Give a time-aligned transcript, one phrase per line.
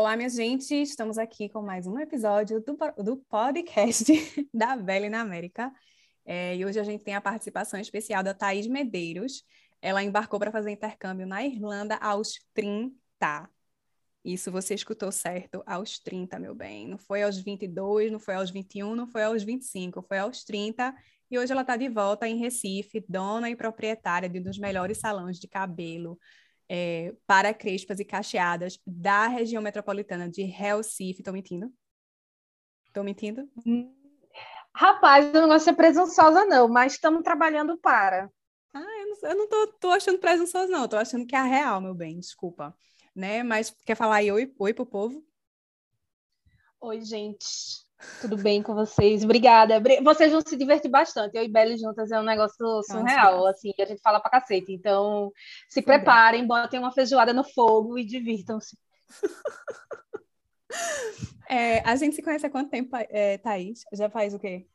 [0.00, 4.06] Olá, minha gente, estamos aqui com mais um episódio do, do podcast
[4.52, 5.70] da Velha na América.
[6.24, 9.44] É, e hoje a gente tem a participação especial da Thaís Medeiros.
[9.82, 13.50] Ela embarcou para fazer intercâmbio na Irlanda aos 30.
[14.24, 16.88] Isso você escutou certo, aos 30, meu bem.
[16.88, 20.94] Não foi aos 22, não foi aos 21, não foi aos 25, foi aos 30.
[21.30, 24.96] E hoje ela está de volta em Recife, dona e proprietária de um dos melhores
[24.96, 26.18] salões de cabelo
[26.70, 31.20] é, para crespas e cacheadas da região metropolitana de Recife.
[31.20, 31.72] Estou mentindo?
[32.86, 33.50] Estou mentindo?
[34.72, 38.30] Rapaz, eu não gosto de ser presunçosa, não, mas estamos trabalhando para.
[38.72, 38.86] Ah,
[39.24, 39.48] eu não,
[39.80, 40.84] tô achando presunçosa, não.
[40.84, 42.72] Estou achando que é a real, meu bem, desculpa
[43.14, 43.42] né?
[43.42, 45.24] Mas quer falar aí oi, oi pro povo?
[46.80, 47.86] Oi, gente.
[48.20, 49.24] Tudo bem com vocês?
[49.24, 49.80] Obrigada.
[50.02, 51.36] Vocês vão se divertir bastante.
[51.36, 54.72] Eu e Belle juntas é um negócio surreal, assim, a gente fala pra cacete.
[54.72, 55.32] Então,
[55.68, 58.76] se preparem, botem uma feijoada no fogo e divirtam-se.
[61.52, 63.80] É, a gente se conhece há quanto tempo, é, Thaís?
[63.92, 64.68] Já faz o quê?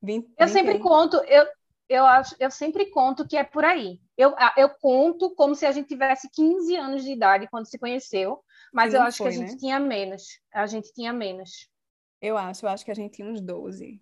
[0.00, 1.44] 20, eu sempre conto, eu,
[1.88, 4.00] eu, acho, eu sempre conto que é por aí.
[4.16, 8.40] Eu, eu conto como se a gente tivesse 15 anos de idade quando se conheceu,
[8.72, 9.58] mas eu acho foi, que a gente né?
[9.58, 10.22] tinha menos.
[10.54, 11.68] A gente tinha menos.
[12.22, 14.00] Eu acho, eu acho que a gente tinha uns 12.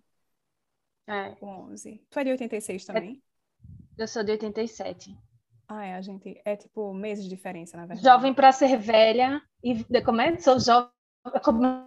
[1.07, 1.35] É.
[1.41, 2.05] 11.
[2.07, 3.21] Tu é de 86 também?
[3.97, 5.17] É, eu sou de 87.
[5.67, 6.39] Ah, é, a gente.
[6.45, 8.07] É tipo meses de diferença, na verdade.
[8.07, 9.41] Jovem para ser velha.
[9.63, 10.37] E como é?
[10.37, 10.91] Sou jovem.
[11.43, 11.83] Como é?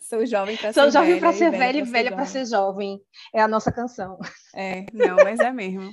[0.00, 3.00] Sou jovem para ser, jovem para ser velha e velha para ser jovem.
[3.34, 4.18] É a nossa canção.
[4.54, 5.90] É, não, mas é mesmo.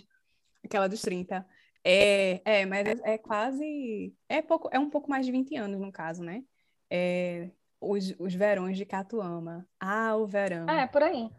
[0.63, 1.45] Aquela dos 30.
[1.83, 4.15] É, é mas é, é, quase.
[4.29, 6.43] É, pouco, é um pouco mais de 20 anos, no caso, né?
[6.89, 7.49] É,
[7.89, 9.67] os, os verões de Catuama.
[9.79, 10.67] Ah, o verão.
[10.69, 11.29] É, por aí.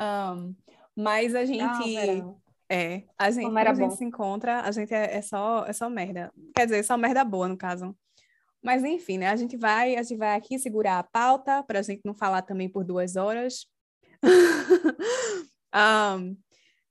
[0.00, 0.54] Um,
[0.96, 1.62] mas a gente.
[1.62, 2.34] Ah,
[2.68, 5.88] é, a gente, quando a gente se encontra, a gente é, é, só, é só
[5.88, 6.32] merda.
[6.54, 7.96] Quer dizer, só merda boa, no caso.
[8.62, 9.28] Mas enfim, né?
[9.28, 12.42] A gente vai, a gente vai aqui segurar a pauta para a gente não falar
[12.42, 13.66] também por duas horas.
[16.18, 16.36] um,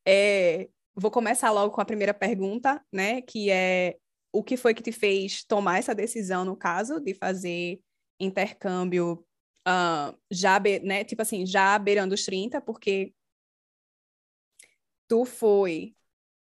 [0.05, 3.21] é, vou começar logo com a primeira pergunta, né?
[3.21, 3.97] Que é
[4.33, 7.79] o que foi que te fez tomar essa decisão, no caso, de fazer
[8.19, 9.23] intercâmbio
[9.67, 11.03] uh, já, né?
[11.03, 13.13] Tipo assim, já beirando os 30, porque
[15.07, 15.95] tu foi,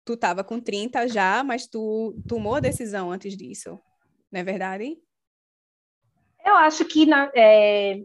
[0.04, 3.80] tu estava com 30 já, mas tu tomou a decisão antes disso,
[4.30, 4.96] não é verdade?
[6.44, 8.04] Eu acho que na, é,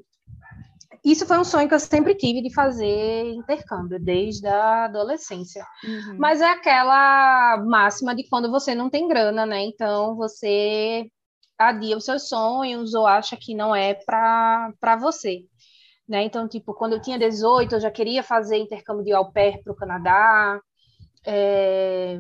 [1.04, 5.66] isso foi um sonho que eu sempre tive de fazer intercâmbio, desde a adolescência.
[5.84, 6.18] Uhum.
[6.18, 9.62] Mas é aquela máxima de quando você não tem grana, né?
[9.62, 11.10] Então você
[11.58, 15.46] adia os seus sonhos ou acha que não é para você.
[16.08, 16.24] Né?
[16.24, 19.74] Então, tipo, quando eu tinha 18, eu já queria fazer intercâmbio de au pair para
[19.74, 20.60] o Canadá.
[21.26, 22.20] É...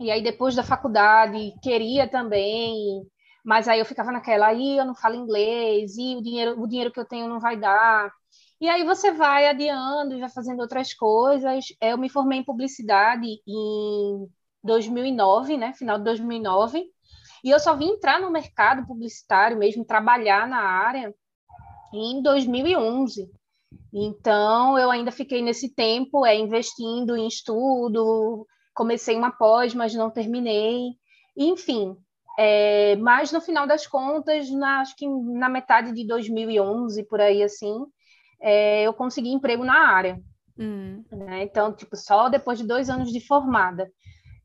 [0.00, 3.06] E aí, depois da faculdade, queria também
[3.48, 6.92] mas aí eu ficava naquela, aí eu não falo inglês, e o dinheiro, o dinheiro
[6.92, 8.12] que eu tenho não vai dar.
[8.60, 11.64] E aí você vai adiando e vai fazendo outras coisas.
[11.80, 14.28] Eu me formei em publicidade em
[14.62, 16.84] 2009, né, final de 2009,
[17.42, 21.14] e eu só vim entrar no mercado publicitário mesmo, trabalhar na área
[21.94, 23.30] em 2011.
[23.94, 30.10] Então, eu ainda fiquei nesse tempo é, investindo em estudo, comecei uma pós, mas não
[30.10, 30.90] terminei.
[31.34, 31.96] Enfim,
[32.40, 37.42] é, mas no final das contas, na, acho que na metade de 2011, por aí
[37.42, 37.84] assim,
[38.40, 40.22] é, eu consegui emprego na área.
[40.56, 41.02] Hum.
[41.10, 41.42] Né?
[41.42, 43.90] Então, tipo, só depois de dois anos de formada.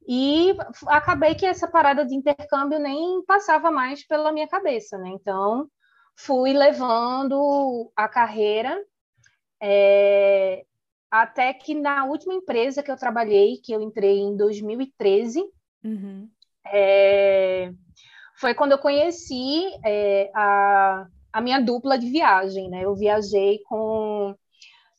[0.08, 0.56] E
[0.88, 5.10] acabei que essa parada de intercâmbio nem passava mais pela minha cabeça, né?
[5.10, 5.68] Então,
[6.18, 8.84] fui levando a carreira
[9.62, 10.66] é,
[11.12, 15.44] até que na última empresa que eu trabalhei, que eu entrei em 2013,
[15.84, 16.28] uhum.
[16.66, 17.72] é,
[18.44, 22.84] foi quando eu conheci é, a, a minha dupla de viagem, né?
[22.84, 24.36] Eu viajei com,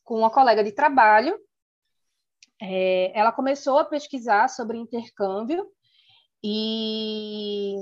[0.02, 1.38] com uma colega de trabalho.
[2.58, 5.66] É, ela começou a pesquisar sobre intercâmbio
[6.42, 7.74] e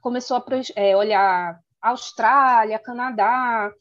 [0.00, 0.44] começou a
[0.74, 3.72] é, olhar Austrália, Canadá,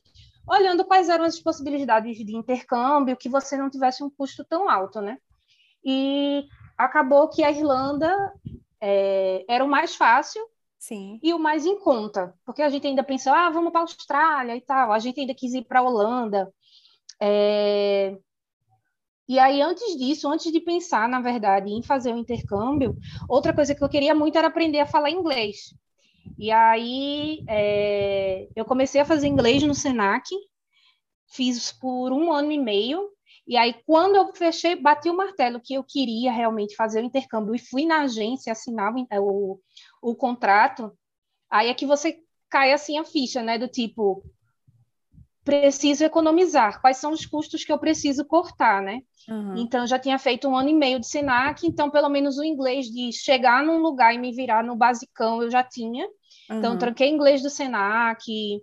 [0.48, 5.02] olhando quais eram as possibilidades de intercâmbio que você não tivesse um custo tão alto,
[5.02, 5.18] né?
[5.84, 6.46] E
[6.78, 8.16] acabou que a Irlanda
[8.80, 10.48] é, era o mais fácil
[10.88, 11.20] Sim.
[11.24, 14.56] e o mais em conta, porque a gente ainda pensou, ah, vamos para a Austrália
[14.56, 16.54] e tal, a gente ainda quis ir para a Holanda.
[17.20, 18.16] É...
[19.28, 22.96] E aí, antes disso, antes de pensar, na verdade, em fazer o um intercâmbio,
[23.28, 25.74] outra coisa que eu queria muito era aprender a falar inglês.
[26.38, 28.48] E aí, é...
[28.56, 30.30] eu comecei a fazer inglês no Senac,
[31.26, 33.10] fiz por um ano e meio,
[33.48, 37.54] e aí, quando eu fechei, bati o martelo que eu queria realmente fazer o intercâmbio
[37.54, 39.60] e fui na agência, assinava o,
[40.10, 40.92] o contrato,
[41.50, 42.20] aí é que você
[42.50, 43.58] cai assim a ficha, né?
[43.58, 44.24] Do tipo,
[45.44, 49.02] preciso economizar, quais são os custos que eu preciso cortar, né?
[49.28, 49.58] Uhum.
[49.58, 52.44] Então, eu já tinha feito um ano e meio de SENAC, então, pelo menos o
[52.44, 56.06] inglês de chegar num lugar e me virar no basicão eu já tinha.
[56.50, 56.58] Uhum.
[56.60, 58.62] Então, tranquei inglês do SENAC,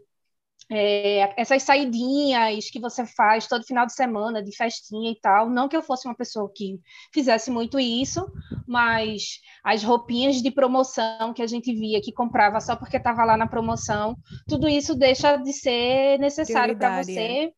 [0.74, 5.50] é, essas saidinhas que você faz todo final de semana, de festinha e tal.
[5.50, 6.80] Não que eu fosse uma pessoa que
[7.12, 8.26] fizesse muito isso,
[8.66, 13.36] mas as roupinhas de promoção que a gente via, que comprava só porque estava lá
[13.36, 14.16] na promoção,
[14.48, 17.20] tudo isso deixa de ser necessário para você.
[17.20, 17.50] É.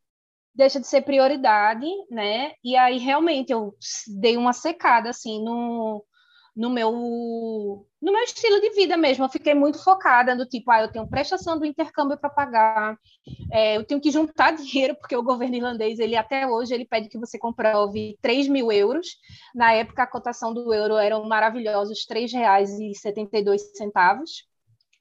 [0.53, 2.53] Deixa de ser prioridade, né?
[2.65, 3.75] E aí realmente eu
[4.21, 6.05] dei uma secada assim no,
[6.57, 9.25] no meu no meu estilo de vida mesmo.
[9.25, 12.99] Eu fiquei muito focada no tipo, ah, eu tenho prestação do intercâmbio para pagar,
[13.51, 17.09] é, eu tenho que juntar dinheiro, porque o governo irlandês, ele até hoje, ele pede
[17.09, 19.07] que você comprove 3 mil euros.
[19.55, 24.27] Na época, a cotação do euro era maravilhosos R$ 3,72.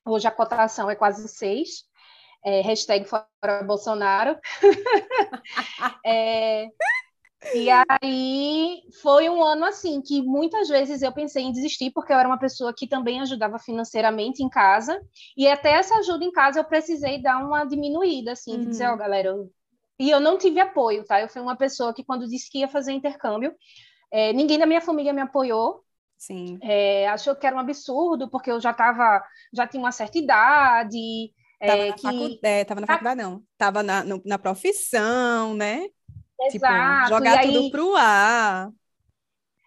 [0.05, 1.83] Hoje a cotação é quase 6.
[2.45, 4.37] É, hashtag fora Bolsonaro.
[6.05, 6.67] é,
[7.53, 12.17] e aí foi um ano assim que muitas vezes eu pensei em desistir porque eu
[12.17, 15.01] era uma pessoa que também ajudava financeiramente em casa
[15.35, 18.61] e até essa ajuda em casa eu precisei dar uma diminuída assim, uhum.
[18.61, 19.51] de dizer, ó, oh, galera, eu...
[19.99, 21.21] e eu não tive apoio, tá?
[21.21, 23.53] Eu fui uma pessoa que quando disse que ia fazer intercâmbio,
[24.11, 25.83] é, ninguém da minha família me apoiou.
[26.17, 26.57] Sim.
[26.61, 31.33] É, achou que era um absurdo porque eu já estava já tinha uma certa idade,
[31.65, 32.01] Tava, é, na, que...
[32.01, 32.39] facu...
[32.43, 33.43] é, tava na faculdade, não.
[33.57, 35.87] Tava na, no, na profissão, né?
[36.49, 37.03] Tipo, Exato.
[37.03, 38.69] Tipo, jogar tudo pro ar.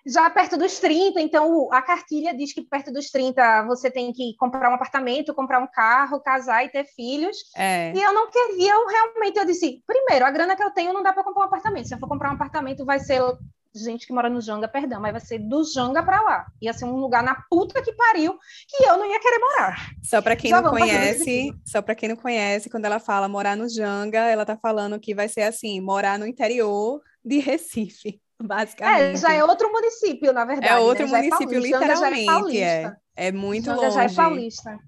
[0.06, 4.36] Já perto dos 30, então a cartilha diz que perto dos 30 você tem que
[4.36, 7.36] comprar um apartamento, comprar um carro, casar e ter filhos.
[7.56, 7.92] É.
[7.92, 11.02] E eu não queria, eu realmente eu disse, primeiro, a grana que eu tenho não
[11.02, 11.88] dá para comprar um apartamento.
[11.88, 13.20] Se eu for comprar um apartamento, vai ser
[13.76, 16.46] gente que mora no Janga, perdão, mas vai ser do Janga para lá.
[16.60, 18.38] Ia ser um lugar na puta que pariu
[18.68, 19.90] que eu não ia querer morar.
[20.02, 23.56] Só para quem Já não conhece, só para quem não conhece, quando ela fala morar
[23.56, 29.16] no Janga, ela tá falando que vai ser assim, morar no interior de Recife, basicamente.
[29.16, 30.72] É, já é outro município, na verdade.
[30.72, 31.22] É outro né?
[31.22, 33.32] município, é literalmente, é, é.
[33.32, 33.94] muito Janga longe.
[33.94, 34.78] já é paulista.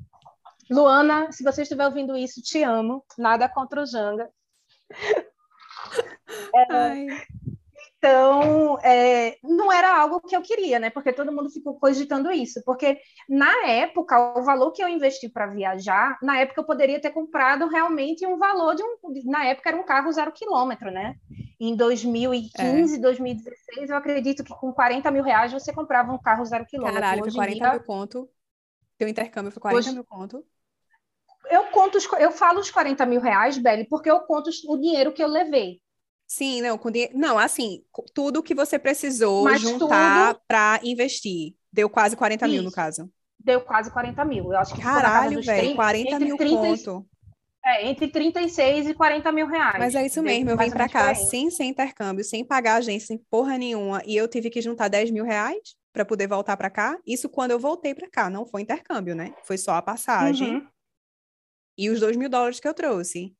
[0.70, 3.04] Luana, se você estiver ouvindo isso, te amo.
[3.16, 4.28] Nada contra o Janga.
[6.54, 7.06] É,
[7.98, 10.88] então, é, não era algo que eu queria, né?
[10.88, 12.62] Porque todo mundo ficou cogitando isso.
[12.64, 12.96] Porque,
[13.28, 17.66] na época, o valor que eu investi para viajar, na época eu poderia ter comprado
[17.66, 18.96] realmente um valor de um.
[19.24, 21.16] Na época era um carro zero quilômetro, né?
[21.58, 22.98] Em 2015, é.
[23.00, 27.00] 2016, eu acredito que com 40 mil reais você comprava um carro zero quilômetro.
[27.00, 27.70] Caralho, foi 40 dia...
[27.72, 28.30] mil conto.
[28.96, 29.92] Teu intercâmbio foi 40 Hoje...
[29.92, 30.44] mil conto.
[31.50, 32.06] Eu conto, os...
[32.20, 35.80] eu falo os 40 mil reais, Beli, porque eu conto o dinheiro que eu levei.
[36.28, 37.16] Sim, não, com dinheiro.
[37.16, 37.82] Não, assim,
[38.14, 40.44] tudo que você precisou Mas juntar tudo...
[40.46, 41.54] para investir.
[41.72, 42.54] Deu quase 40 Isso.
[42.54, 43.10] mil, no caso.
[43.40, 44.52] Deu quase 40 mil.
[44.52, 47.06] Eu acho que Caralho, velho, 40 mil 30, conto.
[47.64, 49.78] É, entre 36 e 40 mil reais.
[49.78, 53.18] Mas é isso mesmo, eu vim para cá sem, sem intercâmbio, sem pagar agência, sem
[53.30, 56.98] porra nenhuma, e eu tive que juntar 10 mil reais para poder voltar para cá.
[57.06, 59.34] Isso quando eu voltei para cá, não foi intercâmbio, né?
[59.44, 60.56] Foi só a passagem.
[60.56, 60.66] Uhum.
[61.76, 63.34] E os 2 mil dólares que eu trouxe.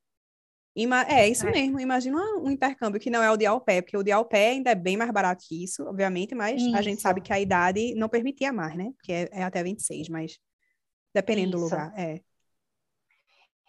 [0.76, 1.50] Ima é isso é.
[1.50, 4.24] mesmo, imagina um intercâmbio que não é o de au pair, porque o de au
[4.24, 6.76] pair ainda é bem mais barato que isso, obviamente, mas isso.
[6.76, 8.92] a gente sabe que a idade não permitia mais, né?
[8.96, 10.38] Porque é, é até 26, mas
[11.12, 11.58] dependendo isso.
[11.58, 12.20] do lugar, é.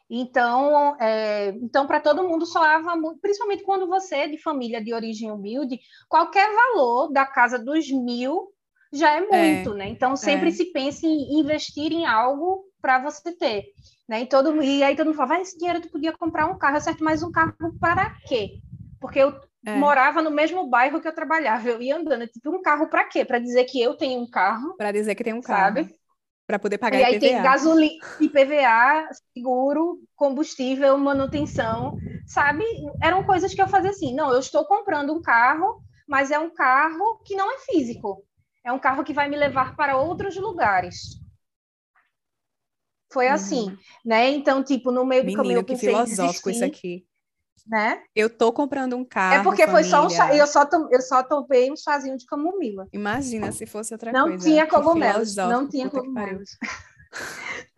[0.09, 4.91] Então, é, então para todo mundo soava muito, principalmente quando você é de família de
[4.91, 8.51] origem humilde, qualquer valor da casa dos mil
[8.91, 9.89] já é muito, é, né?
[9.89, 10.51] Então sempre é.
[10.51, 13.65] se pensa em investir em algo para você ter.
[14.09, 14.23] Né?
[14.23, 16.81] E, todo, e aí todo mundo fala, vai, esse dinheiro tu podia comprar um carro,
[16.81, 17.03] certo?
[17.03, 18.59] Mas um carro para quê?
[18.99, 19.75] Porque eu é.
[19.75, 23.23] morava no mesmo bairro que eu trabalhava, eu ia andando, tipo, um carro para quê?
[23.23, 24.75] Para dizer que eu tenho um carro.
[24.77, 25.75] Para dizer que tem um carro.
[25.75, 25.95] Sabe?
[26.47, 27.13] Para poder pagar e IPVA.
[27.13, 32.63] aí tem gasolina, IPVA, seguro, combustível, manutenção, sabe?
[33.03, 36.49] Eram coisas que eu fazia assim, não, eu estou comprando um carro, mas é um
[36.49, 38.23] carro que não é físico.
[38.65, 41.19] É um carro que vai me levar para outros lugares.
[43.11, 43.33] Foi uhum.
[43.33, 44.29] assim, né?
[44.29, 47.05] Então, tipo, no meio do Menino, caminho eu que filosófico isso aqui.
[47.67, 48.01] Né?
[48.15, 49.41] Eu tô comprando um carro.
[49.41, 49.83] É porque família.
[49.83, 52.87] foi só um chá, eu só, tom, eu só tomei um chazinho de camomila.
[52.91, 54.43] Imagina se fosse outra não coisa.
[54.43, 56.57] Tinha cogumelos, não tinha cogumelos.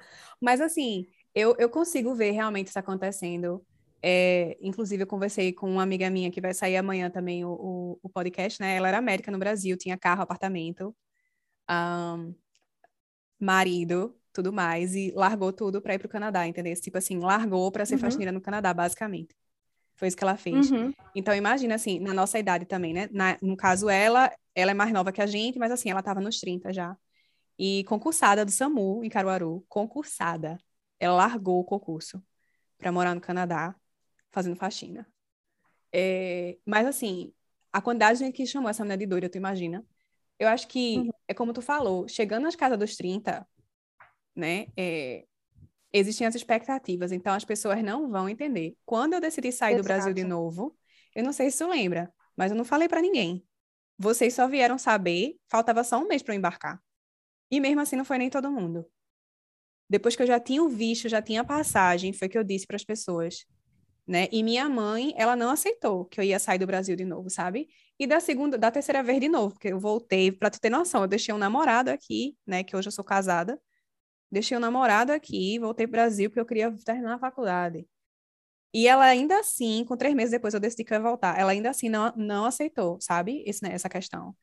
[0.42, 3.66] Mas assim, eu, eu consigo ver realmente isso acontecendo.
[4.04, 8.00] É, inclusive, eu conversei com uma amiga minha que vai sair amanhã também o, o,
[8.02, 8.76] o podcast, né?
[8.76, 10.96] Ela era médica no Brasil, tinha carro, apartamento,
[11.70, 12.34] um,
[13.40, 16.74] marido, tudo mais, e largou tudo para ir para o Canadá, entendeu?
[16.76, 18.02] Tipo assim, largou para ser uhum.
[18.02, 19.36] faxineira no Canadá, basicamente.
[19.96, 20.72] Foi isso que ela fez.
[20.72, 20.94] Uhum.
[21.14, 23.08] Então, imagina, assim, na nossa idade também, né?
[23.12, 26.20] Na, no caso, ela, ela é mais nova que a gente, mas assim, ela estava
[26.20, 26.98] nos 30 já.
[27.58, 30.58] E concursada do SAMU, em Caruaru, concursada.
[31.00, 32.24] ela largou o concurso
[32.78, 33.76] para morar no Canadá,
[34.32, 35.06] fazendo faxina.
[35.94, 37.32] É, mas, assim,
[37.72, 39.86] a quantidade de gente que chamou essa mulher de doida, tu imagina?
[40.40, 41.10] Eu acho que, uhum.
[41.28, 43.48] é como tu falou, chegando nas casas dos 30,
[44.42, 45.24] né, é,
[45.94, 48.76] existem as expectativas, então as pessoas não vão entender.
[48.84, 49.84] Quando eu decidi sair Exato.
[49.84, 50.76] do Brasil de novo,
[51.16, 53.46] eu não sei se tu lembra, mas eu não falei para ninguém.
[53.98, 56.82] Vocês só vieram saber, faltava só um mês para eu embarcar.
[57.52, 58.86] E mesmo assim não foi nem todo mundo.
[59.88, 62.66] Depois que eu já tinha o visto, já tinha a passagem, foi que eu disse
[62.66, 63.46] para as pessoas,
[64.08, 64.28] né?
[64.32, 67.68] E minha mãe, ela não aceitou que eu ia sair do Brasil de novo, sabe?
[68.00, 71.02] E da segunda, da terceira vez de novo, porque eu voltei, para tu ter noção,
[71.02, 73.62] eu deixei um namorado aqui, né, que hoje eu sou casada.
[74.32, 77.86] Deixei um namorado aqui, voltei para o Brasil porque eu queria terminar a faculdade.
[78.74, 81.52] E ela ainda assim, com três meses depois eu decidi que eu ia voltar, ela
[81.52, 83.44] ainda assim não, não aceitou, sabe?
[83.46, 84.34] Esse, né, essa questão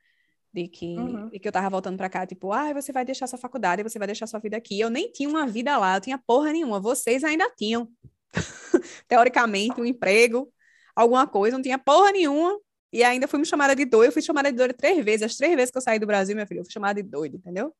[0.53, 1.29] de que, uhum.
[1.31, 3.99] de que eu tava voltando para cá, tipo, ah, você vai deixar sua faculdade, você
[3.99, 4.79] vai deixar sua vida aqui.
[4.79, 6.81] Eu nem tinha uma vida lá, eu tinha porra nenhuma.
[6.81, 7.89] Vocês ainda tinham,
[9.09, 10.53] teoricamente, um emprego,
[10.95, 12.59] alguma coisa, não tinha porra nenhuma.
[12.93, 14.09] E ainda fui me chamada de doida.
[14.09, 15.23] Eu fui chamada de doida três vezes.
[15.23, 17.37] As três vezes que eu saí do Brasil, minha filha, eu fui chamada de doida,
[17.37, 17.75] entendeu?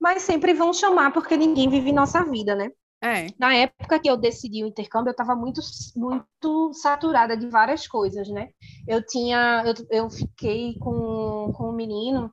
[0.00, 2.70] Mas sempre vão chamar porque ninguém vive nossa vida, né?
[3.02, 3.26] É.
[3.38, 5.60] Na época que eu decidi o intercâmbio, eu estava muito,
[5.96, 8.48] muito saturada de várias coisas, né?
[8.86, 12.32] Eu tinha, eu, eu fiquei com, com um menino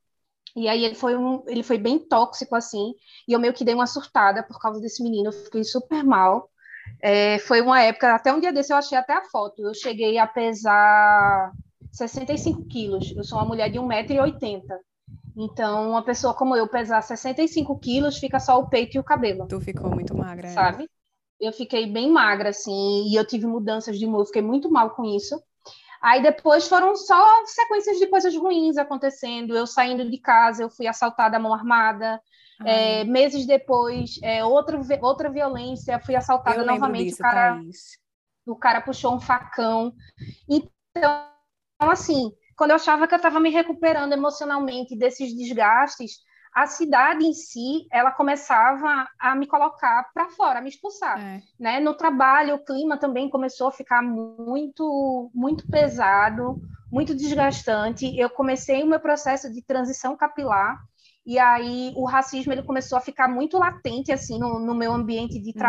[0.56, 2.94] e aí ele foi um, ele foi bem tóxico assim,
[3.28, 6.50] e eu meio que dei uma surtada por causa desse menino, eu fiquei super mal.
[7.02, 9.62] É, foi uma época, até um dia desse eu achei até a foto.
[9.62, 11.52] Eu cheguei a pesar
[11.92, 13.14] 65 quilos.
[13.16, 14.64] Eu sou uma mulher de 1,80m.
[15.38, 19.48] Então, uma pessoa como eu pesar 65 quilos, fica só o peito e o cabelo.
[19.48, 20.52] Tu ficou muito magra, é.
[20.52, 20.86] sabe?
[20.86, 20.88] É.
[21.48, 25.06] Eu fiquei bem magra, assim, e eu tive mudanças de humor, fiquei muito mal com
[25.06, 25.40] isso.
[26.02, 29.56] Aí depois foram só sequências de coisas ruins acontecendo.
[29.56, 32.20] Eu saindo de casa, eu fui assaltada à mão armada.
[32.66, 37.10] É, meses depois, é, outra, outra violência, fui assaltada novamente.
[37.10, 37.62] Disso, o, cara,
[38.48, 39.94] o cara puxou um facão.
[40.50, 41.28] Então,
[41.80, 46.18] assim, quando eu achava que eu estava me recuperando emocionalmente desses desgastes,
[46.54, 51.42] a cidade em si, ela começava a me colocar para fora, a me expulsar, é.
[51.60, 51.80] né?
[51.80, 56.60] No trabalho, o clima também começou a ficar muito, muito pesado,
[56.92, 58.18] muito desgastante.
[58.18, 60.82] Eu comecei o meu processo de transição capilar
[61.24, 65.40] e aí o racismo ele começou a ficar muito latente assim no, no meu ambiente
[65.40, 65.60] de uhum.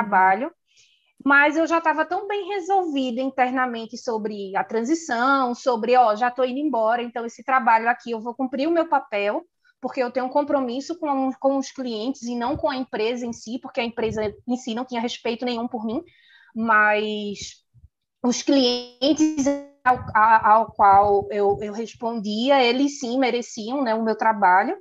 [1.25, 6.44] Mas eu já estava tão bem resolvida internamente sobre a transição, sobre, ó, já estou
[6.44, 9.44] indo embora, então esse trabalho aqui eu vou cumprir o meu papel,
[9.80, 13.32] porque eu tenho um compromisso com, com os clientes e não com a empresa em
[13.32, 16.02] si, porque a empresa em si não tinha respeito nenhum por mim,
[16.54, 17.64] mas
[18.22, 19.46] os clientes
[19.84, 24.76] ao, ao qual eu, eu respondia, eles sim mereciam né, o meu trabalho,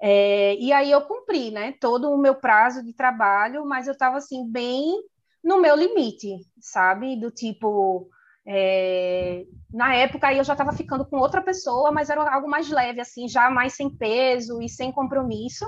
[0.00, 4.16] é, e aí eu cumpri, né, todo o meu prazo de trabalho, mas eu estava
[4.16, 5.00] assim bem
[5.42, 7.16] no meu limite, sabe?
[7.16, 8.08] Do tipo,
[8.46, 9.44] é...
[9.72, 13.00] na época aí eu já estava ficando com outra pessoa, mas era algo mais leve,
[13.00, 15.66] assim, já mais sem peso e sem compromisso,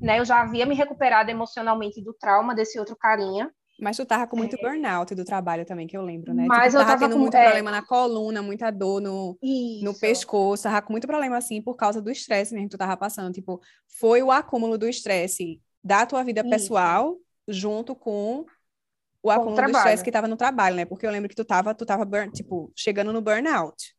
[0.00, 0.18] né?
[0.18, 3.50] Eu já havia me recuperado emocionalmente do trauma desse outro carinha.
[3.78, 4.62] Mas tu tava com muito é...
[4.62, 6.46] burnout do trabalho também, que eu lembro, né?
[6.48, 7.18] Mas tipo, eu tava tendo com...
[7.18, 7.44] muito é...
[7.44, 9.38] problema na coluna, muita dor no,
[9.82, 12.96] no pescoço, tava com muito problema, assim, por causa do estresse mesmo que tu tava
[12.96, 13.32] passando.
[13.32, 13.60] Tipo,
[13.98, 16.50] foi o acúmulo do estresse da tua vida Isso.
[16.50, 17.16] pessoal
[17.48, 18.44] junto com
[19.26, 20.84] o acúmulo do estresse que estava no trabalho, né?
[20.84, 23.94] Porque eu lembro que tu tava, tu tava burn, tipo, chegando no burnout.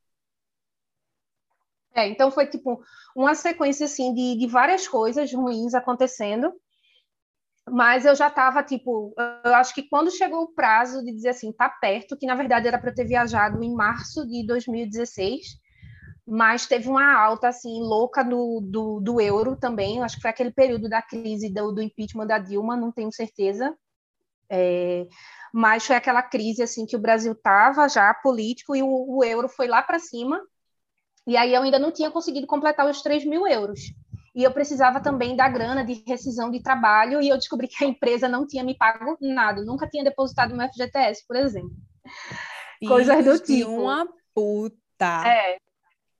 [1.93, 2.79] É, então foi tipo
[3.15, 6.53] uma sequência assim de, de várias coisas ruins acontecendo.
[7.69, 11.51] Mas eu já estava tipo, eu acho que quando chegou o prazo de dizer assim,
[11.51, 15.45] tá perto, que na verdade era para ter viajado em março de 2016,
[16.25, 20.01] mas teve uma alta assim louca do, do, do euro também.
[20.03, 23.75] Acho que foi aquele período da crise do, do impeachment da Dilma, não tenho certeza.
[24.49, 25.07] É,
[25.53, 29.49] mas foi aquela crise assim que o Brasil estava já político e o, o euro
[29.49, 30.41] foi lá para cima.
[31.25, 33.79] E aí eu ainda não tinha conseguido completar os 3 mil euros.
[34.33, 37.87] E eu precisava também da grana de rescisão de trabalho e eu descobri que a
[37.87, 41.75] empresa não tinha me pago nada, nunca tinha depositado no FGTS, por exemplo.
[42.87, 43.71] Coisas do tipo.
[43.71, 45.23] uma puta.
[45.27, 45.57] É,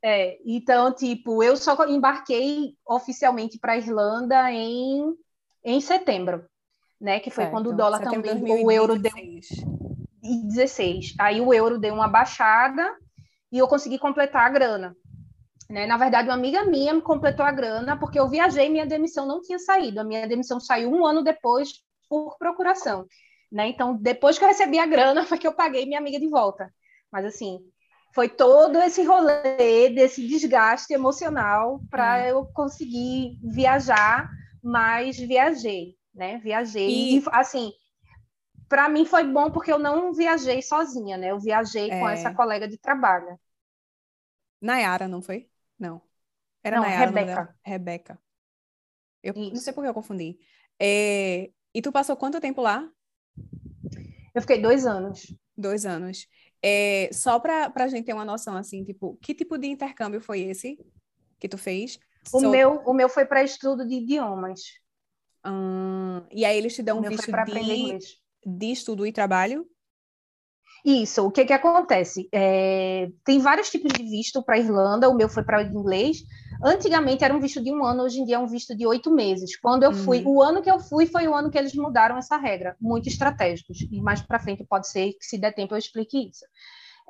[0.02, 5.14] é, então, tipo, eu só embarquei oficialmente para a Irlanda em,
[5.64, 6.44] em setembro
[7.00, 7.20] né?
[7.20, 7.54] Que foi certo.
[7.54, 9.12] quando o dólar Setembro também, o euro deu
[10.22, 11.16] 16.
[11.20, 12.96] Aí o euro deu uma baixada
[13.52, 14.96] e eu consegui completar a grana.
[15.70, 15.86] Né?
[15.86, 19.26] Na verdade, uma amiga minha me completou a grana porque eu viajei e minha demissão
[19.28, 20.00] não tinha saído.
[20.00, 23.06] A minha demissão saiu um ano depois por procuração.
[23.52, 23.70] Né?
[23.70, 26.74] Então, depois que eu recebi a grana, foi que eu paguei minha amiga de volta.
[27.12, 27.60] Mas, assim,
[28.14, 32.26] foi todo esse rolê, desse desgaste emocional para hum.
[32.26, 34.30] eu conseguir viajar,
[34.62, 36.40] mas viajei né?
[36.40, 36.90] Viajei.
[36.90, 37.72] E, e assim,
[38.68, 41.32] para mim foi bom porque eu não viajei sozinha, né?
[41.32, 42.00] Eu viajei é...
[42.00, 43.40] com essa colega de trabalho.
[44.62, 45.50] Nayara, não foi?
[45.80, 46.02] Não.
[46.64, 47.06] Era não, Nayara.
[47.06, 47.56] Rebeca.
[47.64, 48.20] Rebeca.
[49.24, 49.50] Eu Isso.
[49.52, 50.40] não sei por que eu confundi.
[50.80, 51.52] É...
[51.74, 52.90] E tu passou quanto tempo lá?
[54.34, 55.34] Eu fiquei dois anos.
[55.56, 56.28] Dois anos.
[56.62, 57.10] É...
[57.14, 60.78] Só para a gente ter uma noção, assim, tipo, que tipo de intercâmbio foi esse
[61.40, 62.00] que tu fez?
[62.34, 62.50] O, so...
[62.50, 64.62] meu, o meu foi para estudo de idiomas.
[65.48, 66.22] Hum...
[66.32, 67.98] E aí eles te dão um visto de...
[68.46, 69.66] de estudo e trabalho?
[70.86, 72.30] Isso, o que que acontece?
[72.32, 76.20] É, tem vários tipos de visto para Irlanda, o meu foi para inglês.
[76.64, 79.12] Antigamente era um visto de um ano, hoje em dia é um visto de oito
[79.12, 79.60] meses.
[79.60, 80.36] Quando eu fui, uhum.
[80.36, 83.80] o ano que eu fui foi o ano que eles mudaram essa regra, muito estratégicos.
[83.92, 86.46] E mais para frente pode ser que, se der tempo, eu explique isso.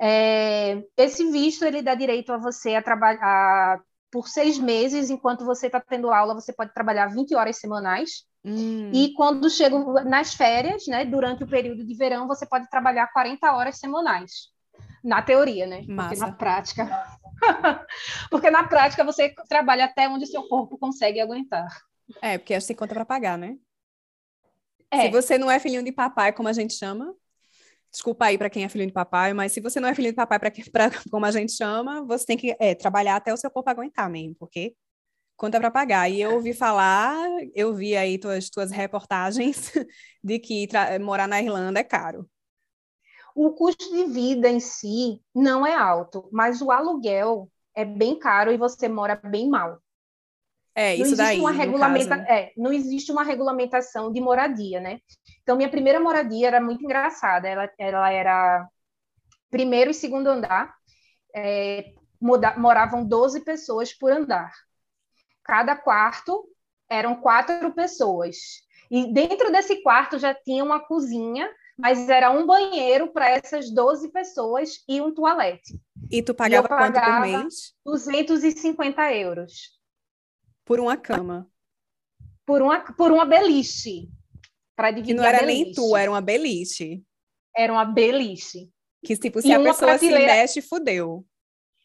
[0.00, 3.80] É, esse visto ele dá direito a você a trabalhar
[4.10, 8.24] por seis meses, enquanto você está tendo aula, você pode trabalhar 20 horas semanais.
[8.44, 8.90] Hum.
[8.92, 13.52] E quando chega nas férias, né, durante o período de verão, você pode trabalhar 40
[13.52, 14.48] horas semanais.
[15.02, 15.82] Na teoria, né?
[15.88, 16.08] Massa.
[16.08, 17.18] Porque na prática.
[18.30, 21.68] porque na prática você trabalha até onde seu corpo consegue aguentar.
[22.22, 23.56] É, porque acho que tem conta para pagar, né?
[24.90, 25.02] É.
[25.02, 27.14] Se você não é filhinho de papai, como a gente chama,
[27.90, 30.16] desculpa aí para quem é filhinho de papai, mas se você não é filhinho de
[30.16, 33.68] papai, para como a gente chama, você tem que é, trabalhar até o seu corpo
[33.68, 34.74] aguentar mesmo, porque
[35.38, 36.10] conta para pagar.
[36.10, 37.16] E eu ouvi falar,
[37.54, 39.72] eu vi aí tuas, tuas reportagens
[40.22, 40.68] de que
[41.00, 42.28] morar na Irlanda é caro.
[43.34, 48.50] O custo de vida em si não é alto, mas o aluguel é bem caro
[48.50, 49.80] e você mora bem mal.
[50.74, 51.38] É, isso não daí.
[51.38, 52.16] Uma regulamenta...
[52.28, 54.98] é, não existe uma regulamentação de moradia, né?
[55.42, 57.48] Então, minha primeira moradia era muito engraçada.
[57.48, 58.68] Ela, ela era
[59.50, 60.74] primeiro e segundo andar.
[61.34, 64.50] É, moravam 12 pessoas por andar
[65.48, 66.46] cada quarto
[66.90, 68.36] eram quatro pessoas.
[68.90, 74.12] E dentro desse quarto já tinha uma cozinha, mas era um banheiro para essas 12
[74.12, 75.80] pessoas e um toalete.
[76.10, 77.74] E tu pagava, e quanto por mês?
[77.84, 79.78] 250 euros.
[80.64, 81.50] Por uma cama?
[82.44, 84.08] Por uma, por uma beliche.
[84.76, 87.02] Para dividir que não era nem tu, era uma beliche.
[87.56, 88.70] Era uma beliche.
[89.04, 90.20] Que, tipo, se e a pessoa prateleira...
[90.20, 91.26] se mexe, fudeu.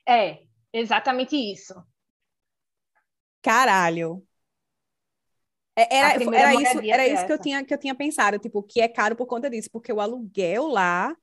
[0.08, 1.74] É, exatamente isso.
[3.44, 4.26] Caralho.
[5.76, 8.80] É, era, era isso, era isso que eu, tinha, que eu tinha pensado, tipo, que
[8.80, 11.16] é caro por conta disso, porque o aluguel lá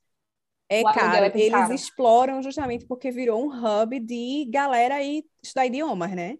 [0.68, 1.24] é o caro.
[1.24, 1.74] É Eles caro.
[1.74, 6.36] exploram justamente porque virou um hub de galera aí estudar idiomas, né?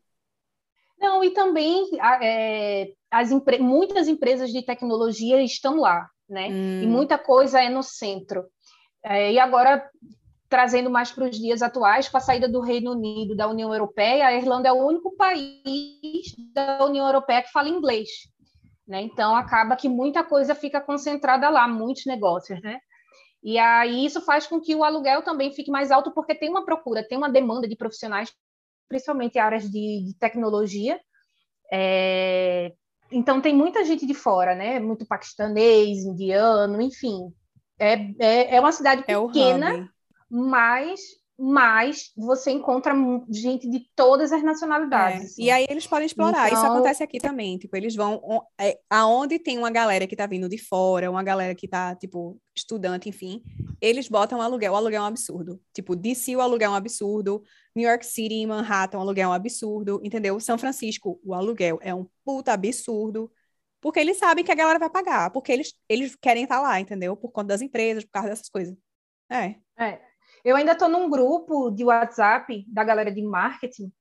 [0.99, 1.89] Não, e também
[2.23, 6.49] é, as empre muitas empresas de tecnologia estão lá, né?
[6.49, 6.83] Hum.
[6.83, 8.45] E muita coisa é no centro.
[9.03, 9.89] É, e agora
[10.51, 14.27] trazendo mais para os dias atuais, com a saída do Reino Unido da União Europeia,
[14.27, 18.09] a Irlanda é o único país da União Europeia que fala inglês.
[18.87, 19.01] Né?
[19.03, 22.61] Então, acaba que muita coisa fica concentrada lá, muitos negócios.
[22.61, 22.81] Né?
[23.45, 26.65] E aí isso faz com que o aluguel também fique mais alto, porque tem uma
[26.65, 28.35] procura, tem uma demanda de profissionais,
[28.89, 31.01] principalmente em áreas de, de tecnologia.
[31.73, 32.73] É...
[33.13, 34.81] Então, tem muita gente de fora, né?
[34.81, 37.33] muito paquistanês, indiano, enfim.
[37.79, 39.89] É, é, é uma cidade é pequena
[40.31, 41.01] mas
[41.43, 42.93] mas você encontra
[43.31, 45.23] gente de todas as nacionalidades.
[45.23, 45.25] É.
[45.25, 45.43] Assim.
[45.45, 46.49] E aí eles podem explorar.
[46.49, 46.59] Então...
[46.59, 47.57] Isso acontece aqui também.
[47.57, 48.21] Tipo, eles vão
[48.61, 52.39] é, aonde tem uma galera que está vindo de fora, uma galera que está tipo
[52.55, 53.43] estudante, enfim,
[53.81, 54.75] eles botam aluguel.
[54.75, 55.59] O aluguel é um absurdo.
[55.73, 57.43] Tipo, DC o aluguel é um absurdo,
[57.75, 60.39] New York City, Manhattan, o aluguel é um absurdo, entendeu?
[60.41, 63.33] São Francisco, o aluguel é um puta absurdo.
[63.81, 66.79] Porque eles sabem que a galera vai pagar, porque eles, eles querem estar tá lá,
[66.79, 67.17] entendeu?
[67.17, 68.77] Por conta das empresas, por causa dessas coisas.
[69.31, 69.55] É.
[69.79, 69.99] É,
[70.45, 73.93] eu ainda estou num grupo de WhatsApp da galera de marketing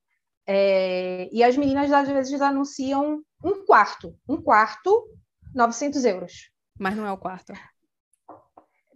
[0.47, 5.08] é, e as meninas às vezes anunciam um quarto, um quarto,
[5.54, 6.52] 900 euros.
[6.80, 7.54] Mas não é o quarto.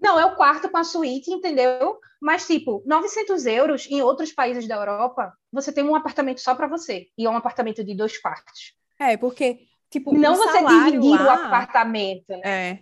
[0.01, 1.99] Não, é o quarto com a suíte, entendeu?
[2.21, 6.67] Mas, tipo, 900 euros em outros países da Europa, você tem um apartamento só para
[6.67, 7.07] você.
[7.17, 8.73] E é um apartamento de dois quartos.
[8.99, 11.25] É, porque, tipo, não você dividir lá...
[11.25, 12.41] o apartamento, né?
[12.43, 12.79] É.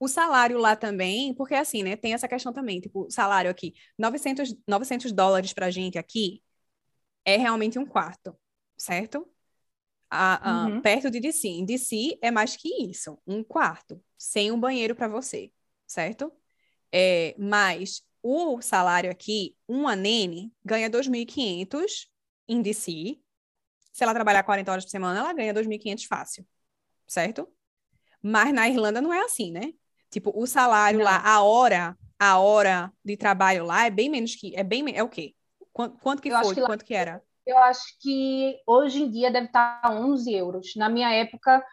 [0.00, 1.96] O salário lá também, porque assim, né?
[1.96, 6.42] Tem essa questão também, tipo, salário aqui, 900, 900 dólares pra gente aqui
[7.24, 8.34] é realmente um quarto,
[8.76, 9.28] certo?
[10.10, 10.80] A, a, uhum.
[10.80, 11.48] Perto de DC.
[11.48, 15.52] Em DC é mais que isso, um quarto, sem um banheiro para você,
[15.86, 16.32] certo?
[16.92, 22.10] É, mas o salário aqui, uma nene ganha 2.500
[22.48, 23.18] em DC.
[23.92, 26.46] Se ela trabalhar 40 horas por semana, ela ganha 2.500 fácil,
[27.06, 27.48] certo?
[28.22, 29.72] Mas na Irlanda não é assim, né?
[30.10, 31.04] Tipo, o salário não.
[31.04, 34.56] lá, a hora, a hora de trabalho lá é bem menos que.
[34.56, 35.34] É bem é o quê?
[35.72, 36.54] Quanto, quanto que eu foi?
[36.54, 37.22] Que lá, quanto que era?
[37.46, 40.74] Eu acho que hoje em dia deve estar 11 euros.
[40.76, 41.64] Na minha época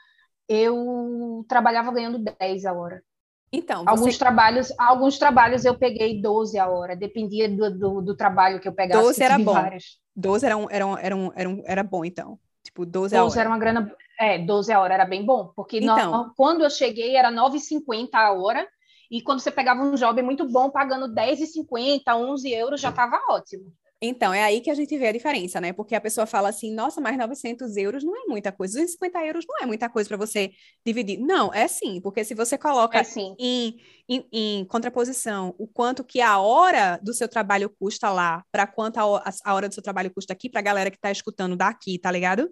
[0.48, 3.04] eu trabalhava ganhando 10 a hora.
[3.52, 3.90] Então, você...
[3.90, 8.68] alguns trabalhos, alguns trabalhos eu peguei 12 a hora, dependia do, do, do trabalho que
[8.68, 9.02] eu pegava.
[9.02, 9.54] 12 era bom.
[9.54, 9.98] Várias.
[10.16, 12.40] 12 era, um, era, um, era, um, era, um, era bom, então.
[12.64, 13.28] Tipo, 12 a hora.
[13.28, 13.96] 12 era uma grana.
[14.20, 15.52] É, 12 a hora era bem bom.
[15.56, 18.68] Porque então, quando eu cheguei era 9,50 a hora.
[19.10, 23.72] E quando você pegava um job muito bom, pagando 10,50, 11 euros, já estava ótimo.
[24.02, 25.72] Então, é aí que a gente vê a diferença, né?
[25.72, 29.46] Porque a pessoa fala assim, nossa, mas 900 euros não é muita coisa, 250 euros
[29.48, 30.52] não é muita coisa para você
[30.86, 31.18] dividir.
[31.20, 33.06] Não, é sim, porque se você coloca é
[33.40, 38.68] em, em, em, contraposição o quanto que a hora do seu trabalho custa lá, para
[38.68, 41.56] quanto a, a, hora do seu trabalho custa aqui, para a galera que está escutando
[41.56, 42.50] daqui, tá ligado?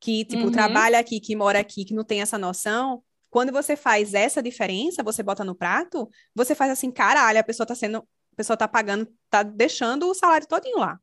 [0.00, 0.52] Que, tipo, uhum.
[0.52, 5.02] trabalha aqui, que mora aqui, que não tem essa noção, quando você faz essa diferença,
[5.02, 8.66] você bota no prato, você faz assim, caralho, a pessoa está sendo a pessoa tá
[8.66, 11.00] pagando, tá deixando o salário todinho lá.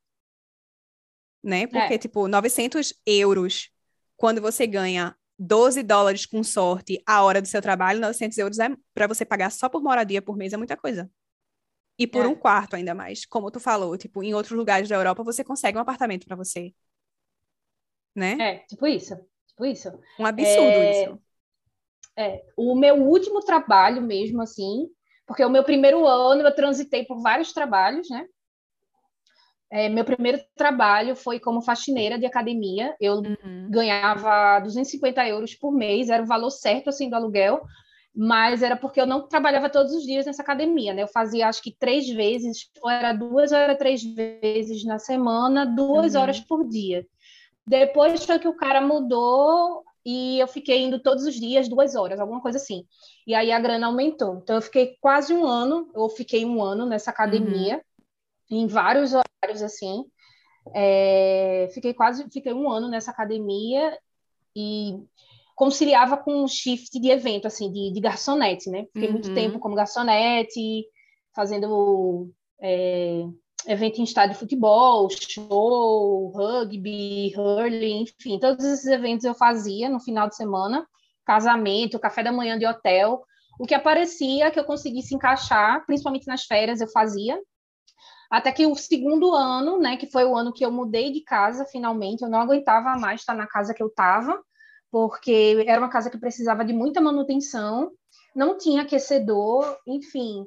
[1.41, 1.65] Né?
[1.65, 1.97] Porque, é.
[1.97, 3.69] tipo, 900 euros,
[4.15, 8.69] quando você ganha 12 dólares com sorte a hora do seu trabalho, 900 euros é
[8.93, 11.09] para você pagar só por moradia por mês é muita coisa.
[11.97, 12.27] E por é.
[12.27, 13.25] um quarto ainda mais.
[13.25, 16.73] Como tu falou, tipo, em outros lugares da Europa você consegue um apartamento para você.
[18.15, 18.37] Né?
[18.39, 19.15] É, tipo isso.
[19.47, 19.89] Tipo isso.
[20.19, 21.03] Um absurdo é...
[21.03, 21.19] isso.
[22.17, 24.87] É, o meu último trabalho mesmo, assim,
[25.25, 28.25] porque o meu primeiro ano eu transitei por vários trabalhos, né?
[29.71, 32.93] É, meu primeiro trabalho foi como faxineira de academia.
[32.99, 33.69] Eu uhum.
[33.69, 37.61] ganhava 250 euros por mês, era o valor certo assim do aluguel,
[38.13, 41.03] mas era porque eu não trabalhava todos os dias nessa academia, né?
[41.03, 45.65] Eu fazia acho que três vezes, ou era duas ou era três vezes na semana,
[45.65, 46.21] duas uhum.
[46.21, 47.07] horas por dia.
[47.65, 52.19] Depois foi que o cara mudou e eu fiquei indo todos os dias, duas horas,
[52.19, 52.85] alguma coisa assim.
[53.25, 54.37] E aí a grana aumentou.
[54.37, 57.83] Então eu fiquei quase um ano, eu fiquei um ano nessa academia,
[58.49, 58.63] uhum.
[58.63, 60.05] em vários horários assim.
[60.73, 63.97] É, fiquei quase, fiquei um ano nessa academia
[64.55, 64.99] e
[65.55, 68.85] conciliava com um shift de evento, assim, de, de garçonete, né?
[68.85, 69.13] Fiquei uhum.
[69.13, 70.85] muito tempo como garçonete,
[71.35, 73.23] fazendo é,
[73.67, 79.99] evento em estádio de futebol, show, rugby, hurling, enfim, todos esses eventos eu fazia no
[79.99, 80.87] final de semana,
[81.25, 83.23] casamento, café da manhã de hotel,
[83.59, 87.39] o que aparecia que eu conseguisse encaixar, principalmente nas férias eu fazia,
[88.29, 91.65] até que o segundo ano, né, que foi o ano que eu mudei de casa,
[91.65, 94.41] finalmente, eu não aguentava mais estar na casa que eu estava,
[94.89, 97.91] porque era uma casa que precisava de muita manutenção,
[98.35, 100.45] não tinha aquecedor, enfim,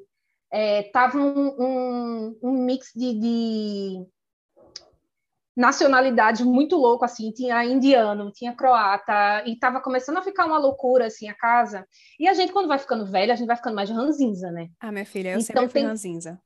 [0.57, 4.07] é, tava um, um, um mix de, de
[5.57, 11.07] nacionalidades muito louco, assim, tinha indiano, tinha croata, e tava começando a ficar uma loucura,
[11.07, 11.85] assim, a casa.
[12.21, 14.69] E a gente, quando vai ficando velha, a gente vai ficando mais ranzinza, né?
[14.79, 15.87] Ah, minha filha, eu então, sempre fui tem...
[15.87, 16.41] ranzinza.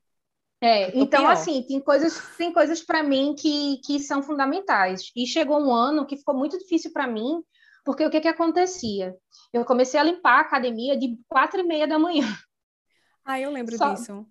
[0.59, 1.31] É, então, pior.
[1.31, 5.11] assim, tem coisas, tem coisas para mim que, que são fundamentais.
[5.15, 7.43] E chegou um ano que ficou muito difícil para mim,
[7.85, 9.15] porque o que que acontecia?
[9.53, 12.25] Eu comecei a limpar a academia de quatro e meia da manhã.
[13.29, 13.93] Ah, eu lembro Só...
[13.93, 14.25] disso.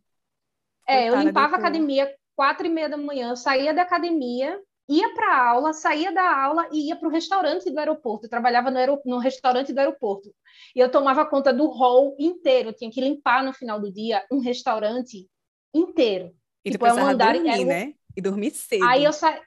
[0.84, 5.34] É, eu limpava a academia quatro e meia da manhã, saía da academia, ia para
[5.34, 8.26] a aula, saía da aula e ia para o restaurante do aeroporto.
[8.26, 9.00] Eu trabalhava no, aer...
[9.04, 10.34] no restaurante do aeroporto.
[10.74, 12.70] E eu tomava conta do hall inteiro.
[12.70, 15.28] Eu tinha que limpar no final do dia um restaurante
[15.72, 16.34] inteiro.
[16.64, 17.94] E tipo, é um andar dormir, né?
[18.16, 18.84] E dormir cedo.
[18.84, 19.40] Aí eu, sa...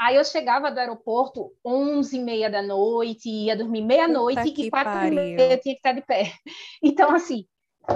[0.00, 5.08] Aí eu chegava do aeroporto onze e meia da noite, ia dormir meia-noite e quatro
[5.08, 6.32] e meia eu tinha que estar de pé.
[6.82, 7.44] Então, assim,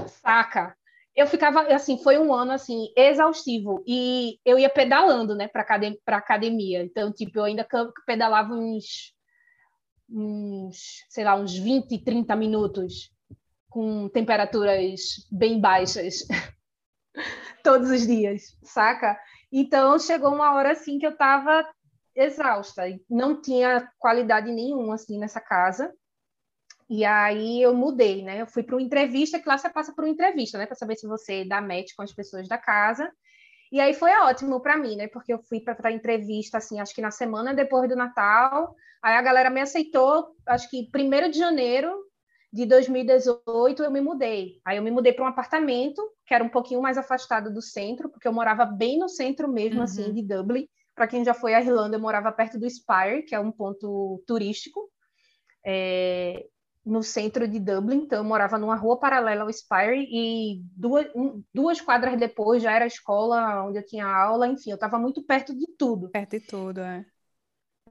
[0.07, 0.77] saca?
[1.19, 5.99] Eu ficava assim, foi um ano assim exaustivo e eu ia pedalando, né, para academia,
[6.07, 6.83] academia.
[6.85, 7.67] Então, tipo, eu ainda
[8.07, 9.13] pedalava uns
[10.09, 13.13] uns, sei lá, uns 20, 30 minutos
[13.69, 15.01] com temperaturas
[15.31, 16.25] bem baixas
[17.65, 19.19] todos os dias, saca?
[19.53, 21.69] Então, chegou uma hora assim que eu estava
[22.15, 25.93] exausta, não tinha qualidade nenhuma assim nessa casa.
[26.91, 28.41] E aí eu mudei, né?
[28.41, 30.67] Eu fui para uma entrevista, que lá você passa por uma entrevista, né?
[30.67, 33.11] Para saber se você dá match com as pessoas da casa.
[33.71, 35.09] E aí foi ótimo para mim, né?
[35.09, 38.75] Porque eu fui para a entrevista, assim, acho que na semana depois do Natal.
[39.03, 41.95] Aí a galera me aceitou, acho que primeiro de janeiro
[42.51, 44.61] de 2018 eu me mudei.
[44.65, 48.09] Aí eu me mudei para um apartamento que era um pouquinho mais afastado do centro,
[48.09, 50.11] porque eu morava bem no centro mesmo, assim, uhum.
[50.11, 50.67] assim, de Dublin.
[50.95, 54.23] Para quem já foi à Irlanda, eu morava perto do Spire, que é um ponto
[54.27, 54.91] turístico.
[55.65, 56.47] É,
[56.89, 61.43] no centro de Dublin, então eu morava numa rua paralela ao Spire e duas, um,
[61.53, 65.23] duas quadras depois já era a escola onde eu tinha aula, enfim, eu estava muito
[65.23, 66.09] perto de tudo.
[66.09, 67.05] Perto de tudo, é.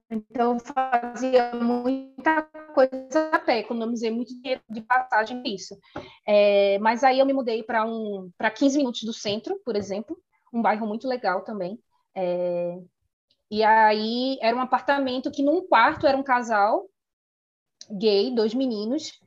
[0.09, 5.77] Então eu fazia muita coisa a pé, economizei muito dinheiro de passagem nisso.
[6.25, 10.17] É, mas aí eu me mudei para um, para 15 minutos do centro, por exemplo,
[10.51, 11.77] um bairro muito legal também.
[12.15, 12.79] É,
[13.51, 16.89] e aí era um apartamento que num quarto era um casal
[17.91, 19.19] gay, dois meninos,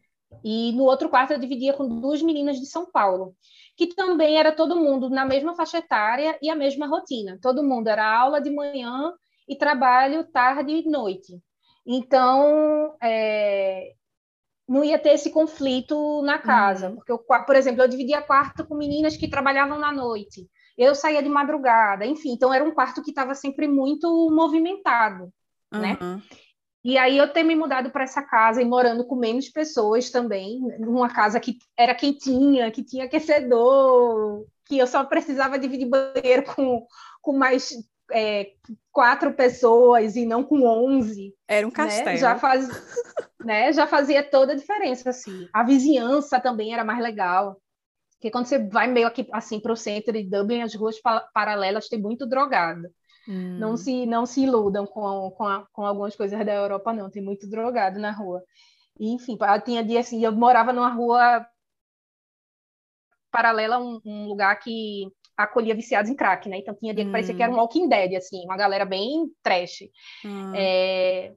[0.44, 3.34] e no outro quarto eu dividia com duas meninas de São Paulo,
[3.76, 7.38] que também era todo mundo na mesma faixa etária e a mesma rotina.
[7.40, 9.12] Todo mundo era aula de manhã
[9.48, 11.40] e trabalho tarde e noite.
[11.86, 13.92] Então, é,
[14.68, 16.96] não ia ter esse conflito na casa, uhum.
[16.96, 21.22] porque, eu, por exemplo, eu dividia quarto com meninas que trabalhavam na noite, eu saía
[21.22, 25.32] de madrugada, enfim, então era um quarto que estava sempre muito movimentado,
[25.72, 25.80] uhum.
[25.80, 25.98] né?
[26.82, 30.60] E aí eu ter me mudado para essa casa e morando com menos pessoas também,
[30.78, 36.86] numa casa que era quentinha, que tinha aquecedor, que eu só precisava dividir banheiro com,
[37.20, 37.70] com mais
[38.10, 38.52] é,
[38.90, 41.34] quatro pessoas e não com onze.
[41.46, 42.06] Era um castelo.
[42.06, 42.16] Né?
[42.16, 42.68] Já, faz,
[43.44, 43.72] né?
[43.72, 45.48] Já fazia toda a diferença, assim.
[45.52, 47.60] A vizinhança também era mais legal.
[48.12, 50.96] Porque quando você vai meio aqui assim para o centro de Dublin, as ruas
[51.32, 52.88] paralelas tem muito drogado.
[53.28, 53.58] Hum.
[53.58, 57.10] Não se não se iludam com, com, a, com algumas coisas da Europa, não.
[57.10, 58.42] Tem muito drogado na rua.
[58.98, 61.46] E, enfim, tinha dia assim, eu morava numa rua
[63.30, 65.06] paralela a um, um lugar que
[65.36, 66.58] acolhia viciados em crack, né?
[66.58, 67.58] Então tinha dia que parecia que era um hum.
[67.58, 69.88] Walking Dead, assim, uma galera bem trash.
[70.24, 70.52] Hum.
[70.54, 71.32] É,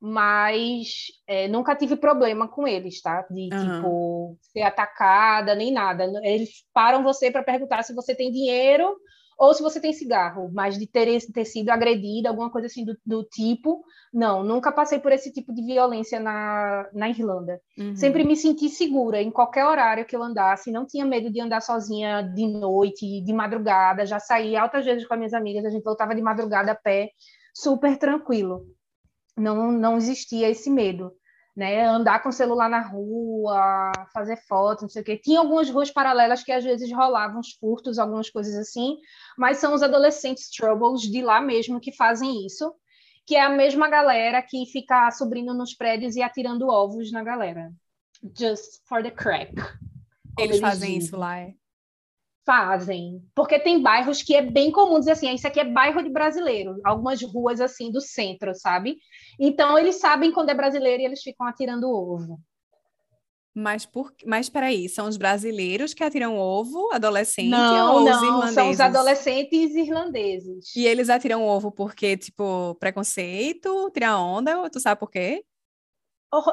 [0.00, 3.22] mas é, nunca tive problema com eles, tá?
[3.30, 3.76] De, uhum.
[3.76, 6.04] tipo, ser atacada, nem nada.
[6.22, 8.96] Eles param você para perguntar se você tem dinheiro
[9.38, 12.96] ou se você tem cigarro, mas de ter, ter sido agredida, alguma coisa assim do,
[13.04, 17.60] do, tipo, não, nunca passei por esse tipo de violência na, na Irlanda.
[17.78, 17.96] Uhum.
[17.96, 21.60] Sempre me senti segura em qualquer horário que eu andasse, não tinha medo de andar
[21.60, 25.84] sozinha de noite, de madrugada, já saí altas vezes com as minhas amigas, a gente
[25.84, 27.10] voltava de madrugada a pé,
[27.54, 28.66] super tranquilo.
[29.36, 31.12] Não, não existia esse medo
[31.56, 31.84] né?
[31.86, 35.16] Andar com o celular na rua, fazer foto, não sei o quê.
[35.16, 38.96] Tinha algumas ruas paralelas que às vezes rolavam uns furtos, algumas coisas assim,
[39.38, 42.74] mas são os adolescentes troubles de lá mesmo que fazem isso,
[43.26, 47.72] que é a mesma galera que fica subindo nos prédios e atirando ovos na galera.
[48.36, 49.54] Just for the crack.
[50.38, 50.98] Eles, eles fazem dizem.
[50.98, 51.54] isso lá, é?
[52.46, 56.02] Fazem, porque tem bairros que é bem comum dizer assim, ah, isso aqui é bairro
[56.02, 58.98] de brasileiro, algumas ruas assim do centro, sabe?
[59.40, 62.38] Então eles sabem quando é brasileiro e eles ficam atirando ovo.
[63.54, 68.22] Mas por, mas peraí, são os brasileiros que atiram ovo, adolescente não, ou não, os
[68.22, 68.54] irlandeses?
[68.54, 70.74] São os adolescentes irlandeses.
[70.74, 75.44] E eles atiram ovo porque, tipo, preconceito, tirar onda, tu sabe por quê?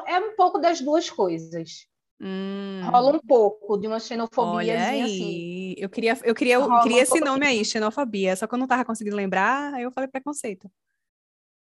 [0.06, 1.88] É um pouco das duas coisas.
[2.20, 2.82] Hum.
[2.84, 5.02] Rola um pouco de uma xenofobia assim.
[5.82, 8.84] Eu queria, eu queria, eu queria esse nome aí, xenofobia, só que eu não tava
[8.84, 10.70] conseguindo lembrar, aí eu falei preconceito.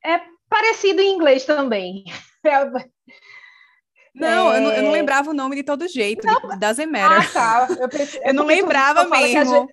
[0.05, 2.05] É parecido em inglês também.
[4.15, 4.57] Não, é...
[4.57, 4.93] eu não, eu não, é.
[4.93, 6.59] lembrava o nome de todo jeito, não...
[6.59, 7.29] das Matter.
[7.29, 7.69] Ah, tá.
[7.71, 7.89] Eu,
[8.25, 9.69] eu não lembrava mesmo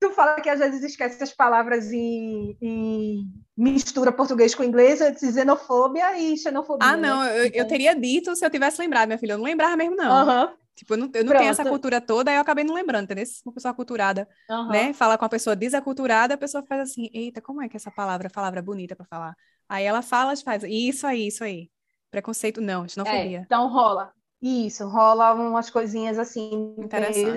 [0.00, 3.24] tu fala que às vezes esquece as palavras e, e
[3.56, 6.88] mistura português com inglês, eu disse xenofobia e xenofobia.
[6.88, 7.38] Ah, não, né?
[7.38, 7.60] eu, então...
[7.60, 9.32] eu, teria dito se eu tivesse lembrado, minha filha.
[9.32, 10.26] Eu não lembrava mesmo, não.
[10.26, 10.56] Uhum.
[10.76, 13.24] Tipo, eu não, eu não tenho essa cultura toda, aí eu acabei não lembrando, entendeu?
[13.46, 14.68] Uma pessoa aculturada, uhum.
[14.68, 14.92] né?
[14.92, 18.28] Fala com uma pessoa desaculturada, a pessoa faz assim, eita, como é que essa palavra,
[18.28, 19.34] palavra bonita para falar?
[19.66, 21.70] Aí ela fala, faz, isso aí, isso aí.
[22.10, 23.38] Preconceito, não, xenofobia.
[23.38, 24.12] É, então rola.
[24.40, 26.76] Isso, rola umas coisinhas assim,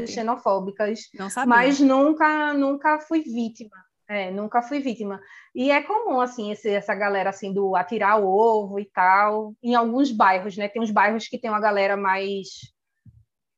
[0.06, 1.00] xenofóbicas.
[1.18, 1.50] Não sabia.
[1.50, 3.76] Mas nunca, nunca fui vítima.
[4.08, 5.22] É, nunca fui vítima.
[5.56, 9.76] E é comum, assim, esse, essa galera, assim, do atirar o ovo e tal, em
[9.76, 10.68] alguns bairros, né?
[10.68, 12.48] Tem uns bairros que tem uma galera mais...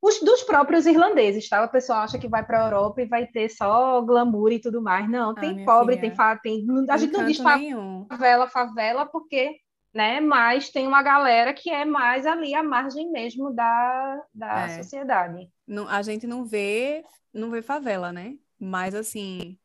[0.02, 1.64] Os, dos próprios irlandeses, tá?
[1.64, 4.82] O pessoal acha que vai para a Europa e vai ter só glamour e tudo
[4.82, 5.08] mais.
[5.10, 6.16] Não, ah, tem pobre, filha.
[6.16, 6.66] tem...
[6.66, 9.60] tem a gente não diz favela, favela, porque
[9.94, 10.20] né?
[10.22, 14.82] Mas tem uma galera que é mais ali à margem mesmo da, da é.
[14.82, 15.50] sociedade.
[15.68, 18.36] Não, a gente não vê, não vê favela, né?
[18.58, 19.58] Mas assim,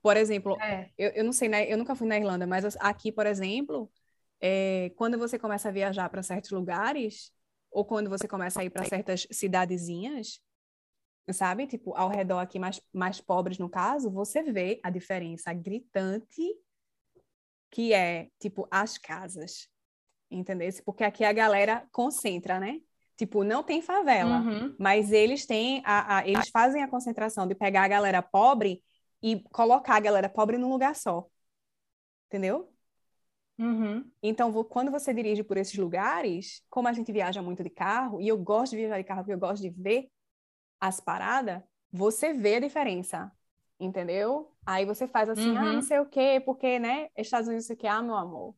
[0.00, 0.90] por exemplo, é.
[0.96, 1.70] eu, eu não sei, né?
[1.70, 3.90] Eu nunca fui na Irlanda, mas aqui, por exemplo,
[4.40, 7.32] é, quando você começa a viajar para certos lugares,
[7.74, 10.40] ou quando você começa a ir para certas cidadezinhas,
[11.32, 11.66] sabe?
[11.66, 16.42] Tipo, ao redor aqui, mais, mais pobres no caso, você vê a diferença gritante
[17.70, 19.68] que é, tipo, as casas,
[20.30, 20.70] entendeu?
[20.84, 22.80] Porque aqui a galera concentra, né?
[23.16, 24.76] Tipo, não tem favela, uhum.
[24.78, 28.82] mas eles têm, a, a, eles fazem a concentração de pegar a galera pobre
[29.20, 31.26] e colocar a galera pobre num lugar só,
[32.26, 32.73] entendeu?
[33.58, 34.10] Uhum.
[34.22, 38.28] Então, quando você dirige por esses lugares, como a gente viaja muito de carro, e
[38.28, 40.08] eu gosto de viajar de carro porque eu gosto de ver
[40.80, 41.62] as paradas,
[41.92, 43.32] você vê a diferença
[43.78, 44.52] entendeu?
[44.64, 45.58] Aí você faz assim, uhum.
[45.58, 45.82] ah, não uhum.
[45.82, 48.54] sei o quê, porque, né, Estados Unidos, isso aqui, ah, meu amor.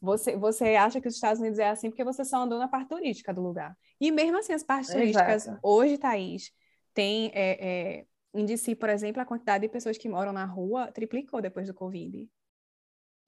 [0.00, 2.88] Você, você acha que os Estados Unidos é assim porque você só andou na parte
[2.88, 3.76] turística do lugar.
[3.98, 5.00] E mesmo assim, as partes Exato.
[5.00, 6.52] turísticas, hoje, Thaís,
[6.92, 10.92] tem, é, é, em DC, por exemplo, a quantidade de pessoas que moram na rua
[10.92, 12.28] triplicou depois do Covid.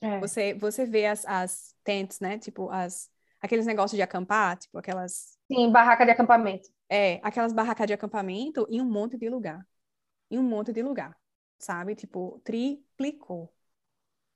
[0.00, 0.20] É.
[0.20, 5.38] Você, você vê as, as tents, né, tipo, as, aqueles negócios de acampar, tipo aquelas.
[5.50, 6.68] Sim, barraca de acampamento.
[6.88, 9.66] É, aquelas barracas de acampamento em um monte de lugar.
[10.30, 11.16] Em um monte de lugar,
[11.58, 11.94] sabe?
[11.94, 13.52] Tipo, triplicou.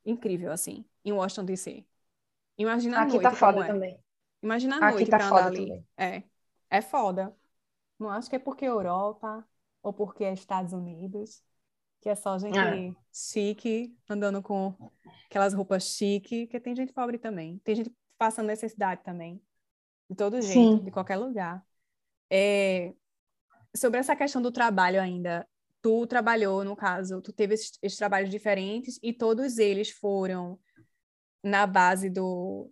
[0.04, 1.86] Incrível, assim, em Washington, D.C.
[2.56, 3.66] Imagina a Aqui noite tá foda é.
[3.66, 4.04] também.
[4.42, 5.66] Imagina a Aqui noite tá pra foda ali.
[5.66, 5.86] também.
[5.96, 6.22] É,
[6.70, 7.36] é foda.
[7.98, 9.46] Não acho que é porque é Europa
[9.82, 11.42] ou porque é Estados Unidos,
[12.00, 12.92] que é só gente É.
[13.12, 14.74] chique, andando com
[15.26, 17.58] aquelas roupas chique, que tem gente pobre também.
[17.58, 19.40] Tem gente passando necessidade também.
[20.08, 20.84] De todo jeito, Sim.
[20.84, 21.64] de qualquer lugar.
[22.30, 22.92] É,
[23.76, 25.46] sobre essa questão do trabalho ainda,
[25.82, 30.58] tu trabalhou, no caso, tu teve esses, esses trabalhos diferentes e todos eles foram
[31.42, 32.70] na base do,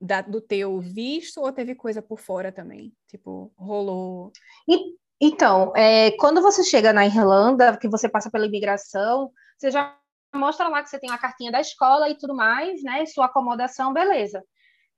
[0.00, 2.94] da- do teu visto ou teve coisa por fora também?
[3.08, 4.32] Tipo, rolou.
[4.68, 9.96] E- Então, é, quando você chega na Irlanda, que você passa pela imigração, você já
[10.34, 13.06] mostra lá que você tem a cartinha da escola e tudo mais, né?
[13.06, 14.44] Sua acomodação, beleza.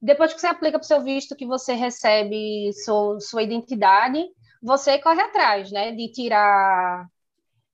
[0.01, 4.25] Depois que você aplica para o seu visto, que você recebe seu- sua identidade,
[4.63, 5.93] você corre atrás, né?
[5.93, 7.07] De tirar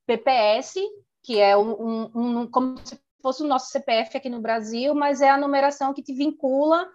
[0.06, 0.80] PPS,
[1.22, 5.22] que é um, um- um- como se fosse o nosso CPF aqui no Brasil, mas
[5.22, 6.86] é a numeração que te vincula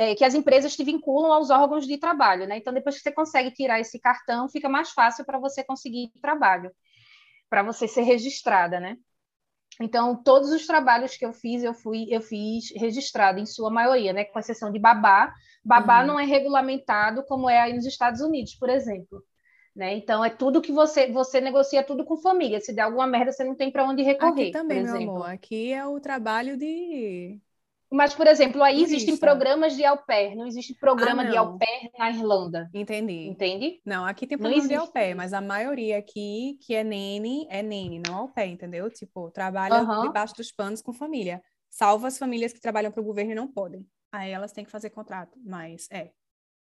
[0.00, 2.56] é, que as empresas te vinculam aos órgãos de trabalho, né?
[2.56, 6.72] Então, depois que você consegue tirar esse cartão, fica mais fácil para você conseguir trabalho,
[7.50, 8.96] para você ser registrada, né?
[9.78, 14.14] Então, todos os trabalhos que eu fiz, eu fui, eu fiz registrado em sua maioria,
[14.14, 14.24] né?
[14.24, 15.34] Com exceção de babá.
[15.62, 16.06] Babá Uhum.
[16.06, 19.22] não é regulamentado como é aí nos Estados Unidos, por exemplo.
[19.76, 19.96] Né?
[19.96, 22.58] Então, é tudo que você você negocia tudo com família.
[22.58, 25.28] Se der alguma merda, você não tem para onde recorrer, Aqui também, meu amor.
[25.28, 27.38] Aqui é o trabalho de.
[27.92, 31.38] Mas, por exemplo, aí existem programas de au pair, não existe programa Ah, de não.
[31.48, 33.26] au pair na Irlanda, Entendi.
[33.28, 33.80] entende?
[33.84, 37.62] Não, aqui tem programa de au pair, mas a maioria aqui que é nene, é
[37.62, 38.88] nene, não au pair, entendeu?
[38.90, 41.42] Tipo, trabalha debaixo dos panos com família.
[41.68, 43.86] Salvo as famílias que trabalham para o governo e não podem.
[44.12, 46.10] Aí elas têm que fazer contrato, mas é.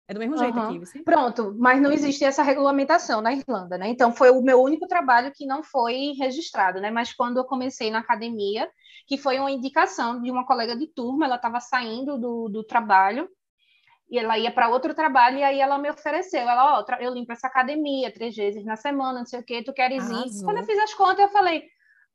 [0.09, 0.69] É do mesmo jeito Aham.
[0.69, 1.03] aqui, você?
[1.03, 3.89] Pronto, mas não existe essa regulamentação na Irlanda, né?
[3.89, 6.91] Então foi o meu único trabalho que não foi registrado, né?
[6.91, 8.69] Mas quando eu comecei na academia,
[9.07, 13.29] que foi uma indicação de uma colega de turma, ela estava saindo do, do trabalho
[14.11, 17.15] e ela ia para outro trabalho e aí ela me ofereceu, ela, ó, tra- eu
[17.15, 20.15] limpo essa academia três vezes na semana, não sei o quê, tu queres ir?
[20.15, 20.45] Arrasou.
[20.45, 21.65] Quando eu fiz as contas, eu falei,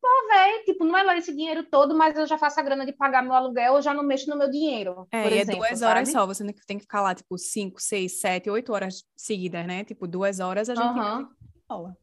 [0.01, 2.85] pô, velho, tipo, não é lá esse dinheiro todo, mas eu já faço a grana
[2.85, 5.45] de pagar meu aluguel, eu já não mexo no meu dinheiro, É, por e é
[5.45, 6.11] exemplo, duas horas sabe?
[6.11, 9.83] só, você tem que ficar lá, tipo, cinco, seis, sete, oito horas seguidas, né?
[9.85, 11.35] Tipo, duas horas a gente Aham.
[11.69, 11.97] aula.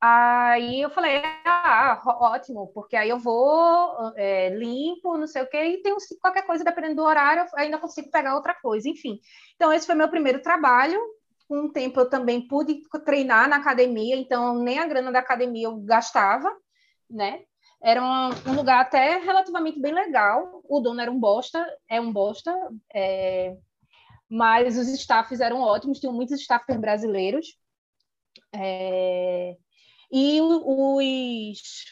[0.00, 5.58] Aí eu falei, ah, ótimo, porque aí eu vou, é, limpo, não sei o quê,
[5.78, 9.20] e tem qualquer coisa, dependendo do horário, eu ainda consigo pegar outra coisa, enfim.
[9.54, 10.98] Então, esse foi meu primeiro trabalho.
[11.48, 15.66] Com um tempo eu também pude treinar na academia, então nem a grana da academia
[15.66, 16.50] eu gastava,
[17.12, 17.42] né?
[17.82, 20.62] Era um, um lugar até relativamente bem legal.
[20.68, 22.54] O dono era um bosta, é um bosta,
[22.94, 23.56] é,
[24.28, 27.56] mas os staffs eram ótimos, tinham muitos staffers brasileiros.
[28.54, 29.56] É,
[30.12, 31.84] e os,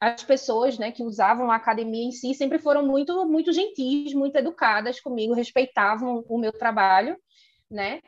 [0.00, 4.36] as pessoas né, que usavam a academia em si sempre foram muito, muito gentis, muito
[4.36, 7.16] educadas comigo, respeitavam o meu trabalho,
[7.70, 8.00] né?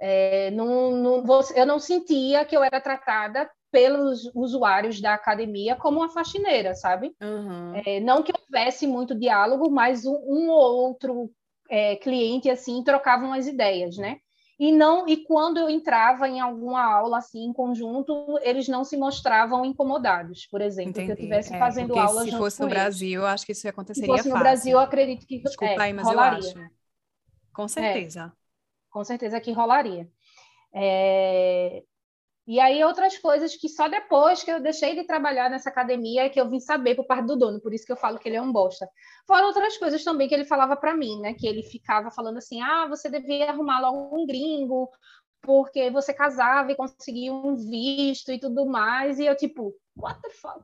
[0.00, 1.24] É, não, não,
[1.56, 7.14] eu não sentia que eu era tratada pelos usuários da academia como uma faxineira, sabe?
[7.20, 7.86] Aham.
[7.86, 11.30] É, não que houvesse muito diálogo, mas um, um ou outro
[11.70, 14.18] é, cliente assim trocavam as ideias, né?
[14.58, 18.96] E não e quando eu entrava em alguma aula assim em conjunto, eles não se
[18.96, 21.14] mostravam incomodados, por exemplo, que eu Entendi.
[21.14, 22.68] estivesse É, fazendo aula se fosse no eles.
[22.68, 24.38] Brasil, eu acho que isso Se aconteceria fosse no fácil.
[24.38, 26.58] Brasil, eu acredito que Desculpa é, aí, mas eu rolaria.
[26.60, 26.70] acho.
[27.52, 28.32] Com certeza.
[28.90, 30.08] com certeza que rolaria.
[30.74, 31.84] É,
[32.48, 36.28] E aí outras coisas que só depois que eu deixei de trabalhar nessa academia é
[36.30, 38.36] que eu vim saber por parte do dono, por isso que eu falo que ele
[38.36, 38.88] é um bosta.
[39.26, 41.34] Foram outras coisas também que ele falava para mim, né?
[41.34, 44.88] Que ele ficava falando assim: "Ah, você devia arrumar logo um gringo,
[45.42, 49.18] porque você casava e conseguia um visto e tudo mais".
[49.18, 50.62] E eu tipo, what the fuck?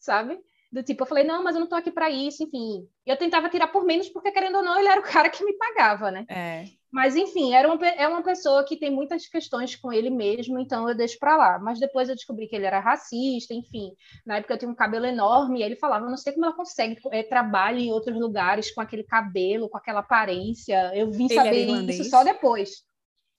[0.00, 0.36] Sabe?
[0.72, 2.88] Do tipo, eu falei: "Não, mas eu não tô aqui para isso", enfim.
[3.06, 5.56] Eu tentava tirar por menos porque querendo ou não, ele era o cara que me
[5.56, 6.26] pagava, né?
[6.28, 6.64] É.
[6.92, 10.88] Mas, enfim, era uma, é uma pessoa que tem muitas questões com ele mesmo, então
[10.88, 11.58] eu deixo para lá.
[11.58, 13.92] Mas depois eu descobri que ele era racista, enfim.
[14.26, 16.98] Na época eu tinha um cabelo enorme, e ele falava: não sei como ela consegue
[17.12, 20.90] é, trabalhar em outros lugares com aquele cabelo, com aquela aparência.
[20.94, 22.82] Eu vim Ele saber isso só depois.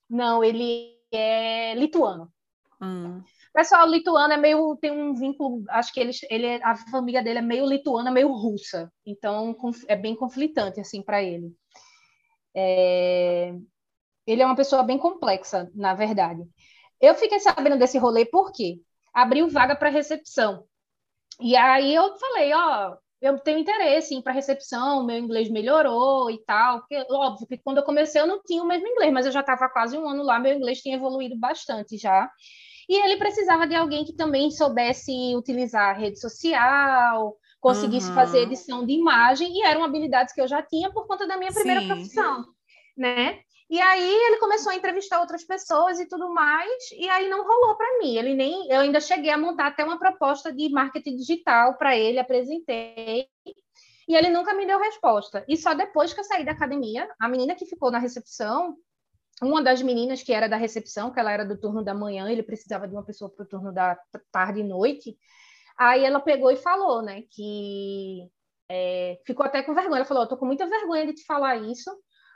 [0.09, 2.31] Não, ele é lituano.
[2.81, 3.21] Hum.
[3.53, 4.77] Pessoal, lituano é meio.
[4.77, 5.63] tem um vínculo.
[5.69, 8.91] Acho que ele, ele é- a família dele é meio lituana, meio russa.
[9.05, 9.55] Então
[9.87, 11.53] é bem conflitante, assim, para ele.
[12.55, 13.53] É,
[14.27, 16.41] ele é uma pessoa bem complexa, na verdade.
[16.99, 18.79] Eu fiquei sabendo desse rolê porque
[19.13, 20.65] abriu vaga para recepção.
[21.39, 26.29] E aí eu falei, ó, eu tenho interesse em ir para recepção, meu inglês melhorou
[26.31, 29.25] e tal, porque óbvio que quando eu comecei eu não tinha o mesmo inglês, mas
[29.25, 32.29] eu já estava quase um ano lá, meu inglês tinha evoluído bastante já.
[32.89, 38.15] E ele precisava de alguém que também soubesse utilizar a rede social, conseguisse uhum.
[38.15, 41.53] fazer edição de imagem, e eram habilidades que eu já tinha por conta da minha
[41.53, 41.87] primeira Sim.
[41.87, 42.45] profissão,
[42.97, 43.39] né?
[43.69, 47.77] E aí ele começou a entrevistar outras pessoas e tudo mais, e aí não rolou
[47.77, 48.17] para mim.
[48.17, 52.19] Ele nem, eu ainda cheguei a montar até uma proposta de marketing digital para ele,
[52.19, 55.45] apresentei, e ele nunca me deu resposta.
[55.47, 58.75] E só depois que eu saí da academia, a menina que ficou na recepção,
[59.41, 62.43] uma das meninas que era da recepção, que ela era do turno da manhã, ele
[62.43, 63.97] precisava de uma pessoa para o turno da
[64.33, 65.17] tarde e noite.
[65.81, 68.29] Aí ela pegou e falou, né, que
[68.69, 69.97] é, ficou até com vergonha.
[69.97, 71.89] Ela falou: "Eu tô com muita vergonha de te falar isso,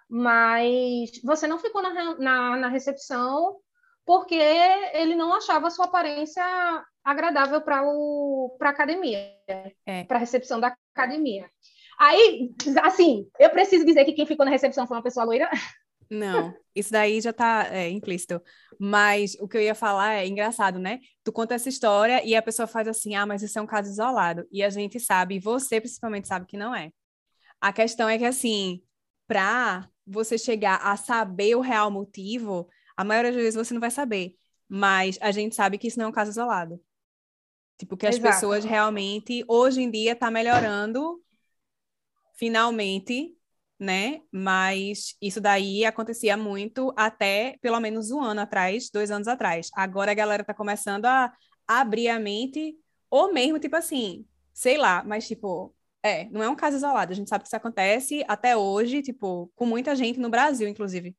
[0.09, 3.57] mas você não ficou na, na, na recepção
[4.03, 6.43] porque ele não achava a sua aparência
[7.03, 9.19] agradável para a academia,
[9.85, 10.03] é.
[10.05, 11.47] para a recepção da academia.
[11.99, 12.51] Aí,
[12.83, 15.49] assim, eu preciso dizer que quem ficou na recepção foi uma pessoa loira.
[16.09, 18.41] Não, isso daí já tá é, implícito.
[18.79, 20.99] Mas o que eu ia falar é engraçado, né?
[21.23, 23.89] Tu conta essa história e a pessoa faz assim, ah, mas isso é um caso
[23.89, 24.45] isolado.
[24.51, 26.91] E a gente sabe, e você principalmente sabe que não é.
[27.59, 28.81] A questão é que, assim,
[29.27, 33.91] para você chegar a saber o real motivo, a maioria das vezes você não vai
[33.91, 34.35] saber.
[34.67, 36.79] Mas a gente sabe que isso não é um caso isolado.
[37.77, 38.33] Tipo, que as Exato.
[38.33, 41.21] pessoas realmente, hoje em dia, tá melhorando,
[42.35, 43.34] finalmente,
[43.85, 44.21] né?
[44.31, 49.69] Mas isso daí acontecia muito até pelo menos um ano atrás, dois anos atrás.
[49.75, 51.31] Agora a galera tá começando a
[51.67, 52.75] abrir a mente,
[53.09, 55.73] ou mesmo, tipo assim, sei lá, mas tipo,
[56.03, 57.11] é, não é um caso isolado.
[57.11, 61.15] A gente sabe que isso acontece até hoje, tipo, com muita gente no Brasil, inclusive.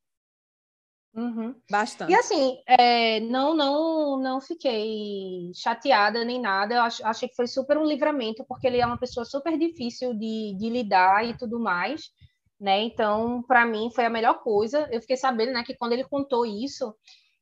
[1.16, 1.54] Uhum.
[1.70, 2.12] Bastante.
[2.12, 6.74] E assim, é, não, não, não fiquei chateada nem nada.
[6.74, 10.12] Eu ach, achei que foi super um livramento, porque ele é uma pessoa super difícil
[10.12, 12.10] de, de lidar e tudo mais,
[12.58, 12.82] né?
[12.82, 14.88] Então, para mim, foi a melhor coisa.
[14.90, 16.94] Eu fiquei sabendo, né, que quando ele contou isso,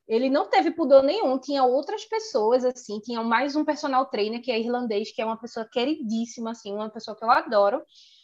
[0.07, 4.51] ele não teve pudor nenhum, tinha outras pessoas, assim, tinha mais um personal trainer, que
[4.51, 7.83] é irlandês, que é uma pessoa queridíssima, assim, uma pessoa que eu adoro,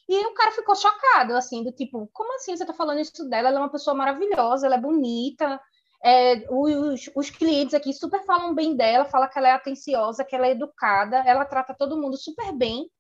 [0.08, 3.48] e o cara ficou chocado, assim, do tipo, como assim você tá falando isso dela?
[3.48, 5.60] Ela é uma pessoa maravilhosa, ela é bonita,
[6.04, 10.34] é, os, os clientes aqui super falam bem dela, fala que ela é atenciosa, que
[10.34, 12.90] ela é educada, ela trata todo mundo super bem.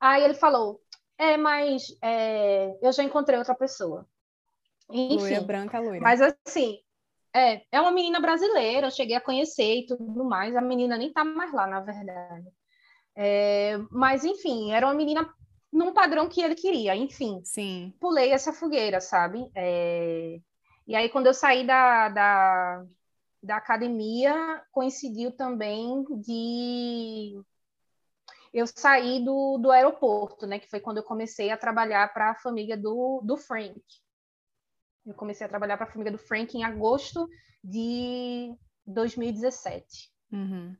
[0.00, 0.80] Aí ele falou,
[1.18, 4.06] é, mas é, eu já encontrei outra pessoa.
[4.90, 6.00] Enfim, loira, branca, loira.
[6.00, 6.78] Mas assim,
[7.34, 10.56] é, é uma menina brasileira, eu cheguei a conhecer e tudo mais.
[10.56, 12.46] A menina nem tá mais lá, na verdade.
[13.14, 15.28] É, mas, enfim, era uma menina
[15.72, 17.40] num padrão que ele queria, enfim.
[17.44, 17.92] Sim.
[18.00, 19.50] Pulei essa fogueira, sabe?
[19.54, 20.40] É,
[20.86, 22.84] e aí, quando eu saí da, da,
[23.42, 27.40] da academia, coincidiu também de
[28.58, 30.58] eu saí do, do aeroporto, né?
[30.58, 33.80] Que foi quando eu comecei a trabalhar para a família do, do Frank.
[35.06, 37.28] Eu comecei a trabalhar para a família do Frank em agosto
[37.62, 38.54] de
[38.86, 40.10] 2017.
[40.32, 40.76] Uhum.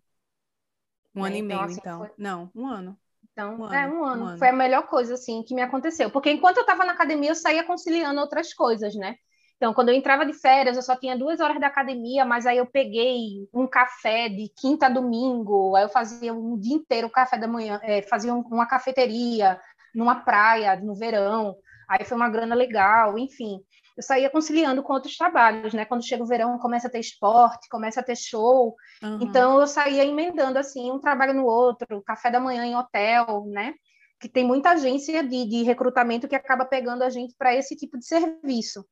[1.15, 1.99] Um ano é, e então, meio, assim, então.
[1.99, 2.11] Foi...
[2.19, 2.99] Não, um ano.
[3.33, 4.25] Então, um é, ano, um, ano.
[4.25, 4.39] um ano.
[4.39, 6.11] Foi a melhor coisa, assim, que me aconteceu.
[6.11, 9.17] Porque enquanto eu estava na academia, eu saía conciliando outras coisas, né?
[9.59, 12.57] Então, quando eu entrava de férias, eu só tinha duas horas da academia, mas aí
[12.57, 17.37] eu peguei um café de quinta a domingo, aí eu fazia um dia inteiro café
[17.37, 19.61] da manhã, é, fazia uma cafeteria
[19.93, 21.57] numa praia no verão,
[21.89, 23.61] aí foi uma grana legal, enfim
[23.99, 25.85] eu saía conciliando com outros trabalhos, né?
[25.85, 28.77] Quando chega o verão, começa a ter esporte, começa a ter show.
[29.03, 29.19] Uhum.
[29.21, 33.75] Então, eu saía emendando, assim, um trabalho no outro, café da manhã em hotel, né?
[34.21, 37.99] Que tem muita agência de, de recrutamento que acaba pegando a gente para esse tipo
[37.99, 38.87] de serviço.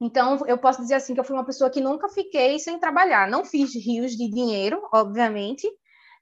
[0.00, 3.28] Então, eu posso dizer assim que eu fui uma pessoa que nunca fiquei sem trabalhar.
[3.28, 5.68] Não fiz rios de dinheiro, obviamente,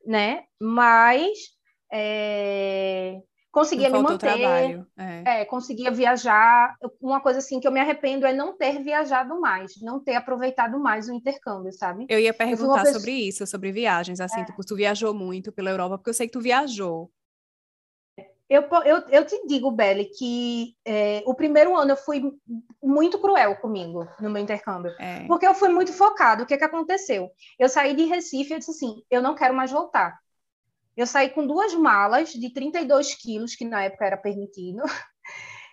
[0.04, 0.42] né?
[0.60, 1.38] Mas
[1.92, 3.20] é,
[3.52, 4.86] conseguia me manter, trabalho.
[4.96, 5.40] É.
[5.40, 5.44] é.
[5.44, 6.76] conseguia viajar.
[7.00, 10.78] Uma coisa assim que eu me arrependo é não ter viajado mais, não ter aproveitado
[10.80, 12.04] mais o intercâmbio, sabe?
[12.08, 14.44] Eu ia perguntar eu sobre isso, sobre viagens, assim, é.
[14.44, 17.10] tipo, tu viajou muito pela Europa, porque eu sei que tu viajou.
[18.48, 22.22] Eu, eu, eu te digo, Belle, que é, o primeiro ano eu fui
[22.82, 25.26] muito cruel comigo no meu intercâmbio, é.
[25.26, 26.42] porque eu fui muito focado.
[26.42, 27.30] O que, que aconteceu?
[27.58, 30.18] Eu saí de Recife e disse assim: eu não quero mais voltar.
[30.96, 34.82] Eu saí com duas malas de 32 quilos, que na época era permitido.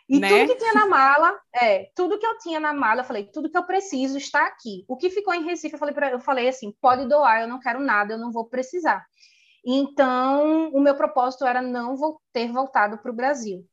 [0.08, 0.30] E né?
[0.30, 3.50] tudo que tinha na mala, é, tudo que eu tinha na mala, eu falei, tudo
[3.50, 4.86] que eu preciso está aqui.
[4.88, 7.60] O que ficou em Recife, eu falei, pra, eu falei assim, pode doar, eu não
[7.60, 9.04] quero nada, eu não vou precisar.
[9.66, 13.66] Então, o meu propósito era não vou ter voltado para o Brasil.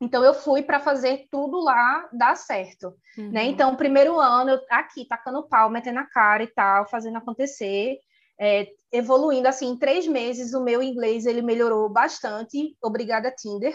[0.00, 2.90] Então, eu fui para fazer tudo lá dar certo.
[3.16, 3.24] Né?
[3.24, 3.30] Uhum.
[3.30, 3.44] Né?
[3.44, 7.98] Então, primeiro ano, eu aqui, tacando pau, metendo a cara e tal, fazendo acontecer
[8.38, 13.74] é, evoluindo assim, em três meses o meu inglês ele melhorou bastante, obrigada Tinder.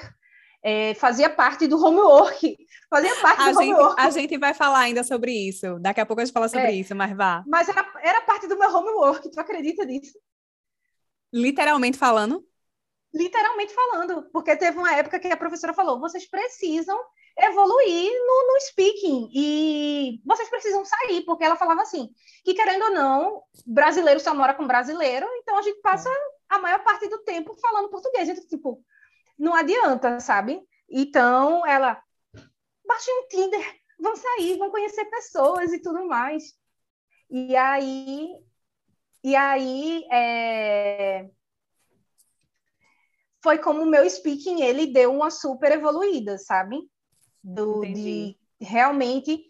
[0.64, 2.56] É, fazia parte do homework,
[2.88, 4.00] fazia parte a do gente, homework.
[4.00, 6.74] A gente vai falar ainda sobre isso, daqui a pouco a gente fala sobre é,
[6.74, 7.44] isso, mas vá.
[7.48, 10.20] Mas era, era parte do meu homework, tu acredita nisso?
[11.34, 12.46] Literalmente falando?
[13.14, 16.98] Literalmente falando, porque teve uma época que a professora falou: vocês precisam
[17.38, 22.10] evoluir no, no, speaking e vocês precisam sair, porque ela falava assim,
[22.44, 26.10] que querendo ou não, brasileiro só mora com brasileiro, então a gente passa
[26.50, 28.84] a maior parte do tempo falando português, então, tipo,
[29.38, 30.62] não adianta, sabe?
[30.90, 32.02] Então, ela,
[32.86, 36.54] baixe um Tinder, vão sair, vão conhecer pessoas e tudo mais.
[37.30, 38.30] E aí,
[39.24, 41.30] e aí, é...
[43.44, 46.78] foi como o meu speaking, ele deu uma super evoluída, sabe?
[47.44, 49.44] do, de realmente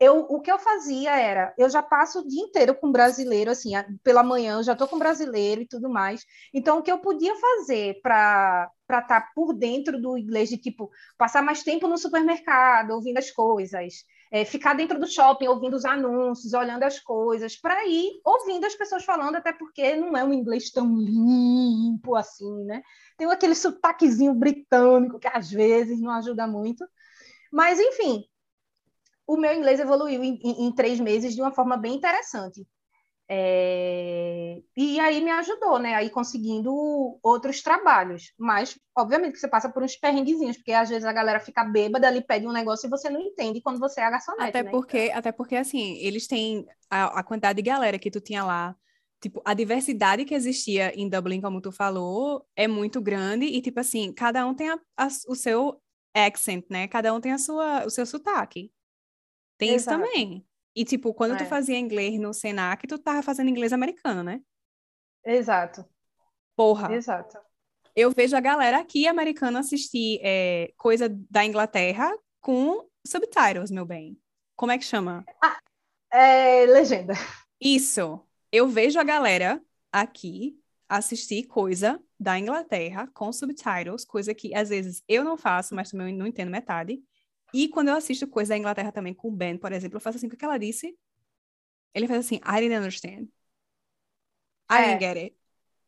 [0.00, 3.70] eu, o que eu fazia era, eu já passo o dia inteiro com brasileiro, assim,
[4.02, 6.24] pela manhã eu já estou com brasileiro e tudo mais.
[6.52, 10.90] Então, o que eu podia fazer para estar tá por dentro do inglês, de tipo,
[11.16, 13.94] passar mais tempo no supermercado, ouvindo as coisas,
[14.30, 18.74] é, ficar dentro do shopping, ouvindo os anúncios, olhando as coisas, para ir ouvindo as
[18.74, 22.82] pessoas falando, até porque não é um inglês tão limpo assim, né?
[23.16, 26.84] Tem aquele sotaquezinho britânico que às vezes não ajuda muito.
[27.52, 28.24] Mas, enfim,
[29.26, 32.66] o meu inglês evoluiu em, em, em três meses de uma forma bem interessante.
[33.28, 34.60] É...
[34.76, 35.94] E aí me ajudou, né?
[35.94, 38.32] Aí conseguindo outros trabalhos.
[38.38, 42.06] Mas, obviamente, que você passa por uns perrenguezinhos, porque às vezes a galera fica bêbada
[42.06, 44.70] ali, pede um negócio e você não entende quando você é a garçonete, até né?
[44.70, 48.76] Porque, até porque, assim, eles têm a, a quantidade de galera que tu tinha lá
[49.24, 53.80] tipo, a diversidade que existia em Dublin, como tu falou, é muito grande e, tipo
[53.80, 55.80] assim, cada um tem a, a, o seu
[56.14, 56.86] accent, né?
[56.86, 58.70] Cada um tem a sua, o seu sotaque.
[59.56, 59.98] Tem Exato.
[59.98, 60.46] isso também.
[60.74, 61.36] E, tipo, quando é.
[61.36, 64.40] tu fazia inglês no Senac, tu tava fazendo inglês americano, né?
[65.24, 65.84] Exato.
[66.56, 66.92] Porra.
[66.92, 67.38] Exato.
[67.94, 74.18] Eu vejo a galera aqui americana assistir é, coisa da Inglaterra com subtitles, meu bem.
[74.56, 75.24] Como é que chama?
[75.40, 75.58] Ah,
[76.12, 77.14] é, legenda.
[77.60, 78.20] Isso.
[78.50, 79.62] Eu vejo a galera
[79.92, 80.58] aqui
[80.88, 86.14] assistir coisa da Inglaterra com subtitles, coisa que às vezes eu não faço, mas também
[86.14, 87.00] não entendo metade.
[87.54, 90.18] E quando eu assisto coisa da Inglaterra também com o Ben, por exemplo, eu faço
[90.18, 90.98] assim, o que ela disse?
[91.94, 93.28] Ele faz assim, I didn't understand.
[94.68, 94.82] I é.
[94.82, 95.36] didn't get it.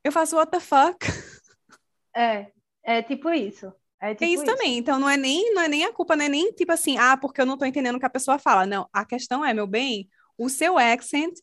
[0.04, 1.04] Eu faço, what the fuck?
[2.16, 2.52] É,
[2.84, 3.70] é tipo isso.
[4.00, 4.78] É, tipo é isso, isso, também.
[4.78, 7.16] Então não é nem não é nem a culpa, não é nem tipo assim, ah,
[7.16, 8.64] porque eu não tô entendendo o que a pessoa fala.
[8.64, 10.08] Não, a questão é, meu bem,
[10.38, 11.34] o seu accent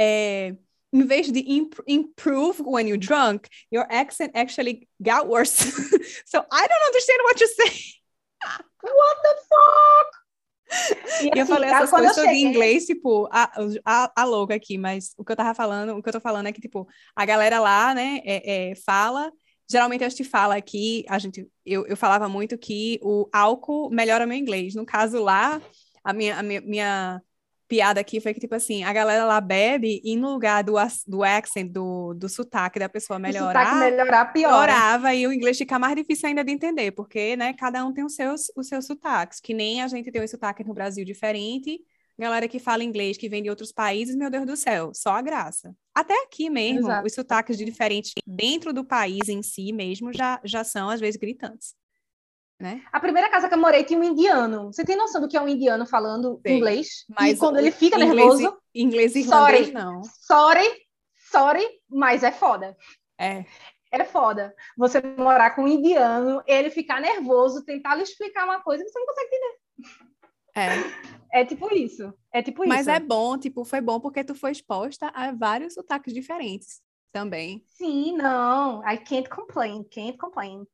[0.00, 0.56] é
[0.92, 5.58] em vez de imp improve when you're drunk, your accent actually got worse.
[6.24, 7.95] so I don't understand what you say.
[8.82, 10.26] What the fuck?
[11.22, 12.34] E, e eu assim, falei essas coisas cheguei...
[12.34, 13.50] em inglês, tipo, a,
[13.84, 16.46] a, a louca aqui, mas o que eu tava falando, o que eu tô falando
[16.48, 19.30] é que, tipo, a galera lá, né, é, é, fala,
[19.70, 24.26] geralmente a gente fala aqui, a gente, eu, eu falava muito que o álcool melhora
[24.26, 24.74] meu inglês.
[24.74, 25.60] No caso lá,
[26.02, 27.22] a minha, a minha, minha
[27.68, 30.74] piada aqui foi que, tipo assim, a galera lá bebe e no lugar do,
[31.06, 34.66] do accent, do, do sotaque da pessoa melhorar, o sotaque melhorar, piora.
[34.66, 38.04] piorava e o inglês fica mais difícil ainda de entender, porque, né, cada um tem
[38.04, 41.80] os seus, os seus sotaques, que nem a gente tem os sotaques no Brasil diferente,
[42.18, 45.22] galera que fala inglês, que vem de outros países, meu Deus do céu, só a
[45.22, 45.74] graça.
[45.94, 47.06] Até aqui mesmo, Exato.
[47.06, 51.16] os sotaques de diferentes dentro do país em si mesmo já, já são, às vezes,
[51.16, 51.74] gritantes.
[52.58, 52.82] Né?
[52.90, 54.72] A primeira casa que eu morei tinha um indiano.
[54.72, 57.04] Você tem noção do que é um indiano falando Sim, inglês?
[57.08, 58.58] Mas e quando ele fica inglês, nervoso.
[58.74, 60.02] Inglês e irlandês, sorry, não.
[60.04, 60.86] Sorry,
[61.30, 62.74] sorry, mas é foda.
[63.18, 63.44] É.
[63.92, 64.54] É foda.
[64.76, 68.98] Você morar com um indiano, ele ficar nervoso, tentar lhe explicar uma coisa que você
[68.98, 69.58] não consegue entender.
[70.56, 71.40] É.
[71.40, 72.14] É tipo isso.
[72.32, 72.90] É tipo Mas isso.
[72.90, 76.80] é bom, tipo, foi bom porque tu foi exposta a vários sotaques diferentes
[77.12, 77.62] também.
[77.66, 78.82] Sim, não.
[78.86, 80.66] I can't complain, can't complain.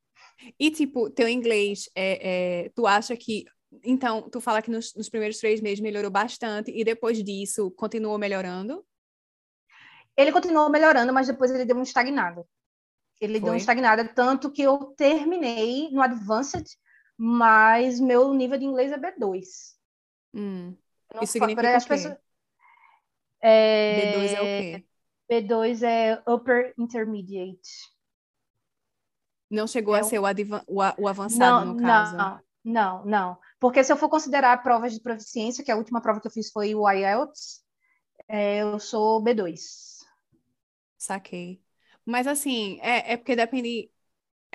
[0.59, 3.45] E, tipo, teu inglês, é, é, tu acha que.
[3.83, 8.17] Então, tu fala que nos, nos, primeiros três meses melhorou bastante e depois disso continuou
[8.17, 8.85] melhorando?
[10.15, 12.45] Ele continuou melhorando, mas depois ele deu uma estagnada.
[13.19, 13.41] Ele Foi?
[13.41, 16.67] deu uma estagnada, tanto que eu terminei no Advanced,
[17.17, 19.43] mas meu nível de inglês é B2.
[20.33, 20.75] Hum.
[21.21, 21.87] Isso significa quê?
[21.87, 22.17] Pessoas...
[23.41, 24.13] É...
[24.13, 24.85] B2 é o quê?
[25.31, 27.92] B2 é Upper Intermediate.
[29.53, 32.17] Não chegou é a ser o, o, o avançado, não, no caso.
[32.17, 33.37] Não, não, não.
[33.59, 36.51] Porque se eu for considerar provas de proficiência, que a última prova que eu fiz
[36.51, 37.61] foi o IELTS,
[38.27, 39.59] é, eu sou B2.
[40.97, 41.61] Saquei.
[42.03, 43.91] Mas assim, é, é porque depende.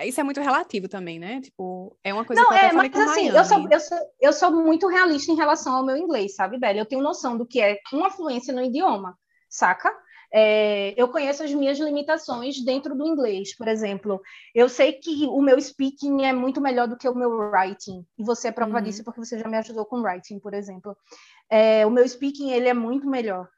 [0.01, 1.39] Isso é muito relativo também, né?
[1.39, 4.33] Tipo, é uma coisa não, que eu é, mas assim, eu sou, eu, sou, eu
[4.33, 6.77] sou muito realista em relação ao meu inglês, sabe, Bela?
[6.77, 9.17] Eu tenho noção do que é uma fluência no idioma,
[9.49, 9.89] saca?
[10.31, 14.21] É, eu conheço as minhas limitações dentro do inglês, por exemplo.
[14.53, 18.23] Eu sei que o meu speaking é muito melhor do que o meu writing, e
[18.23, 18.83] você é prova uhum.
[18.83, 20.95] disso porque você já me ajudou com writing, por exemplo.
[21.49, 23.49] É, o meu speaking ele é muito melhor.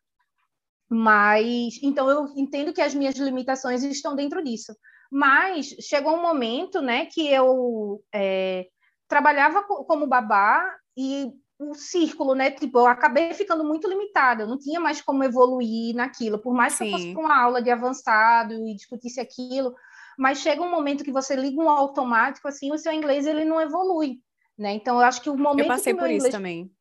[0.89, 4.75] Mas, então, eu entendo que as minhas limitações estão dentro disso.
[5.09, 8.67] Mas chegou um momento, né, que eu é,
[9.07, 10.63] trabalhava como babá
[10.97, 11.31] e
[11.69, 12.49] o círculo, né?
[12.49, 16.73] Tipo, eu acabei ficando muito limitada, eu não tinha mais como evoluir naquilo, por mais
[16.73, 16.85] Sim.
[16.85, 19.75] que eu fosse para uma aula de avançado e discutisse aquilo,
[20.17, 23.61] mas chega um momento que você liga um automático, assim, o seu inglês ele não
[23.61, 24.19] evolui,
[24.57, 24.73] né?
[24.73, 26.23] Então, eu acho que o momento Eu passei por inglês...
[26.23, 26.71] isso também.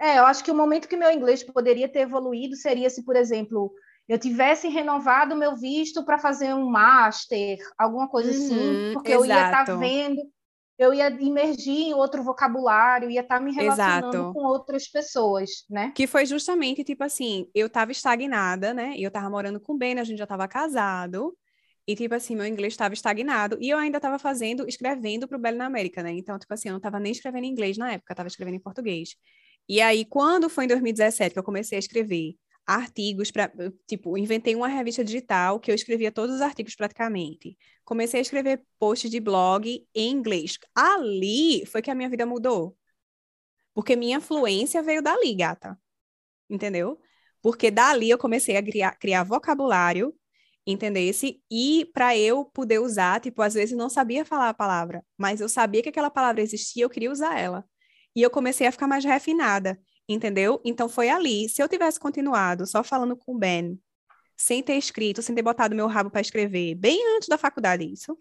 [0.00, 3.16] É, eu acho que o momento que meu inglês poderia ter evoluído seria se, por
[3.16, 3.72] exemplo,
[4.06, 9.12] eu tivesse renovado meu visto para fazer um master, alguma coisa assim, uhum, assim, porque
[9.12, 9.24] exato.
[9.24, 10.20] eu ia estar tá vendo
[10.78, 14.32] eu ia imergir em outro vocabulário, ia estar tá me relacionando Exato.
[14.32, 15.92] com outras pessoas, né?
[15.96, 18.94] Que foi justamente, tipo assim, eu estava estagnada, né?
[18.96, 21.36] E eu estava morando com o Ben, a gente já estava casado,
[21.86, 25.40] e, tipo assim, meu inglês estava estagnado, e eu ainda estava fazendo, escrevendo para o
[25.40, 26.12] Belo na América, né?
[26.12, 28.60] Então, tipo assim, eu não estava nem escrevendo em inglês na época, estava escrevendo em
[28.60, 29.14] português.
[29.68, 32.34] E aí, quando foi em 2017 que eu comecei a escrever
[32.66, 33.52] artigos para,
[33.86, 37.56] tipo, inventei uma revista digital que eu escrevia todos os artigos praticamente.
[37.84, 40.58] Comecei a escrever posts de blog em inglês.
[40.74, 42.76] Ali foi que a minha vida mudou.
[43.72, 45.78] Porque minha fluência veio dali, gata.
[46.50, 46.98] Entendeu?
[47.42, 50.14] Porque dali eu comecei a criar, criar vocabulário,
[50.66, 51.40] entendesse?
[51.50, 55.48] E para eu poder usar, tipo, às vezes não sabia falar a palavra, mas eu
[55.48, 57.64] sabia que aquela palavra existia, eu queria usar ela.
[58.14, 59.78] E eu comecei a ficar mais refinada
[60.08, 60.60] entendeu?
[60.64, 61.48] Então foi ali.
[61.48, 63.80] Se eu tivesse continuado só falando com o Ben,
[64.36, 68.18] sem ter escrito, sem ter botado meu rabo para escrever, bem antes da faculdade isso,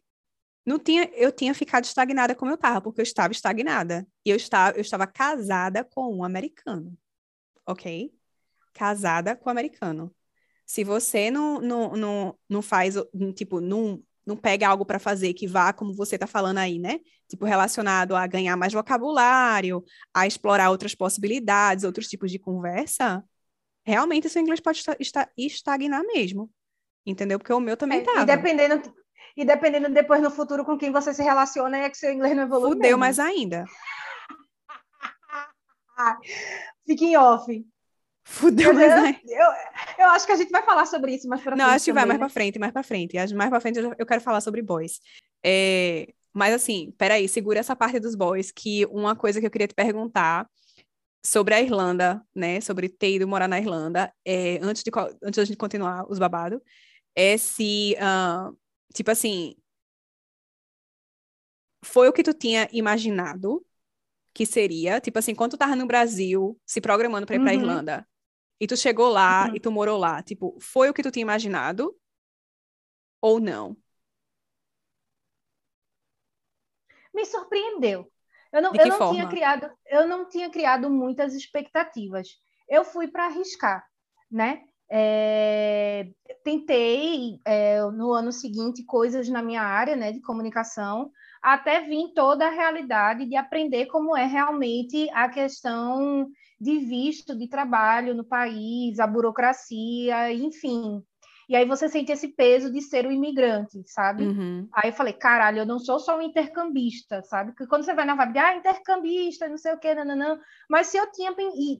[0.65, 4.07] não tinha, eu tinha ficado estagnada como eu estava, porque eu estava estagnada.
[4.25, 6.97] E eu estava, eu estava casada com um americano.
[7.67, 8.11] OK?
[8.73, 10.13] Casada com um americano.
[10.65, 12.95] Se você não, não, não, não faz,
[13.35, 16.99] tipo, não, não pega algo para fazer que vá, como você está falando aí, né?
[17.27, 23.23] Tipo, relacionado a ganhar mais vocabulário, a explorar outras possibilidades, outros tipos de conversa,
[23.85, 26.49] realmente seu inglês pode estar, estagnar mesmo.
[27.05, 27.37] Entendeu?
[27.37, 28.93] Porque o meu também é, E dependendo,
[29.37, 32.43] e dependendo depois no futuro com quem você se relaciona, é que seu inglês não
[32.43, 32.69] evolui.
[32.69, 32.99] Fudeu mesmo.
[32.99, 33.65] mais ainda.
[36.85, 37.65] Fique em off.
[38.27, 39.21] Fudeu, mas eu, é.
[39.23, 41.63] eu, eu, acho que a gente vai falar sobre isso mais pra frente.
[41.63, 42.25] Não, acho que vai mais né?
[42.25, 43.15] pra frente, mais pra frente.
[43.35, 44.99] Mais pra frente eu, quero falar sobre boys.
[45.45, 49.67] É, mas assim, peraí, segura essa parte dos boys, que uma coisa que eu queria
[49.67, 50.49] te perguntar
[51.23, 52.59] sobre a Irlanda, né?
[52.61, 54.91] Sobre ter ido morar na Irlanda, é, antes, de,
[55.23, 56.59] antes da gente continuar os babados,
[57.15, 58.57] é se, uh,
[58.91, 59.55] tipo assim,
[61.83, 63.63] foi o que tu tinha imaginado
[64.33, 64.99] que seria?
[64.99, 67.59] Tipo assim, quando tu tava no Brasil, se programando para ir pra uhum.
[67.59, 68.07] Irlanda,
[68.59, 69.55] e tu chegou lá uhum.
[69.55, 71.95] e tu morou lá, tipo, foi o que tu tinha imaginado?
[73.21, 73.75] Ou não?
[77.13, 78.11] Me surpreendeu.
[78.51, 79.13] Eu não, eu não forma?
[79.13, 82.29] tinha criado, eu não tinha criado muitas expectativas.
[82.69, 83.85] Eu fui para arriscar,
[84.31, 84.63] né?
[84.89, 86.07] É,
[86.43, 92.45] tentei é, no ano seguinte coisas na minha área, né, de comunicação, até vir toda
[92.45, 96.27] a realidade de aprender como é realmente a questão
[96.59, 101.03] de visto de trabalho no país, a burocracia, enfim.
[101.47, 104.23] E aí você sente esse peso de ser um imigrante, sabe?
[104.23, 104.67] Uhum.
[104.73, 107.51] Aí eu falei, caralho, eu não sou só um intercambista, sabe?
[107.51, 110.39] Porque quando você vai na vibe, ah, intercambista, não sei o quê, não, não.
[110.67, 111.33] Mas se eu tinha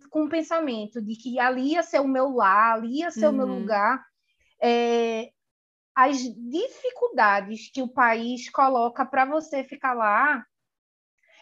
[0.10, 3.34] com o pensamento de que ali ia ser o meu lar, ali ia ser uhum.
[3.34, 3.60] o meu uhum.
[3.62, 4.06] lugar,
[4.62, 5.32] é,
[5.96, 10.46] as dificuldades que o país coloca para você ficar lá,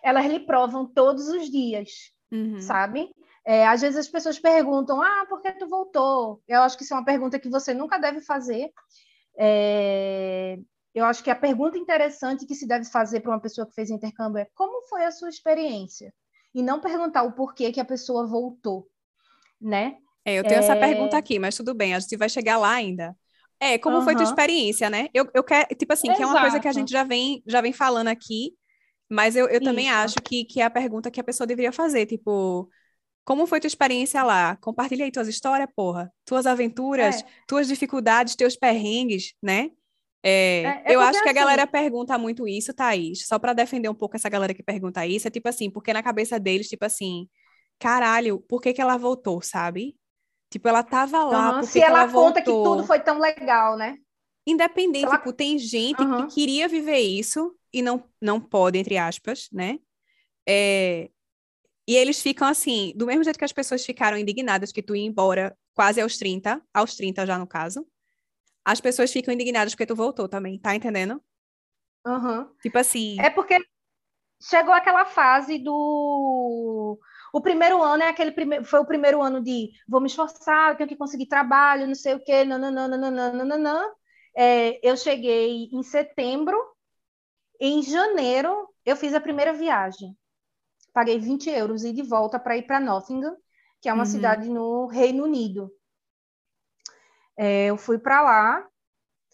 [0.01, 1.89] elas lhe provam todos os dias,
[2.31, 2.59] uhum.
[2.59, 3.09] sabe?
[3.45, 6.41] É, às vezes as pessoas perguntam: ah, por que tu voltou?
[6.47, 8.71] Eu acho que isso é uma pergunta que você nunca deve fazer.
[9.37, 10.57] É,
[10.93, 13.89] eu acho que a pergunta interessante que se deve fazer para uma pessoa que fez
[13.89, 16.13] intercâmbio é: como foi a sua experiência?
[16.53, 18.87] E não perguntar o porquê que a pessoa voltou,
[19.59, 19.97] né?
[20.23, 20.59] É, eu tenho é...
[20.59, 23.15] essa pergunta aqui, mas tudo bem, a gente vai chegar lá ainda.
[23.59, 24.03] É, como uhum.
[24.03, 25.07] foi tua experiência, né?
[25.13, 26.17] Eu, eu quero, tipo assim, Exato.
[26.17, 28.53] que é uma coisa que a gente já vem, já vem falando aqui,
[29.09, 32.05] mas eu, eu também acho que, que é a pergunta que a pessoa deveria fazer,
[32.05, 32.69] tipo,
[33.25, 34.57] como foi tua experiência lá?
[34.57, 36.11] Compartilha aí tuas histórias, porra.
[36.25, 37.25] Tuas aventuras, é.
[37.47, 39.71] tuas dificuldades, teus perrengues, né?
[40.21, 41.37] É, é, é eu acho que assim...
[41.37, 43.27] a galera pergunta muito isso, Thaís.
[43.27, 46.03] Só para defender um pouco essa galera que pergunta isso, é tipo assim, porque na
[46.03, 47.27] cabeça deles, tipo assim,
[47.79, 49.95] caralho, por que que ela voltou, sabe?
[50.49, 53.97] Tipo, ela tava lá, uhum, Se ela, ela conta que tudo foi tão legal, né?
[54.45, 55.17] Independente, ela...
[55.17, 56.27] tipo, tem gente uhum.
[56.27, 59.79] que queria viver isso e não, não pode, entre aspas, né?
[60.47, 61.09] É,
[61.87, 65.05] e eles ficam assim, do mesmo jeito que as pessoas ficaram indignadas que tu ia
[65.05, 67.85] embora quase aos 30, aos 30 já no caso,
[68.63, 71.21] as pessoas ficam indignadas porque tu voltou também, tá entendendo?
[72.05, 72.49] Uhum.
[72.61, 73.19] Tipo assim.
[73.19, 73.57] É porque
[74.41, 76.99] chegou aquela fase do.
[77.33, 80.87] O primeiro ano é aquele primeiro, foi o primeiro ano de vou me esforçar, tenho
[80.87, 83.91] que conseguir trabalho, não sei o quê, nananana.
[84.35, 86.57] É, eu cheguei em setembro,
[87.59, 90.15] em janeiro eu fiz a primeira viagem.
[90.93, 93.35] Paguei 20 euros e de volta para ir para Nottingham,
[93.81, 94.09] que é uma uhum.
[94.09, 95.71] cidade no Reino Unido.
[97.35, 98.67] É, eu fui para lá,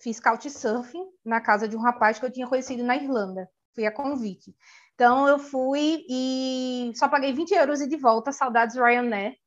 [0.01, 3.49] fiz couchsurfing na casa de um rapaz que eu tinha conhecido na Irlanda.
[3.75, 4.55] Fui a convite.
[4.95, 9.37] Então, eu fui e só paguei 20 euros e de volta, saudades Ryanair.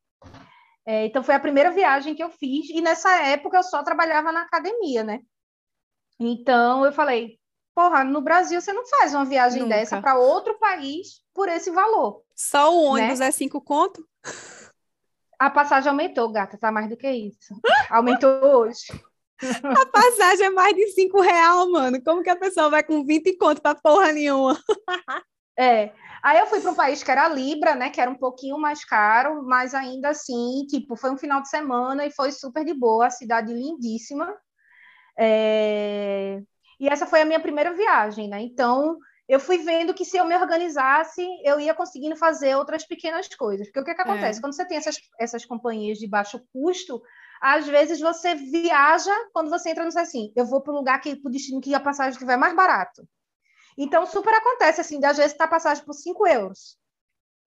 [0.86, 2.70] É, então, foi a primeira viagem que eu fiz.
[2.70, 5.20] E nessa época, eu só trabalhava na academia, né?
[6.18, 7.38] Então, eu falei,
[7.74, 9.74] porra, no Brasil você não faz uma viagem Nunca.
[9.74, 12.22] dessa para outro país por esse valor.
[12.34, 13.28] Só o ônibus né?
[13.28, 14.06] é cinco conto?
[15.38, 17.54] A passagem aumentou, gata, tá mais do que isso.
[17.90, 18.86] Aumentou hoje.
[19.82, 22.00] A passagem é mais de cinco real, mano.
[22.04, 24.56] Como que a pessoa vai com 20 conto pra porra nenhuma?
[25.58, 25.92] É.
[26.22, 27.90] Aí eu fui para um país que era Libra, né?
[27.90, 32.06] Que era um pouquinho mais caro, mas ainda assim, tipo, foi um final de semana
[32.06, 34.34] e foi super de boa, a cidade lindíssima.
[35.18, 36.40] É...
[36.82, 38.42] E essa foi a minha primeira viagem, né?
[38.42, 43.28] Então, eu fui vendo que se eu me organizasse, eu ia conseguindo fazer outras pequenas
[43.28, 43.68] coisas.
[43.68, 44.40] Porque o que, que acontece?
[44.40, 44.42] É.
[44.42, 47.00] Quando você tem essas, essas companhias de baixo custo,
[47.40, 51.20] às vezes você viaja, quando você entra no assim, eu vou para o lugar que
[51.24, 53.08] o destino que a passagem estiver mais barato.
[53.78, 56.76] Então, super acontece assim, de às vezes tá passagem por 5 euros,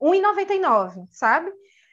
[0.01, 1.51] 1,99, sabe?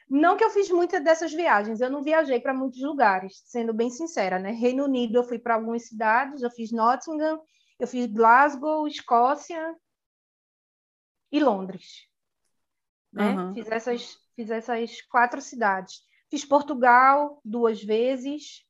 [0.09, 3.89] Não que eu fiz muitas dessas viagens, eu não viajei para muitos lugares, sendo bem
[3.89, 4.51] sincera, né?
[4.51, 7.41] Reino Unido eu fui para algumas cidades, eu fiz Nottingham,
[7.79, 9.75] eu fiz Glasgow, Escócia
[11.31, 12.07] e Londres.
[13.11, 13.35] Né?
[13.35, 13.53] Uhum.
[13.53, 16.01] Fiz, essas, fiz essas quatro cidades.
[16.29, 18.65] Fiz Portugal duas vezes.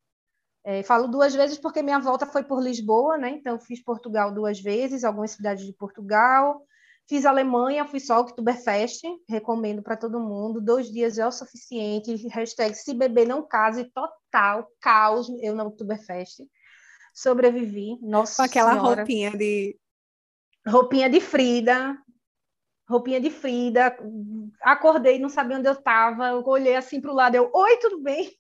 [0.66, 3.30] É, falo duas vezes porque minha volta foi por Lisboa, né?
[3.30, 6.66] Então, fiz Portugal duas vezes, algumas cidades de Portugal.
[7.08, 10.62] Fiz Alemanha, fui só Oktoberfest, recomendo para todo mundo.
[10.62, 12.16] Dois dias é o suficiente.
[12.30, 16.42] Hashtag se beber não case, total, caos, eu no Oktoberfest.
[17.14, 18.96] Sobrevivi, nossa Com aquela senhora.
[19.02, 19.78] roupinha de...
[20.66, 21.98] Roupinha de Frida,
[22.88, 23.98] roupinha de Frida.
[24.62, 26.30] Acordei, não sabia onde eu estava.
[26.30, 28.34] Eu olhei assim para o lado, eu, oi, tudo bem?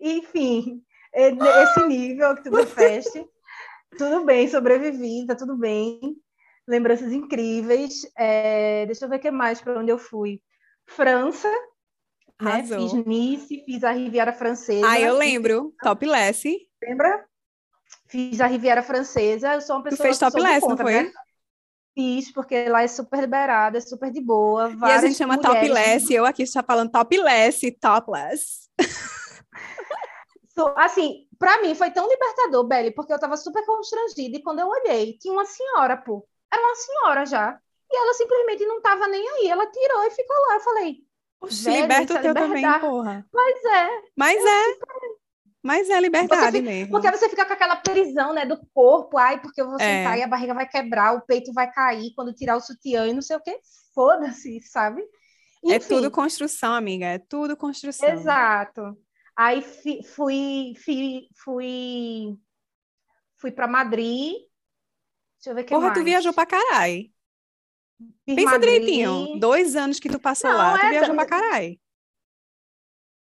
[0.00, 3.24] Enfim, é esse nível Oktoberfest.
[3.96, 6.20] tudo bem, sobrevivi, tá tudo bem
[6.68, 8.06] lembranças incríveis.
[8.16, 10.40] É, deixa eu ver o que mais para onde eu fui.
[10.86, 11.50] França,
[12.40, 12.62] né?
[12.62, 14.86] Fiz Nice, fiz a Riviera Francesa.
[14.88, 15.74] Ah, eu lembro.
[15.82, 16.44] Topless.
[16.82, 17.26] Lembra?
[18.06, 19.54] Fiz a Riviera Francesa.
[19.54, 19.98] Eu sou uma pessoa.
[19.98, 21.02] Tu fez topless, não foi?
[21.02, 21.12] Né?
[21.94, 24.70] Fiz, porque lá é super liberada, é super de boa.
[24.70, 25.68] E a gente chama mulheres...
[25.68, 28.68] topless, eu aqui estou falando topless, topless.
[30.76, 34.68] assim, para mim foi tão libertador, Belly, porque eu estava super constrangida e quando eu
[34.68, 37.58] olhei, tinha uma senhora, pô, era uma senhora já.
[37.90, 39.48] E ela simplesmente não estava nem aí.
[39.48, 40.54] Ela tirou e ficou lá.
[40.54, 40.96] Eu falei.
[41.40, 43.26] Oxi, liberta o teu também, porra.
[43.32, 43.88] Mas é.
[44.16, 44.64] Mas é.
[45.62, 46.92] Mas é liberdade fica, mesmo.
[46.92, 49.78] Porque você fica com aquela prisão, né, do corpo, ai, porque eu vou é.
[49.78, 53.12] sentar e a barriga vai quebrar, o peito vai cair quando tirar o sutiã e
[53.12, 53.58] não sei o quê.
[53.94, 55.02] Foda-se, sabe?
[55.02, 55.06] É
[55.64, 55.72] Enfim.
[55.74, 58.08] É tudo construção, amiga, é tudo construção.
[58.08, 58.96] Exato.
[59.36, 62.36] Aí fui, fui, fui,
[63.36, 64.34] fui para Madrid,
[65.38, 65.98] Deixa eu ver que Porra, mais.
[65.98, 67.10] tu viajou pra caralho.
[68.26, 68.82] Pensa Madrid.
[68.82, 69.38] direitinho.
[69.38, 71.78] Dois anos que tu passou Não, lá, tu é, viajou pra caralho.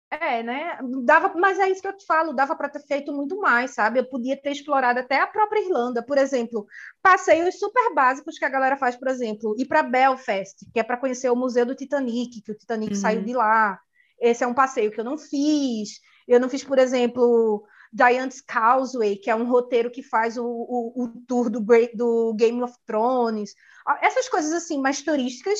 [0.09, 0.80] É, né?
[1.03, 3.99] Dava, mas é isso que eu te falo, dava para ter feito muito mais, sabe?
[3.99, 6.65] Eu podia ter explorado até a própria Irlanda, por exemplo,
[7.01, 10.95] passeios super básicos que a galera faz, por exemplo, ir para Belfast, que é para
[10.95, 12.99] conhecer o Museu do Titanic, que o Titanic uhum.
[12.99, 13.78] saiu de lá.
[14.20, 15.99] Esse é um passeio que eu não fiz.
[16.26, 21.04] Eu não fiz, por exemplo, Giant's Causeway, que é um roteiro que faz o, o,
[21.04, 23.54] o tour do, do, Game of Thrones.
[24.02, 25.60] Essas coisas assim, mais turísticas,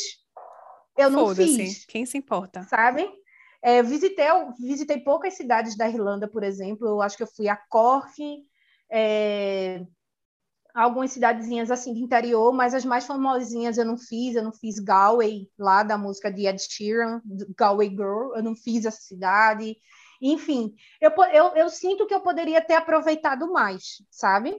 [0.98, 1.86] eu não fiz.
[1.86, 2.64] Quem se importa?
[2.64, 3.08] Sabe?
[3.62, 4.26] É, visitei,
[4.60, 6.88] visitei poucas cidades da Irlanda, por exemplo.
[6.88, 8.14] Eu acho que eu fui a Cork,
[8.92, 9.86] é,
[10.74, 14.36] algumas cidadezinhas assim de interior, mas as mais famosinhas eu não fiz.
[14.36, 17.22] Eu não fiz Galway, lá da música de Ed Sheeran,
[17.58, 18.36] Galway Girl.
[18.36, 19.78] Eu não fiz essa cidade.
[20.22, 24.56] Enfim, eu, eu, eu sinto que eu poderia ter aproveitado mais, sabe?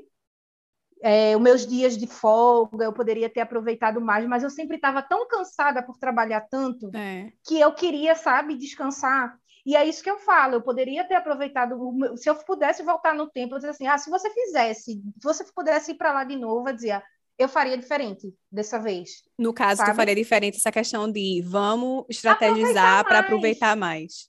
[1.00, 5.00] É, os meus dias de folga, eu poderia ter aproveitado mais, mas eu sempre estava
[5.00, 7.30] tão cansada por trabalhar tanto é.
[7.46, 9.38] que eu queria, sabe, descansar.
[9.64, 11.76] E é isso que eu falo, eu poderia ter aproveitado,
[12.16, 15.44] se eu pudesse voltar no tempo, eu dizer assim, ah, se você fizesse, se você
[15.54, 17.02] pudesse ir para lá de novo, eu dizia,
[17.38, 19.22] eu faria diferente dessa vez.
[19.38, 19.92] No caso, sabe?
[19.92, 24.28] tu faria diferente essa questão de vamos estrategizar para aproveitar mais.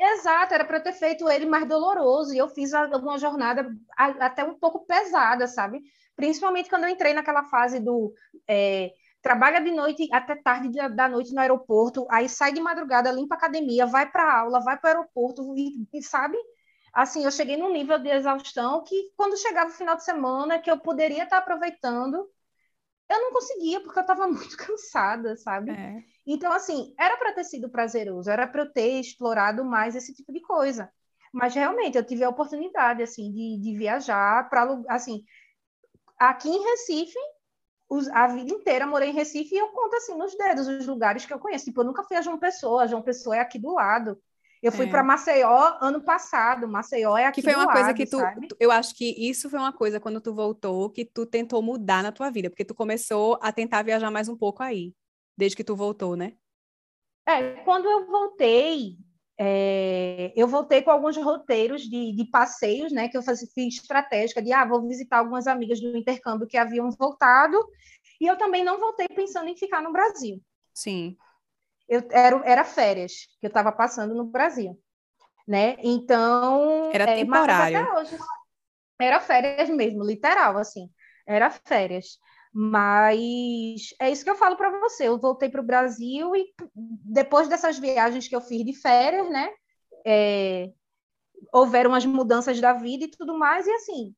[0.00, 2.32] Exato, era para ter feito ele mais doloroso.
[2.32, 5.82] E eu fiz uma jornada até um pouco pesada, sabe?
[6.14, 8.12] Principalmente quando eu entrei naquela fase do
[8.48, 8.92] é,
[9.22, 13.38] trabalha de noite até tarde da noite no aeroporto, aí sai de madrugada, limpa a
[13.38, 16.36] academia, vai para aula, vai para o aeroporto e, e, sabe?
[16.92, 20.70] Assim, eu cheguei num nível de exaustão que quando chegava o final de semana, que
[20.70, 22.28] eu poderia estar aproveitando,
[23.08, 25.70] eu não conseguia porque eu estava muito cansada, sabe?
[25.70, 26.02] É.
[26.26, 30.32] Então, assim, era para ter sido prazeroso, era para eu ter explorado mais esse tipo
[30.32, 30.90] de coisa.
[31.32, 35.22] Mas realmente eu tive a oportunidade assim de, de viajar para assim
[36.18, 37.18] aqui em Recife
[38.12, 41.32] a vida inteira morei em Recife e eu conto assim nos dedos os lugares que
[41.32, 41.64] eu conheço.
[41.64, 44.20] Tipo, eu nunca fui a João Pessoa, a João Pessoa é aqui do lado.
[44.62, 44.88] Eu fui é.
[44.88, 46.68] para Maceió ano passado.
[46.68, 48.48] Maceió é aqui que foi uma coisa lado, que tu, sabe?
[48.58, 52.12] eu acho que isso foi uma coisa quando tu voltou que tu tentou mudar na
[52.12, 54.92] tua vida, porque tu começou a tentar viajar mais um pouco aí,
[55.36, 56.34] desde que tu voltou, né?
[57.26, 58.96] É, quando eu voltei,
[59.38, 64.52] é, eu voltei com alguns roteiros de, de passeios, né, que eu fiz estratégica de,
[64.52, 67.56] ah, vou visitar algumas amigas do intercâmbio que haviam voltado,
[68.20, 70.42] e eu também não voltei pensando em ficar no Brasil.
[70.74, 71.16] Sim.
[71.88, 74.78] Eu era, era férias que eu estava passando no Brasil,
[75.46, 75.76] né?
[75.78, 77.78] Então era é, temporário.
[77.78, 78.18] até hoje
[79.00, 80.90] era férias mesmo, literal, assim,
[81.26, 82.18] era férias.
[82.52, 85.06] Mas é isso que eu falo para você.
[85.06, 89.48] Eu voltei para o Brasil e depois dessas viagens que eu fiz de férias, né?
[90.04, 90.70] É,
[91.52, 94.14] houveram as mudanças da vida e tudo mais, e assim,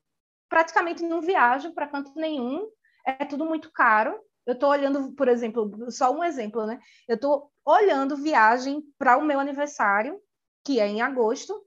[0.48, 2.68] praticamente não viajo para canto nenhum,
[3.04, 4.18] é tudo muito caro.
[4.46, 6.78] Eu estou olhando, por exemplo, só um exemplo, né?
[7.06, 10.20] Eu estou olhando viagem para o meu aniversário,
[10.64, 11.66] que é em agosto,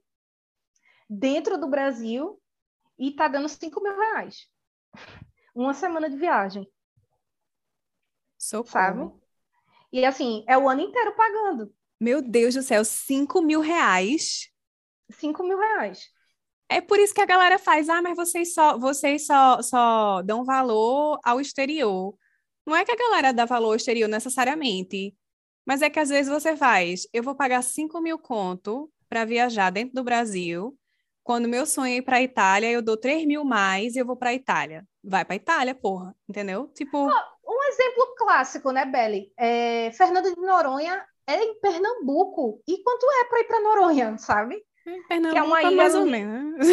[1.10, 2.42] dentro do Brasil,
[2.98, 4.48] e está dando 5 mil reais
[5.56, 6.68] uma semana de viagem.
[8.38, 8.72] Socorro.
[8.72, 9.14] Sabe?
[9.92, 11.74] E assim, é o ano inteiro pagando.
[12.00, 14.52] Meu Deus do céu, 5 mil reais?
[15.12, 16.10] 5 mil reais.
[16.68, 20.44] É por isso que a galera faz, ah, mas vocês só, vocês só, só dão
[20.44, 22.16] valor ao exterior.
[22.66, 25.16] Não é que a galera dá valor ao exterior necessariamente,
[25.66, 29.70] mas é que às vezes você faz, eu vou pagar 5 mil conto para viajar
[29.70, 30.78] dentro do Brasil,
[31.24, 34.06] quando meu sonho é ir para a Itália, eu dou 3 mil mais e eu
[34.06, 36.68] vou para a Itália vai para Itália, porra, entendeu?
[36.68, 37.06] Tipo.
[37.46, 39.32] Um exemplo clássico, né, Belly?
[39.38, 42.64] É, Fernando de Noronha é em Pernambuco.
[42.68, 44.64] E quanto é para ir para Noronha, sabe?
[45.08, 46.68] Pernambuco é uma ilha mais ou menos.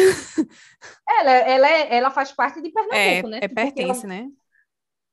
[1.07, 3.37] ela, ela, é, ela faz parte de Pernambuco, é, né?
[3.37, 4.07] É tipo, pertence, ela...
[4.07, 4.29] né?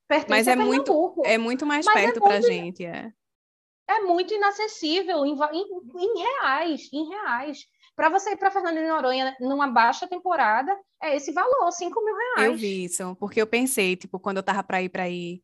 [0.07, 3.11] Pertence Mas é muito, é muito mais Mas é perto é para gente, é.
[3.89, 5.65] É muito inacessível em, em,
[5.97, 7.65] em reais, em reais.
[7.95, 10.71] Para você ir para Fernando de Noronha numa baixa temporada,
[11.01, 12.51] é esse valor, 5 mil reais.
[12.51, 15.41] Eu vi isso, porque eu pensei, tipo, quando eu tava para ir para ir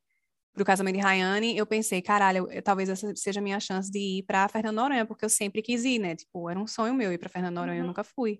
[0.54, 4.20] pro casamento de Rayane, eu pensei, caralho, eu, talvez essa seja a minha chance de
[4.20, 6.16] ir para Fernando de Noronha, porque eu sempre quis ir, né?
[6.16, 7.84] Tipo, era um sonho meu ir para Fernando de Noronha, uhum.
[7.84, 8.40] eu nunca fui.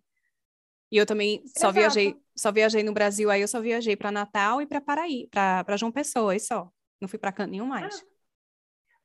[0.92, 1.74] E eu também só Exato.
[1.74, 5.76] viajei, só viajei no Brasil, aí eu só viajei para Natal e para Paraí, para
[5.78, 6.70] João Pessoa, e só.
[7.02, 8.02] Não fui para canto nenhum mais.
[8.02, 8.15] Ah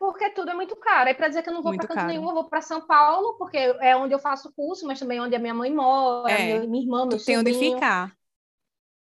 [0.01, 1.09] porque tudo é muito caro.
[1.09, 2.09] Aí para dizer que eu não vou para canto caro.
[2.09, 5.23] nenhum, eu vou para São Paulo, porque é onde eu faço curso, mas também é
[5.23, 8.17] onde a minha mãe mora, é, minha irmã, meu tu tem onde ficar.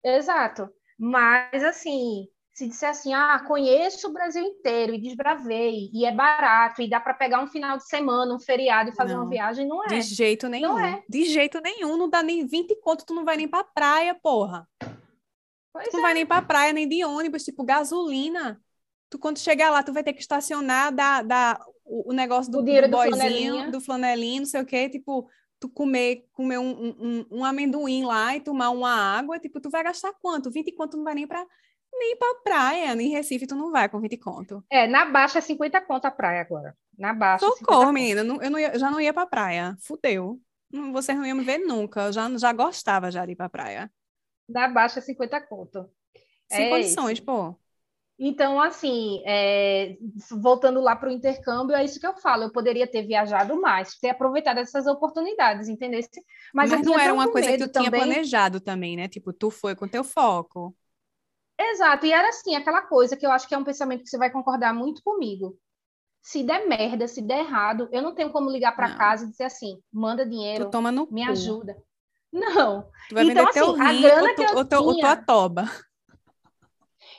[0.03, 0.67] Exato.
[0.97, 6.81] Mas assim, se disser assim, ah, conheço o Brasil inteiro e desbravei, e é barato,
[6.81, 9.67] e dá para pegar um final de semana, um feriado e fazer não, uma viagem,
[9.67, 9.89] não é.
[9.89, 10.69] De jeito nenhum.
[10.69, 11.03] Não é.
[11.07, 14.67] De jeito nenhum, não dá nem 20 conto, tu não vai nem pra praia, porra.
[15.71, 16.15] Pois tu não vai é.
[16.15, 18.59] nem pra praia, nem de ônibus, tipo, gasolina
[19.09, 22.59] tu quando chegar lá, tu vai ter que estacionar, dar, dar o, o negócio do,
[22.59, 25.27] o do, do boizinho, do flanelinho, não sei o quê, tipo,
[25.59, 29.83] tu comer, comer um, um, um, amendoim lá e tomar uma água, tipo, tu vai
[29.83, 30.51] gastar quanto?
[30.51, 31.45] 20 quanto não vai nem pra,
[31.91, 34.63] nem pra praia, nem Recife tu não vai com 20 conto.
[34.69, 36.75] É, na baixa é 50 conto a praia agora.
[36.97, 37.45] Na baixa.
[37.45, 39.75] Socorro, menina, não, eu não ia, já não ia pra praia.
[39.81, 40.39] Fudeu.
[40.91, 42.07] Vocês não iam me ver nunca.
[42.07, 43.91] Eu já, já gostava já de ir pra praia.
[44.47, 45.89] Na baixa é 50 conto.
[46.51, 47.21] Sem é condições, esse.
[47.21, 47.55] pô.
[48.21, 49.95] Então, assim, é,
[50.41, 52.43] voltando lá para o intercâmbio, é isso que eu falo.
[52.43, 56.01] Eu poderia ter viajado mais, ter aproveitado essas oportunidades, entendeu?
[56.53, 57.89] Mas, Mas não era uma coisa que tu também...
[57.89, 59.07] tinha planejado também, né?
[59.07, 60.75] Tipo, tu foi com teu foco.
[61.57, 64.17] Exato, e era assim, aquela coisa que eu acho que é um pensamento que você
[64.17, 65.57] vai concordar muito comigo.
[66.21, 69.45] Se der merda, se der errado, eu não tenho como ligar para casa e dizer
[69.45, 71.31] assim, manda dinheiro, tu toma no me cu.
[71.31, 71.77] ajuda.
[72.31, 72.83] Não.
[73.07, 74.79] Tu vai então, vender assim, teu rim, a grana ou, tu, que eu ou, tinha...
[74.81, 75.69] ou tua toba.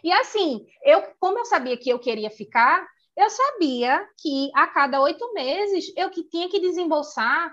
[0.02, 2.86] E assim, eu, como eu sabia que eu queria ficar,
[3.16, 7.52] eu sabia que a cada oito meses eu que tinha que desembolsar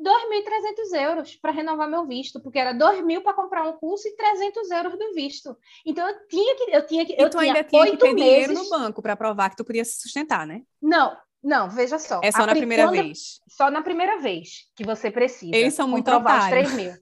[0.00, 4.70] 2.300 euros para renovar meu visto, porque era 2.000 para comprar um curso e 300
[4.70, 5.56] euros do visto.
[5.84, 8.16] Então eu tinha que, eu tinha que, eu e tu ainda tinha que ter meses...
[8.16, 10.62] dinheiro no banco para provar que tu queria se sustentar, né?
[10.80, 12.20] Não, Não, veja só.
[12.22, 13.02] É só na primeira quando...
[13.02, 13.40] vez.
[13.48, 15.54] Só na primeira vez que você precisa.
[15.54, 16.44] Eles são muito otários.
[16.44, 16.92] os 3 mil.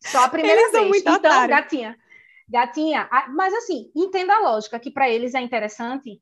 [0.00, 0.82] Só a primeira eles vez.
[0.82, 1.48] São muito então, otários.
[1.48, 1.96] gatinha.
[2.48, 6.20] Gatinha, mas assim, entenda a lógica, que para eles é interessante.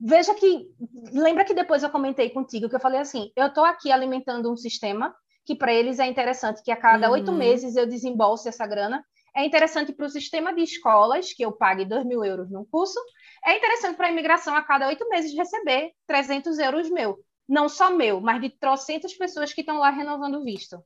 [0.00, 0.66] Veja que.
[1.12, 4.56] Lembra que depois eu comentei contigo que eu falei assim: eu estou aqui alimentando um
[4.56, 7.36] sistema que para eles é interessante que a cada oito uhum.
[7.36, 9.04] meses eu desembolse essa grana.
[9.36, 12.98] É interessante para o sistema de escolas que eu pague 2 mil euros num curso.
[13.44, 17.18] É interessante para a imigração a cada oito meses receber 300 euros meu.
[17.46, 20.82] Não só meu, mas de trocentas pessoas que estão lá renovando o visto.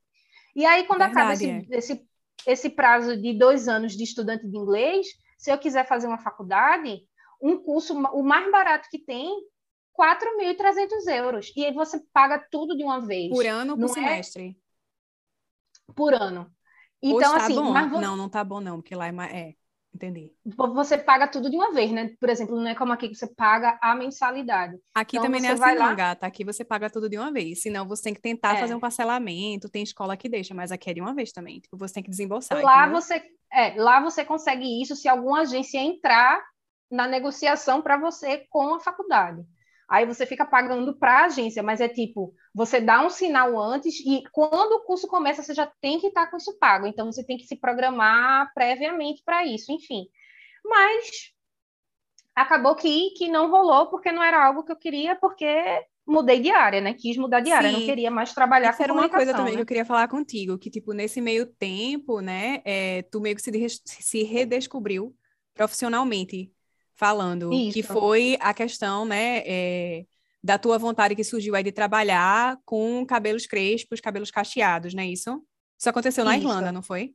[0.57, 1.67] E aí, quando Verdade, acaba esse, é.
[1.71, 2.09] esse,
[2.47, 7.03] esse prazo de dois anos de estudante de inglês, se eu quiser fazer uma faculdade,
[7.41, 9.31] um curso, o mais barato que tem,
[9.99, 11.53] 4.300 euros.
[11.57, 13.31] E aí você paga tudo de uma vez.
[13.31, 14.57] Por ano ou por é semestre?
[15.89, 15.93] É...
[15.93, 16.51] Por ano.
[17.03, 17.55] Então, tá assim.
[17.55, 17.73] Bom.
[17.73, 17.91] Mas...
[17.93, 19.55] Não, não tá bom, não, porque lá é.
[19.95, 20.33] Entendi.
[20.45, 22.11] Você paga tudo de uma vez, né?
[22.21, 24.77] Por exemplo, não é como aqui que você paga a mensalidade.
[24.95, 25.95] Aqui então, também não é assim, não, lá...
[25.95, 26.27] gata.
[26.27, 27.63] Aqui você paga tudo de uma vez.
[27.63, 28.61] Senão você tem que tentar é.
[28.61, 29.69] fazer um parcelamento.
[29.69, 31.61] Tem escola que deixa, mas aqui é de uma vez também.
[31.61, 32.63] Tipo, você tem que desembolsar.
[32.63, 33.23] Lá você,
[33.53, 36.43] é, lá você consegue isso se alguma agência entrar
[36.91, 39.43] na negociação para você com a faculdade.
[39.89, 43.99] Aí você fica pagando para a agência, mas é tipo, você dá um sinal antes
[44.01, 46.87] e quando o curso começa, você já tem que estar tá com isso pago.
[46.87, 50.07] Então você tem que se programar previamente para isso, enfim.
[50.63, 51.33] Mas
[52.35, 55.47] acabou que, que não rolou porque não era algo que eu queria, porque
[56.07, 56.93] mudei de área, né?
[56.93, 59.57] Quis mudar de área, não queria mais trabalhar Isso com era uma coisa também né?
[59.57, 63.43] que eu queria falar contigo, que tipo nesse meio tempo, né, é, tu meio que
[63.43, 63.51] se,
[63.85, 65.15] se redescobriu
[65.55, 66.53] profissionalmente
[66.99, 67.73] falando, Isso.
[67.73, 70.05] que foi a questão, né, é,
[70.43, 75.07] da tua vontade que surgiu aí de trabalhar com cabelos crespos, cabelos cacheados, não é
[75.07, 75.43] isso?
[75.79, 76.47] Isso aconteceu na Isso.
[76.47, 77.15] Irlanda, não foi?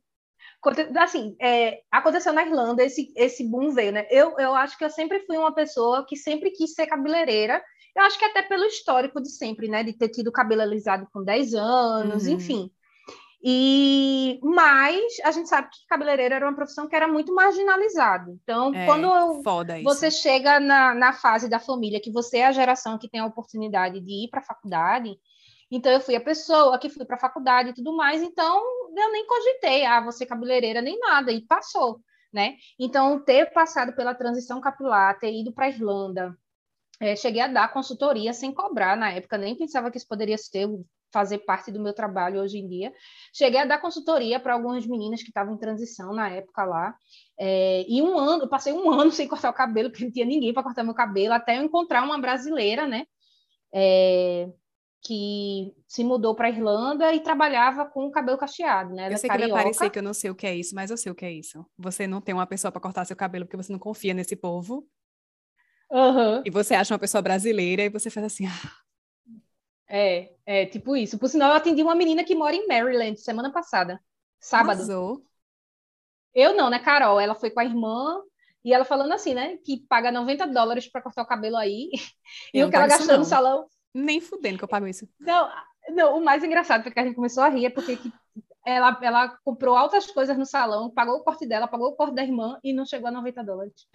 [0.96, 4.06] Assim, é, aconteceu na Irlanda, esse, esse boom veio, né?
[4.10, 7.62] Eu, eu acho que eu sempre fui uma pessoa que sempre quis ser cabeleireira,
[7.94, 9.84] eu acho que até pelo histórico de sempre, né?
[9.84, 12.32] De ter tido cabelo alisado com 10 anos, uhum.
[12.32, 12.70] enfim.
[13.46, 18.32] E mas a gente sabe que cabeleireiro era uma profissão que era muito marginalizada.
[18.42, 19.42] Então, é, quando
[19.82, 23.26] você chega na, na fase da família que você é a geração que tem a
[23.26, 25.14] oportunidade de ir para a faculdade,
[25.70, 28.64] então eu fui a pessoa que fui para a faculdade e tudo mais, então
[28.96, 32.00] eu nem cogitei, ah, você cabeleireira nem nada, e passou,
[32.32, 32.54] né?
[32.78, 36.34] Então, ter passado pela transição capilar, ter ido para a Irlanda,
[36.98, 40.66] é, cheguei a dar consultoria sem cobrar na época, nem pensava que isso poderia ser
[41.14, 42.92] fazer parte do meu trabalho hoje em dia.
[43.32, 46.96] Cheguei a dar consultoria para algumas meninas que estavam em transição na época lá.
[47.38, 50.52] É, e um ano, passei um ano sem cortar o cabelo, porque não tinha ninguém
[50.52, 53.06] para cortar meu cabelo, até eu encontrar uma brasileira, né?
[53.72, 54.48] É,
[55.00, 59.04] que se mudou para a Irlanda e trabalhava com o cabelo cacheado, né?
[59.04, 60.74] Ela eu é sei que vai parecer que eu não sei o que é isso,
[60.74, 61.64] mas eu sei o que é isso.
[61.78, 64.88] Você não tem uma pessoa para cortar seu cabelo porque você não confia nesse povo.
[65.90, 66.42] Uhum.
[66.44, 68.83] E você acha uma pessoa brasileira e você faz assim, ah,
[69.96, 71.16] é, é tipo isso.
[71.16, 74.00] Por sinal, eu atendi uma menina que mora em Maryland semana passada,
[74.40, 74.78] sábado.
[74.78, 75.24] Arrasou.
[76.34, 77.20] Eu não, né, Carol?
[77.20, 78.20] Ela foi com a irmã
[78.64, 81.90] e ela falando assim, né, que paga 90 dólares para cortar o cabelo aí.
[82.52, 83.68] e o que ela gastou no salão.
[83.94, 85.08] Nem fudendo que eu pago isso.
[85.20, 85.48] Não,
[85.90, 87.96] não, o mais engraçado foi que a gente começou a rir, é porque
[88.66, 92.24] ela, ela comprou altas coisas no salão, pagou o corte dela, pagou o corte da
[92.24, 93.86] irmã e não chegou a 90 dólares.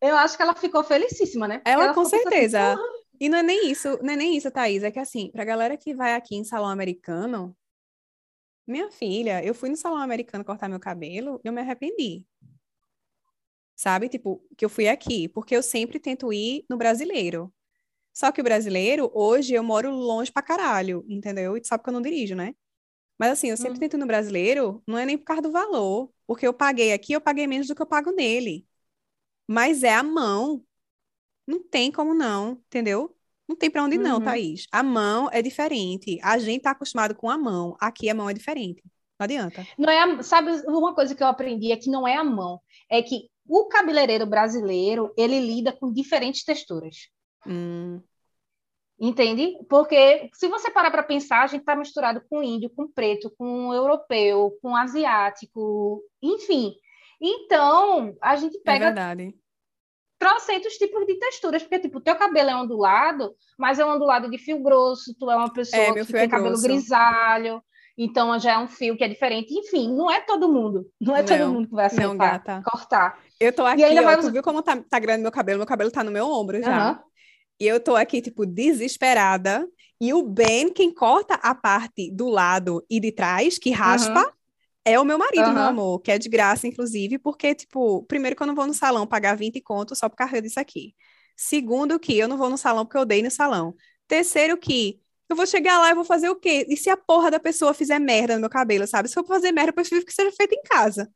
[0.00, 1.60] Eu acho que ela ficou felicíssima, né?
[1.62, 2.72] ela, ela com assim, certeza.
[2.72, 4.82] Assim, e não é nem isso, não é nem isso, Thaís.
[4.82, 7.56] É que assim, pra galera que vai aqui em salão americano,
[8.66, 12.26] minha filha, eu fui no salão americano cortar meu cabelo e eu me arrependi.
[13.76, 14.08] Sabe?
[14.08, 17.52] Tipo, que eu fui aqui, porque eu sempre tento ir no brasileiro.
[18.12, 21.56] Só que o brasileiro, hoje eu moro longe pra caralho, entendeu?
[21.56, 22.54] E tu sabe que eu não dirijo, né?
[23.18, 23.80] Mas assim, eu sempre hum.
[23.80, 27.12] tento ir no brasileiro, não é nem por causa do valor, porque eu paguei aqui,
[27.14, 28.66] eu paguei menos do que eu pago nele.
[29.48, 30.64] Mas é a mão,
[31.46, 33.14] não tem como não, entendeu?
[33.48, 34.24] Não tem para onde não, uhum.
[34.24, 34.66] Thaís.
[34.72, 36.18] A mão é diferente.
[36.22, 37.76] A gente tá acostumado com a mão.
[37.78, 38.82] Aqui a mão é diferente.
[39.18, 39.66] Não adianta.
[39.78, 42.60] Não é a, sabe uma coisa que eu aprendi é que não é a mão,
[42.90, 47.08] é que o cabeleireiro brasileiro ele lida com diferentes texturas.
[47.46, 48.00] Hum.
[48.98, 49.58] Entende?
[49.68, 53.74] Porque se você parar para pensar, a gente está misturado com índio, com preto, com
[53.74, 56.74] europeu, com asiático, enfim.
[57.20, 59.32] Então, a gente é pega é
[60.24, 64.38] trocentos tipos de texturas, porque, tipo, teu cabelo é ondulado, mas é um ondulado de
[64.38, 66.62] fio grosso, tu é uma pessoa é, que tem é cabelo grosso.
[66.62, 67.62] grisalho,
[67.96, 69.52] então já é um fio que é diferente.
[69.52, 72.62] Enfim, não é todo mundo, não é não, todo mundo que vai acertar, não, gata.
[72.64, 73.18] cortar.
[73.38, 74.18] Eu tô aqui, ó, vai...
[74.18, 75.58] tu viu como tá, tá grande meu cabelo?
[75.58, 76.92] Meu cabelo tá no meu ombro já.
[76.92, 76.98] Uhum.
[77.60, 79.68] E eu tô aqui, tipo, desesperada.
[80.00, 84.32] E o Ben, quem corta a parte do lado e de trás, que raspa, uhum.
[84.84, 85.54] É o meu marido, uhum.
[85.54, 88.74] meu amor, que é de graça, inclusive, porque, tipo, primeiro que eu não vou no
[88.74, 90.94] salão pagar 20 contos só por causa disso aqui.
[91.36, 93.74] Segundo, que eu não vou no salão porque eu odeio no salão.
[94.06, 96.66] Terceiro, que eu vou chegar lá e vou fazer o quê?
[96.68, 99.08] E se a porra da pessoa fizer merda no meu cabelo, sabe?
[99.08, 101.10] Se eu fazer merda, eu prefiro que seja feito em casa.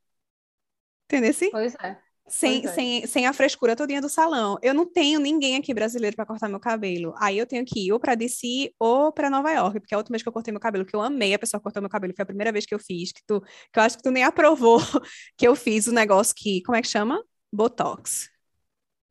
[1.05, 1.33] Entendeu?
[1.51, 2.08] Pois é.
[2.29, 2.71] Sem, é.
[2.71, 4.57] sem, sem a frescura todinha do salão.
[4.61, 7.13] Eu não tenho ninguém aqui brasileiro para cortar meu cabelo.
[7.19, 10.13] Aí eu tenho que ir ou para DC ou para Nova York, porque a última
[10.13, 12.23] vez que eu cortei meu cabelo, que eu amei a pessoa cortou meu cabelo, foi
[12.23, 14.79] a primeira vez que eu fiz, que tu, que eu acho que tu nem aprovou
[15.37, 17.21] que eu fiz o negócio que, como é que chama?
[17.51, 18.29] Botox.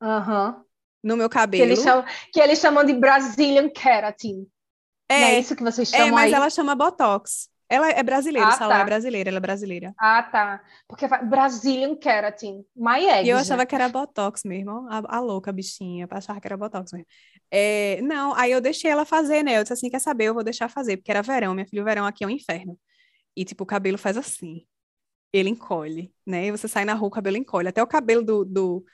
[0.00, 0.56] Aham.
[0.56, 0.64] Uhum.
[1.02, 1.64] No meu cabelo.
[1.64, 4.46] Que eles, chamam, que eles chamam de Brazilian Keratin.
[5.08, 6.32] É, é isso que vocês chamam É, mas aí?
[6.34, 7.48] ela chama Botox.
[7.70, 8.82] Ela é brasileira, ah, o salão é tá.
[8.82, 9.94] é brasileira, ela é brasileira.
[9.98, 10.62] Ah, tá.
[10.88, 13.26] Porque Brazilian Keratin, my eggs.
[13.26, 16.92] E eu achava que era Botox mesmo, a, a louca bichinha, achava que era Botox
[16.92, 17.06] mesmo.
[17.50, 19.58] É, não, aí eu deixei ela fazer, né?
[19.58, 21.84] Eu disse assim, quer saber, eu vou deixar fazer, porque era verão, minha filha, o
[21.84, 22.78] verão aqui é um inferno.
[23.36, 24.66] E, tipo, o cabelo faz assim,
[25.32, 26.46] ele encolhe, né?
[26.46, 27.68] E você sai na rua, o cabelo encolhe.
[27.68, 28.84] Até o cabelo do, do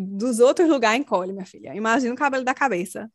[0.00, 1.74] dos outros lugares encolhe, minha filha.
[1.74, 3.10] Imagina o cabelo da cabeça.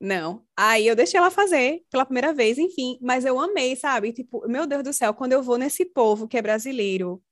[0.00, 0.46] Não.
[0.56, 4.12] Aí eu deixei ela fazer pela primeira vez, enfim, mas eu amei, sabe?
[4.12, 7.22] Tipo, meu Deus do céu, quando eu vou nesse povo que é brasileiro,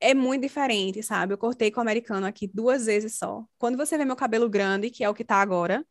[0.00, 1.34] é muito diferente, sabe?
[1.34, 3.44] Eu cortei com o americano aqui duas vezes só.
[3.58, 5.84] Quando você vê meu cabelo grande, que é o que tá agora,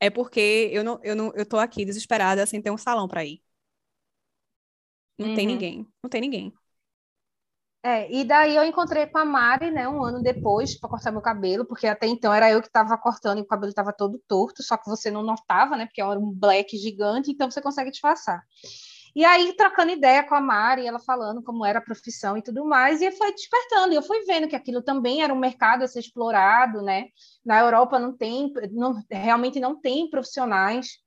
[0.00, 3.24] é porque eu não, eu não, eu tô aqui desesperada sem ter um salão para
[3.24, 3.42] ir.
[5.18, 5.34] Não uhum.
[5.34, 6.52] tem ninguém, não tem ninguém.
[7.88, 11.22] É, e daí eu encontrei com a Mari, né, um ano depois, para cortar meu
[11.22, 14.62] cabelo, porque até então era eu que estava cortando e o cabelo estava todo torto,
[14.62, 18.42] só que você não notava, né, porque era um black gigante, então você consegue disfarçar.
[19.16, 22.62] E aí, trocando ideia com a Mari, ela falando como era a profissão e tudo
[22.66, 25.88] mais, e foi despertando, e eu fui vendo que aquilo também era um mercado a
[25.88, 27.06] ser explorado, né?
[27.42, 30.98] Na Europa não tem, não, realmente não tem profissionais,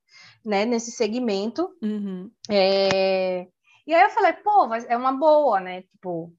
[0.44, 1.70] né, nesse segmento.
[1.80, 2.32] Uhum.
[2.50, 3.46] É...
[3.86, 5.84] E aí eu falei, pô, é uma boa, né?
[5.84, 6.34] Tipo,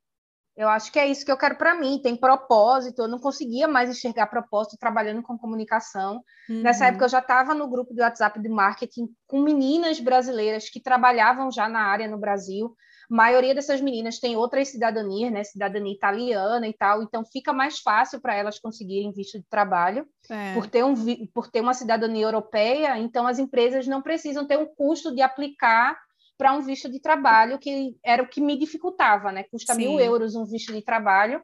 [0.56, 3.02] eu acho que é isso que eu quero para mim, tem propósito.
[3.02, 6.22] Eu não conseguia mais enxergar propósito trabalhando com comunicação.
[6.48, 6.60] Uhum.
[6.60, 10.80] Nessa época eu já estava no grupo do WhatsApp de marketing com meninas brasileiras que
[10.80, 12.76] trabalhavam já na área no Brasil.
[13.10, 15.42] A maioria dessas meninas tem outras cidadanias, né?
[15.42, 20.52] Cidadania italiana e tal, então fica mais fácil para elas conseguirem visto de trabalho é.
[20.54, 20.94] por, ter um,
[21.28, 22.98] por ter uma cidadania europeia.
[22.98, 25.98] Então as empresas não precisam ter um custo de aplicar
[26.42, 29.44] para um visto de trabalho, que era o que me dificultava, né?
[29.44, 29.78] Custa Sim.
[29.78, 31.40] mil euros um visto de trabalho.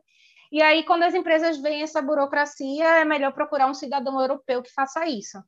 [0.51, 4.73] E aí, quando as empresas veem essa burocracia, é melhor procurar um cidadão europeu que
[4.73, 5.39] faça isso.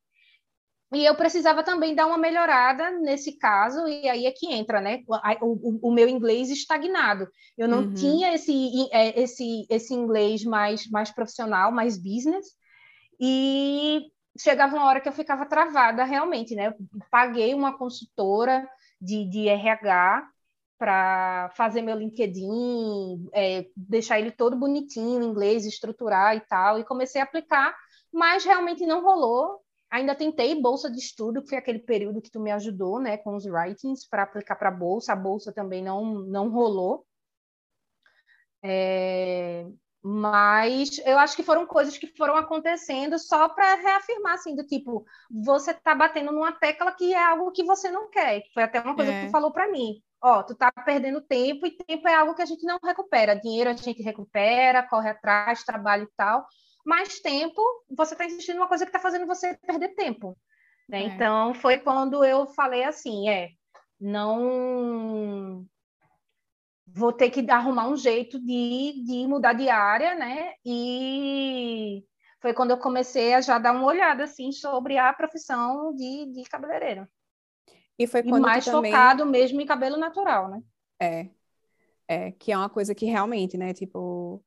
[0.94, 5.02] E eu precisava também dar uma melhorada nesse caso, e aí é que entra, né?
[5.42, 7.26] O, o, o meu inglês estagnado.
[7.58, 7.94] Eu não uhum.
[7.94, 12.46] tinha esse, é, esse, esse inglês mais, mais profissional, mais business,
[13.18, 16.68] e chegava uma hora que eu ficava travada realmente, né?
[16.68, 16.74] Eu
[17.10, 18.64] paguei uma consultora
[19.00, 20.28] de, de RH
[20.78, 27.20] para fazer meu LinkedIn, é, deixar ele todo bonitinho, inglês, estruturar e tal, e comecei
[27.20, 27.76] a aplicar,
[28.12, 29.60] mas realmente não rolou.
[29.90, 33.36] Ainda tentei bolsa de estudo, que foi aquele período que tu me ajudou, né, com
[33.36, 35.12] os writings para aplicar para bolsa.
[35.12, 37.04] A bolsa também não não rolou.
[38.62, 39.66] É,
[40.02, 45.04] mas eu acho que foram coisas que foram acontecendo só para reafirmar, assim, do tipo,
[45.30, 48.42] você tá batendo numa tecla que é algo que você não quer.
[48.54, 49.20] Foi até uma coisa é.
[49.20, 50.02] que tu falou para mim.
[50.22, 53.38] Ó, tu tá perdendo tempo e tempo é algo que a gente não recupera.
[53.38, 56.46] Dinheiro a gente recupera, corre atrás, trabalho e tal.
[56.84, 60.36] Mas tempo, você tá insistindo numa coisa que tá fazendo você perder tempo.
[60.88, 61.02] Né?
[61.02, 61.06] É.
[61.06, 63.50] Então, foi quando eu falei assim, é,
[64.00, 65.66] não
[66.92, 70.54] vou ter que arrumar um jeito de, de mudar de área, né?
[70.64, 72.04] E
[72.40, 76.42] foi quando eu comecei a já dar uma olhada assim sobre a profissão de, de
[76.44, 77.06] cabeleireiro.
[77.98, 78.90] E foi quando e mais também...
[78.90, 80.62] focado mesmo em cabelo natural, né?
[81.00, 81.30] É.
[82.08, 84.44] É, que é uma coisa que realmente, né, tipo,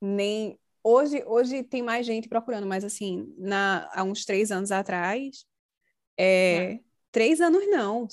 [0.00, 5.46] nem hoje hoje tem mais gente procurando, mas assim, na, há uns três anos atrás,
[6.16, 6.80] é, é.
[7.12, 8.08] três anos não,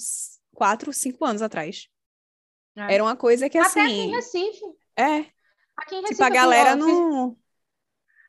[0.53, 1.89] quatro, cinco anos atrás,
[2.87, 2.93] é.
[2.93, 3.79] Era uma coisa que assim.
[3.79, 4.65] Até aqui em Recife.
[4.95, 5.25] É.
[5.77, 6.15] Aqui em Recife.
[6.15, 7.35] Tipo, a galera não.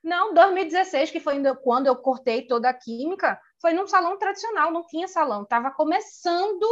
[0.03, 4.87] Não, 2016, que foi quando eu cortei toda a química, foi num salão tradicional, não
[4.87, 5.43] tinha salão.
[5.43, 6.67] Estava começando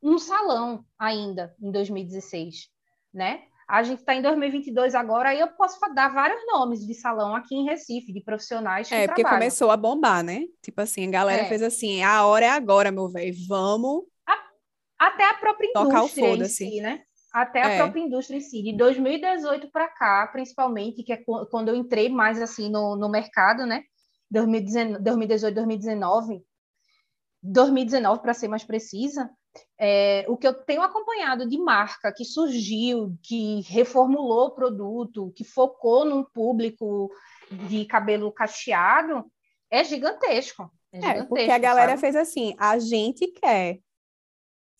[0.00, 2.68] um salão ainda, em 2016,
[3.12, 3.42] né?
[3.68, 7.54] A gente está em 2022 agora, aí eu posso dar vários nomes de salão aqui
[7.54, 9.40] em Recife, de profissionais que É, porque trabalham.
[9.40, 10.44] começou a bombar, né?
[10.62, 11.48] Tipo assim, a galera é.
[11.48, 14.04] fez assim, a hora é agora, meu velho, vamos...
[14.98, 17.02] até a própria indústria em si, né?
[17.32, 17.76] Até a é.
[17.76, 18.62] própria indústria em si.
[18.62, 23.66] De 2018 para cá, principalmente, que é quando eu entrei mais assim no, no mercado,
[23.66, 23.82] né?
[24.30, 26.42] 2018, 2019,
[27.42, 29.30] 2019 para ser mais precisa,
[29.78, 35.44] é, o que eu tenho acompanhado de marca que surgiu, que reformulou o produto, que
[35.44, 37.10] focou num público
[37.68, 39.24] de cabelo cacheado
[39.70, 40.70] é gigantesco.
[40.92, 42.00] É, é porque a galera sabe?
[42.00, 43.78] fez assim, a gente quer,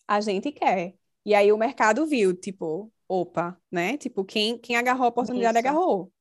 [0.07, 0.98] a gente quer.
[1.25, 3.97] E aí o mercado viu, tipo, opa, né?
[3.97, 5.67] Tipo, quem, quem agarrou a oportunidade isso.
[5.67, 6.11] agarrou,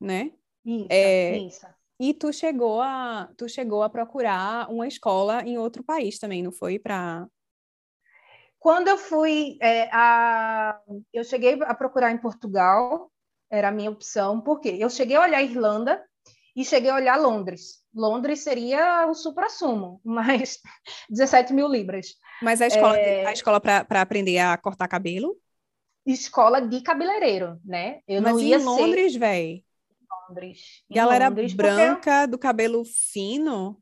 [0.00, 0.32] né?
[0.64, 1.66] Isso, é, isso.
[1.98, 6.52] E tu chegou a tu chegou a procurar uma escola em outro país também, não
[6.52, 7.26] foi para
[8.58, 10.80] quando eu fui é, a
[11.12, 13.10] eu cheguei a procurar em Portugal
[13.50, 16.02] era a minha opção porque eu cheguei a olhar Irlanda
[16.54, 20.60] e cheguei a olhar Londres Londres seria o supra-sumo, mas
[21.10, 22.16] 17 mil libras.
[22.40, 23.26] Mas a escola, é...
[23.26, 25.36] a escola para aprender a cortar cabelo?
[26.04, 28.00] Escola de cabeleireiro, né?
[28.08, 29.18] Eu mas não ia em Londres, ser...
[29.18, 29.62] velho.
[30.28, 30.82] Londres.
[30.90, 33.80] Galera Londres, branca, do cabelo fino,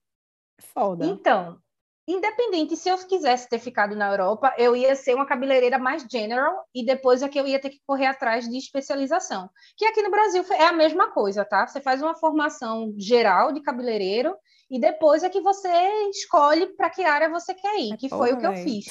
[0.59, 1.07] foda.
[1.07, 1.59] Então,
[2.07, 6.65] independente se eu quisesse ter ficado na Europa, eu ia ser uma cabeleireira mais general
[6.75, 9.49] e depois é que eu ia ter que correr atrás de especialização.
[9.77, 11.67] Que aqui no Brasil é a mesma coisa, tá?
[11.67, 14.35] Você faz uma formação geral de cabeleireiro
[14.71, 15.69] e depois é que você
[16.11, 18.87] escolhe para que área você quer ir, que foi o que eu fiz,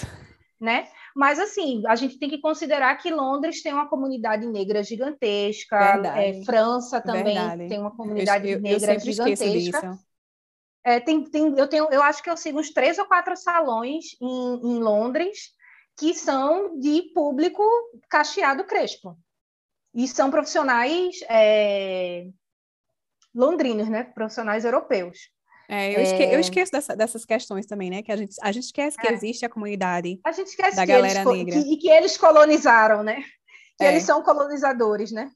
[0.60, 0.88] né?
[1.16, 6.44] Mas assim, a gente tem que considerar que Londres tem uma comunidade negra gigantesca, é,
[6.44, 7.68] França também Verdade.
[7.68, 10.00] tem uma comunidade eu, negra eu gigantesca.
[10.90, 14.06] É, tem, tem, eu, tenho, eu acho que eu sigo uns três ou quatro salões
[14.20, 15.54] em, em Londres
[15.96, 17.64] que são de público
[18.10, 19.16] cacheado crespo.
[19.94, 22.26] E são profissionais é,
[23.36, 24.04] londrinos, né?
[24.04, 25.30] Profissionais europeus.
[25.70, 26.40] É, eu, esque, eu é.
[26.40, 28.02] esqueço dessa, dessas questões também, né?
[28.02, 29.14] Que a gente, a gente esquece que é.
[29.14, 31.54] existe a comunidade a gente esquece da que galera eles, negra.
[31.54, 33.22] Que, e que eles colonizaram, né?
[33.78, 33.92] Que é.
[33.92, 35.30] eles são colonizadores, né?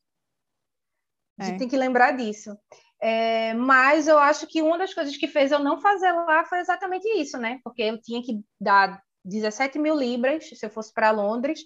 [1.37, 2.57] A gente tem que lembrar disso.
[3.05, 6.59] É, mas eu acho que uma das coisas que fez eu não fazer lá foi
[6.59, 7.59] exatamente isso, né?
[7.61, 11.59] Porque eu tinha que dar 17 mil libras se eu fosse para Londres,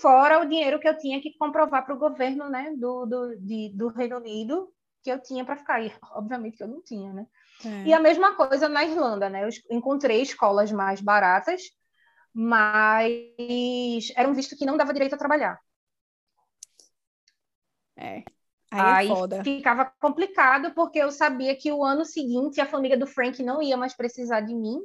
[0.00, 3.72] fora o dinheiro que eu tinha que comprovar para o governo né, do, do, de,
[3.74, 4.72] do Reino Unido
[5.02, 5.82] que eu tinha para ficar.
[5.82, 7.26] E, obviamente que eu não tinha, né?
[7.64, 7.88] É.
[7.88, 9.42] E a mesma coisa na Irlanda, né?
[9.44, 11.62] Eu encontrei escolas mais baratas,
[12.32, 15.58] mas era um visto que não dava direito a trabalhar.
[17.96, 18.22] É.
[18.82, 23.06] Aí, é Aí ficava complicado, porque eu sabia que o ano seguinte a família do
[23.06, 24.78] Frank não ia mais precisar de mim,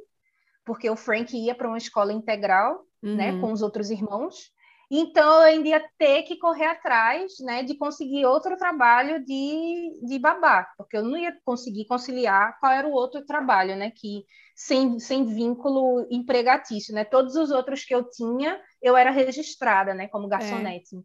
[0.64, 3.16] porque o Frank ia para uma escola integral, né, uhum.
[3.16, 4.52] né, com os outros irmãos.
[4.94, 10.18] Então, eu ainda ia ter que correr atrás né, de conseguir outro trabalho de, de
[10.18, 14.22] babá, porque eu não ia conseguir conciliar qual era o outro trabalho, né, que
[14.54, 16.94] sem, sem vínculo empregatício.
[16.94, 17.06] Né?
[17.06, 20.96] Todos os outros que eu tinha, eu era registrada né, como garçonete.
[20.96, 21.00] É.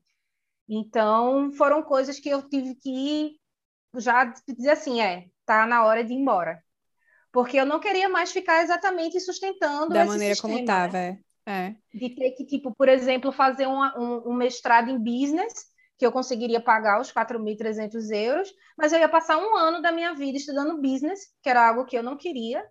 [0.67, 3.37] Então, foram coisas que eu tive que
[3.95, 6.61] já dizer assim, é, tá na hora de ir embora.
[7.31, 11.19] Porque eu não queria mais ficar exatamente sustentando da maneira sistema, como estava, né?
[11.45, 11.75] é.
[11.93, 15.53] De ter que, tipo, por exemplo, fazer uma, um, um mestrado em business,
[15.97, 20.13] que eu conseguiria pagar os 4.300 euros, mas eu ia passar um ano da minha
[20.13, 22.63] vida estudando business, que era algo que eu não queria,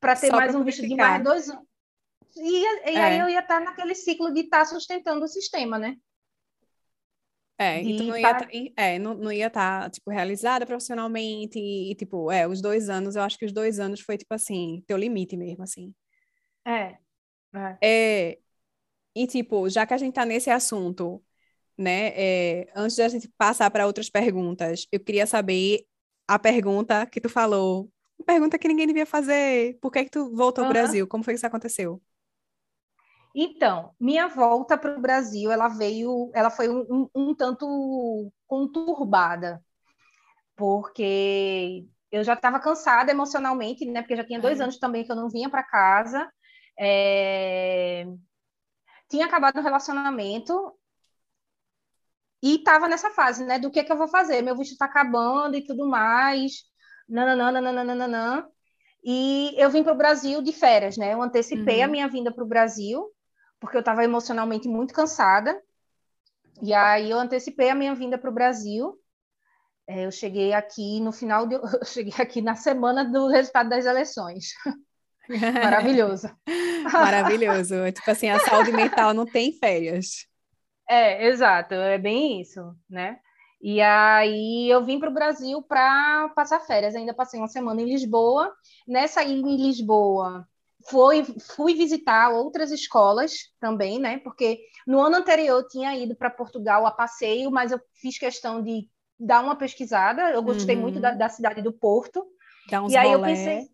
[0.00, 1.64] para ter Só mais um visto de mais dois anos.
[2.36, 3.02] E, e é.
[3.02, 5.96] aí eu ia estar naquele ciclo de estar sustentando o sistema, né?
[7.56, 11.58] É, e tu não ia, tá, é, não, não ia estar, tá, tipo, realizada profissionalmente
[11.58, 14.34] e, e, tipo, é, os dois anos, eu acho que os dois anos foi, tipo
[14.34, 15.94] assim, teu limite mesmo, assim.
[16.66, 16.98] É.
[17.54, 17.78] É.
[17.80, 18.38] é
[19.14, 21.22] e, tipo, já que a gente tá nesse assunto,
[21.78, 25.86] né, é, antes da gente passar para outras perguntas, eu queria saber
[26.26, 27.88] a pergunta que tu falou,
[28.26, 31.06] pergunta que ninguém devia fazer, por que que tu voltou ao Brasil?
[31.06, 32.02] Como foi que isso aconteceu?
[33.34, 39.60] Então, minha volta para o Brasil, ela veio, ela foi um, um, tanto conturbada,
[40.54, 44.02] porque eu já estava cansada emocionalmente, né?
[44.02, 44.62] Porque já tinha dois é.
[44.62, 46.30] anos também que eu não vinha para casa.
[46.78, 48.06] É...
[49.08, 50.72] Tinha acabado o relacionamento
[52.40, 53.58] e estava nessa fase, né?
[53.58, 54.42] Do que, que eu vou fazer?
[54.42, 56.62] Meu visto está acabando e tudo mais.
[57.08, 58.48] Nananana, nananana.
[59.02, 61.12] E eu vim para o Brasil de férias, né?
[61.14, 61.84] Eu antecipei uhum.
[61.84, 63.13] a minha vinda para o Brasil
[63.64, 65.60] porque eu estava emocionalmente muito cansada.
[66.62, 68.98] E aí eu antecipei a minha vinda para o Brasil.
[69.86, 73.86] É, eu cheguei aqui no final de, eu cheguei aqui na semana do resultado das
[73.86, 74.52] eleições.
[75.28, 76.28] Maravilhoso.
[76.92, 77.74] Maravilhoso.
[77.76, 80.26] É tipo assim, a saúde mental não tem férias.
[80.88, 83.18] É, exato, é bem isso, né?
[83.60, 86.94] E aí eu vim para o Brasil para passar férias.
[86.94, 88.54] Ainda passei uma semana em Lisboa.
[88.86, 90.46] Nessa em Lisboa,
[90.88, 91.24] foi,
[91.54, 94.18] fui visitar outras escolas também, né?
[94.18, 98.62] Porque no ano anterior eu tinha ido para Portugal a passeio, mas eu fiz questão
[98.62, 98.88] de
[99.18, 100.30] dar uma pesquisada.
[100.30, 100.82] Eu gostei uhum.
[100.82, 102.26] muito da, da, cidade do Porto.
[102.68, 103.16] Dá uns e aí bolé.
[103.16, 103.68] eu pensei,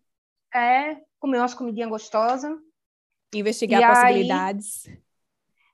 [0.53, 2.57] é, comer umas comidinhas gostosas.
[3.33, 4.87] Investigar e possibilidades.
[4.87, 4.97] Aí,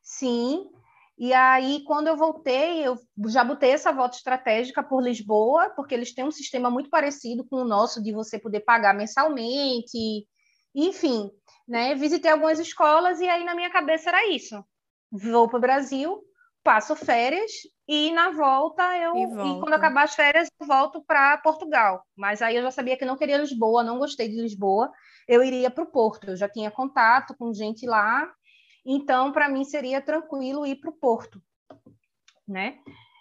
[0.02, 0.70] sim.
[1.18, 2.96] E aí, quando eu voltei, eu
[3.26, 7.56] já botei essa volta estratégica por Lisboa, porque eles têm um sistema muito parecido com
[7.56, 10.28] o nosso, de você poder pagar mensalmente,
[10.86, 11.32] enfim,
[11.68, 11.96] né?
[11.96, 14.64] Visitei algumas escolas e aí na minha cabeça era isso.
[15.12, 16.22] Vou para o Brasil,
[16.64, 17.52] passo férias
[17.88, 22.04] e na volta eu e, e quando acabar as férias eu volto para Portugal.
[22.16, 24.92] Mas aí eu já sabia que não queria Lisboa, não gostei de Lisboa.
[25.28, 26.30] Eu iria para o Porto.
[26.30, 28.30] Eu já tinha contato com gente lá
[28.90, 31.44] então, para mim, seria tranquilo ir para o Porto,
[32.48, 32.80] né?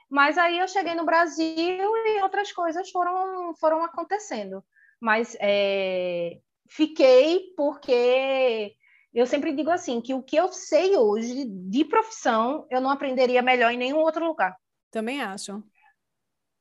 [0.08, 4.64] Mas aí eu cheguei no Brasil e outras coisas foram, foram acontecendo.
[5.00, 8.74] Mas é, fiquei porque
[9.12, 13.42] eu sempre digo assim, que o que eu sei hoje de profissão, eu não aprenderia
[13.42, 14.56] melhor em nenhum outro lugar.
[14.90, 15.62] Também acho.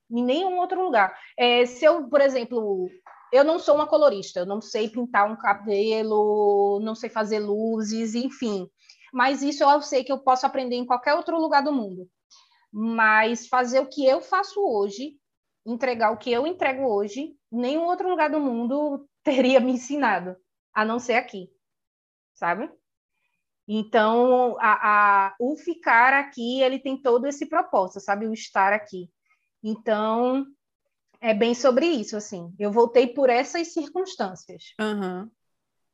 [0.10, 1.18] Em nenhum outro lugar.
[1.38, 2.90] É, se eu, por exemplo,
[3.34, 8.15] eu não sou uma colorista, eu não sei pintar um cabelo, não sei fazer luzes,
[8.15, 8.69] enfim
[9.15, 12.06] mas isso eu sei que eu posso aprender em qualquer outro lugar do mundo.
[12.69, 15.18] Mas fazer o que eu faço hoje,
[15.65, 20.38] entregar o que eu entrego hoje, nenhum outro lugar do mundo teria me ensinado,
[20.72, 21.49] a não ser aqui,
[22.35, 22.69] sabe?
[23.68, 28.27] Então, a, a, o ficar aqui, ele tem todo esse propósito, sabe?
[28.27, 29.10] O estar aqui.
[29.64, 30.45] Então,
[31.19, 32.53] é bem sobre isso, assim.
[32.60, 34.76] Eu voltei por essas circunstâncias.
[34.80, 35.27] Uhum.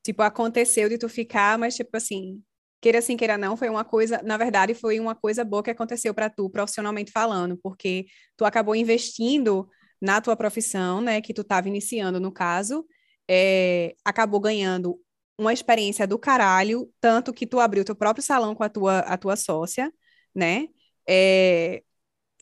[0.04, 2.44] Tipo, aconteceu de tu ficar, mas, tipo assim,
[2.82, 6.14] queira sim, queira não, foi uma coisa, na verdade, foi uma coisa boa que aconteceu
[6.14, 9.70] para tu, profissionalmente falando, porque tu acabou investindo
[10.02, 12.86] na tua profissão, né, que tu estava iniciando no caso,
[13.34, 15.00] é, acabou ganhando
[15.38, 19.18] uma experiência do caralho, tanto que tu abriu teu próprio salão com a tua, a
[19.18, 19.92] tua sócia,
[20.36, 20.68] né,
[21.08, 21.82] é,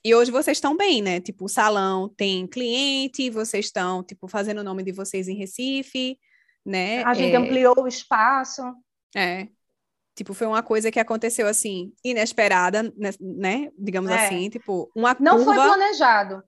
[0.04, 4.62] e hoje vocês estão bem, né, tipo, o salão tem cliente, vocês estão, tipo, fazendo
[4.62, 6.18] o nome de vocês em Recife,
[6.66, 7.04] né.
[7.04, 8.64] A gente é, ampliou o espaço.
[9.16, 9.48] É,
[10.20, 13.70] Tipo, foi uma coisa que aconteceu assim, inesperada, né?
[13.78, 14.26] Digamos é.
[14.26, 15.56] assim, tipo, uma não curva.
[15.56, 16.44] Não foi planejado.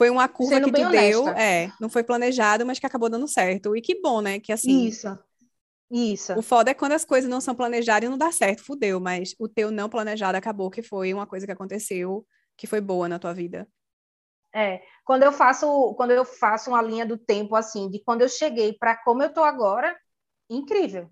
[0.00, 3.28] Foi uma curva Sendo que tu deu, é, não foi planejado, mas que acabou dando
[3.28, 3.76] certo.
[3.76, 4.40] E que bom, né?
[4.40, 4.86] Que assim.
[4.86, 5.18] Isso.
[5.90, 6.38] Isso.
[6.38, 9.34] O foda é quando as coisas não são planejadas e não dá certo, fudeu, mas
[9.38, 12.24] o teu não planejado acabou que foi uma coisa que aconteceu
[12.56, 13.66] que foi boa na tua vida.
[14.54, 18.28] É, quando eu faço, quando eu faço uma linha do tempo assim, de quando eu
[18.28, 19.96] cheguei para como eu tô agora,
[20.48, 21.10] incrível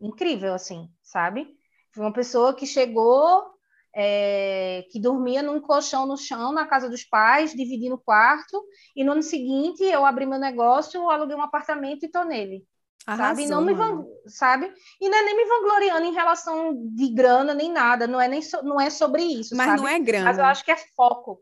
[0.00, 1.56] incrível, assim, sabe?
[1.92, 3.53] Foi uma pessoa que chegou,
[3.94, 8.62] é, que dormia num colchão no chão, na casa dos pais, dividindo o quarto,
[8.94, 12.64] e no ano seguinte eu abri meu negócio, aluguei um apartamento e tô nele.
[13.06, 13.46] Arrasou, sabe?
[13.46, 14.04] Não me van...
[14.26, 14.72] sabe?
[15.00, 18.40] E não é nem me vangloriando em relação de grana nem nada, não é nem
[18.40, 18.62] so...
[18.62, 19.80] não é sobre isso, Mas sabe?
[19.80, 20.24] não é grana.
[20.24, 21.40] Mas eu acho que é foco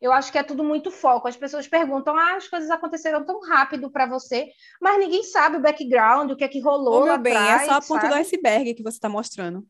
[0.00, 1.28] eu acho que é tudo muito foco.
[1.28, 4.48] As pessoas perguntam, ah, as coisas aconteceram tão rápido para você,
[4.80, 7.62] mas ninguém sabe o background, o que é que rolou Ô, meu lá bem, atrás,
[7.62, 9.66] é só a ponta do iceberg que você está mostrando.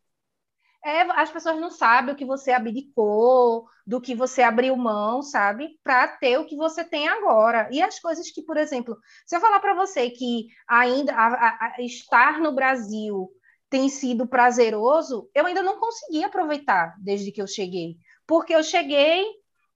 [0.88, 5.78] É, as pessoas não sabem o que você abdicou, do que você abriu mão, sabe?
[5.82, 7.68] Para ter o que você tem agora.
[7.70, 8.96] E as coisas que, por exemplo,
[9.26, 13.28] se eu falar para você que ainda a, a, estar no Brasil
[13.68, 17.96] tem sido prazeroso, eu ainda não consegui aproveitar desde que eu cheguei.
[18.26, 19.26] Porque eu cheguei,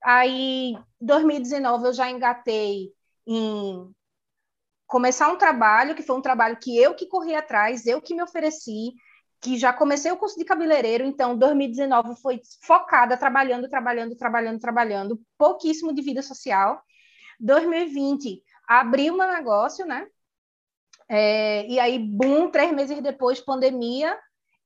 [0.03, 2.91] Aí, 2019, eu já engatei
[3.25, 3.89] em
[4.85, 8.21] começar um trabalho, que foi um trabalho que eu que corri atrás, eu que me
[8.21, 8.91] ofereci,
[9.43, 15.21] que já comecei o curso de cabeleireiro, então 2019 foi focada, trabalhando, trabalhando, trabalhando, trabalhando,
[15.37, 16.81] pouquíssimo de vida social.
[17.41, 20.07] 2020, abri meu negócio, né?
[21.09, 24.17] É, e aí, boom, três meses depois, pandemia,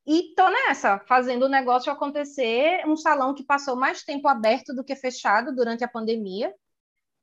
[0.06, 4.84] e tô nessa, fazendo o negócio acontecer, um salão que passou mais tempo aberto do
[4.84, 6.54] que fechado durante a pandemia,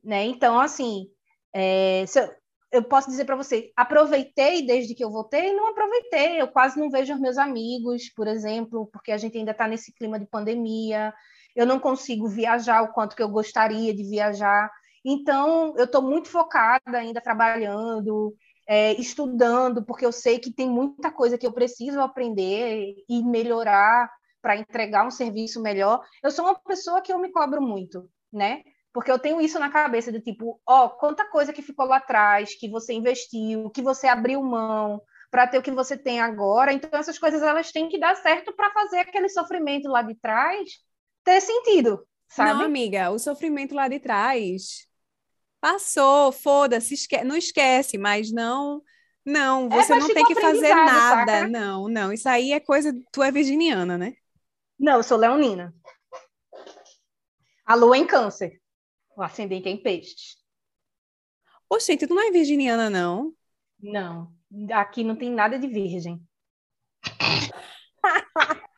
[0.02, 0.24] né?
[0.24, 1.08] Então, assim,
[1.54, 2.34] é, eu,
[2.74, 5.52] eu, posso dizer para você, aproveitei desde que eu voltei?
[5.54, 9.52] Não aproveitei, eu quase não vejo os meus amigos, por exemplo, porque a gente ainda
[9.52, 11.14] está nesse clima de pandemia,
[11.54, 14.70] eu não consigo viajar o quanto que eu gostaria de viajar,
[15.04, 18.34] então eu estou muito focada ainda trabalhando,
[18.66, 24.10] é, estudando, porque eu sei que tem muita coisa que eu preciso aprender e melhorar
[24.40, 26.00] para entregar um serviço melhor.
[26.22, 28.62] Eu sou uma pessoa que eu me cobro muito, né?
[28.94, 32.54] Porque eu tenho isso na cabeça do tipo, ó, quanta coisa que ficou lá atrás,
[32.54, 35.02] que você investiu, que você abriu mão
[35.32, 36.72] para ter o que você tem agora.
[36.72, 40.70] Então essas coisas elas têm que dar certo para fazer aquele sofrimento lá de trás
[41.24, 42.60] ter sentido, sabe?
[42.60, 44.86] Não, amiga, o sofrimento lá de trás
[45.64, 48.82] Passou, foda-se, esque não esquece, mas não.
[49.24, 51.32] Não, é, você é, não tem que fazer nada.
[51.32, 51.48] Saca?
[51.48, 52.12] Não, não.
[52.12, 52.92] Isso aí é coisa.
[53.10, 54.12] Tu é virginiana, né?
[54.78, 55.74] Não, eu sou leonina.
[57.64, 58.60] A lua em câncer.
[59.16, 60.36] O ascendente é em peixes.
[61.68, 63.34] Oxente, tu não é virginiana, não?
[63.80, 64.32] Não.
[64.72, 66.20] Aqui não tem nada de virgem.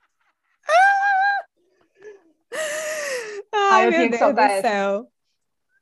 [3.52, 4.68] Ai, meu Deus do essa.
[4.68, 5.12] céu.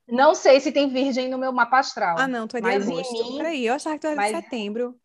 [0.07, 2.17] Não sei se tem virgem no meu mapa astral.
[2.19, 3.31] Ah, não, tu é de agosto.
[3.33, 3.39] Mim...
[3.39, 4.37] Peraí, eu achava que tu era mas...
[4.37, 5.01] de setembro.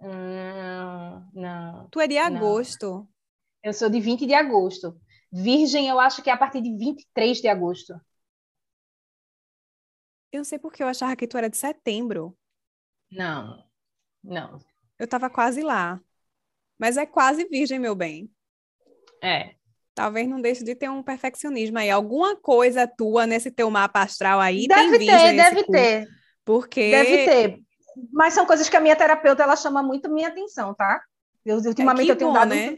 [0.00, 1.88] Hum, não.
[1.90, 2.86] Tu é de agosto.
[2.86, 3.08] Não.
[3.62, 4.98] Eu sou de 20 de agosto.
[5.30, 7.94] Virgem, eu acho que é a partir de 23 de agosto.
[10.32, 12.36] Eu não sei porque eu achava que tu era de setembro.
[13.10, 13.64] Não,
[14.22, 14.58] não.
[14.98, 16.00] Eu tava quase lá.
[16.78, 18.30] Mas é quase virgem, meu bem.
[19.22, 19.54] É.
[19.94, 21.90] Talvez não deixe de ter um perfeccionismo aí.
[21.90, 26.08] Alguma coisa tua nesse teu mapa astral aí deve tem ter, deve ter.
[26.44, 26.90] Porque...
[26.90, 27.58] Deve ter.
[28.12, 31.02] Mas são coisas que a minha terapeuta, ela chama muito minha atenção, tá?
[31.44, 32.54] Eu, ultimamente é eu tenho bom, dado...
[32.54, 32.76] Né?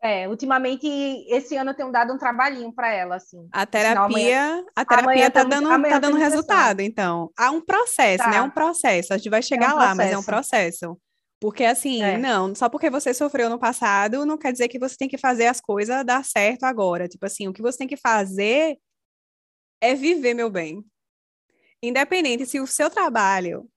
[0.00, 0.86] É, ultimamente,
[1.28, 3.48] esse ano eu tenho dado um trabalhinho para ela, assim.
[3.50, 7.32] A terapia, amanhã, a terapia tá dando, tá dando resultado, então.
[7.36, 8.30] Há um processo, tá.
[8.30, 8.36] né?
[8.36, 9.12] É um processo.
[9.12, 10.96] A gente vai chegar é um lá, mas é um processo.
[11.40, 12.18] Porque assim, é.
[12.18, 15.46] não, só porque você sofreu no passado, não quer dizer que você tem que fazer
[15.46, 17.08] as coisas dar certo agora.
[17.08, 18.76] Tipo assim, o que você tem que fazer
[19.80, 20.84] é viver, meu bem.
[21.82, 23.68] Independente se o seu trabalho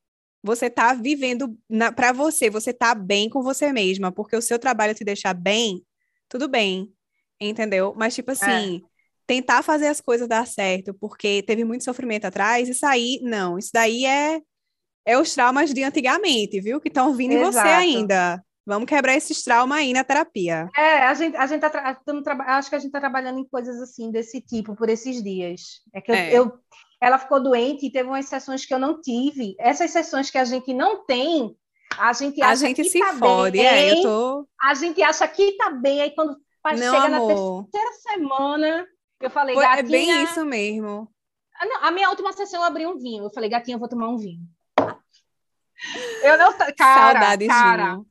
[0.44, 1.56] você tá vivendo
[1.96, 5.86] para você, você tá bem com você mesma, porque o seu trabalho te deixar bem,
[6.32, 6.90] tudo bem,
[7.40, 7.94] entendeu?
[7.98, 8.80] Mas, tipo assim, é.
[9.28, 13.70] tentar fazer as coisas dar certo, porque teve muito sofrimento atrás, isso aí, não, isso
[13.74, 14.40] daí é,
[15.06, 16.80] é os traumas de antigamente, viu?
[16.80, 17.48] Que estão vindo Exato.
[17.50, 18.42] em você ainda.
[18.66, 20.70] Vamos quebrar esses traumas aí na terapia.
[20.78, 22.00] É, a gente, a gente tá
[22.48, 25.82] acho que a gente está trabalhando em coisas assim desse tipo por esses dias.
[25.94, 26.34] É que eu, é.
[26.34, 26.54] eu,
[27.02, 29.56] ela ficou doente e teve umas sessões que eu não tive.
[29.60, 31.54] Essas sessões que a gente não tem,
[31.98, 34.48] a gente acha a gente que se tá fode, bem, é, eu tô...
[34.62, 37.64] a gente acha que tá bem, aí quando não, chega amor.
[37.64, 38.88] na terceira semana,
[39.20, 39.80] eu falei, Foi, gatinha...
[39.80, 41.12] É bem isso mesmo.
[41.60, 43.90] Ah, não, a minha última sessão eu abri um vinho, eu falei, gatinha, eu vou
[43.90, 44.44] tomar um vinho.
[46.24, 46.54] Eu não...
[46.76, 48.08] Cara, Saudades cara, vinho.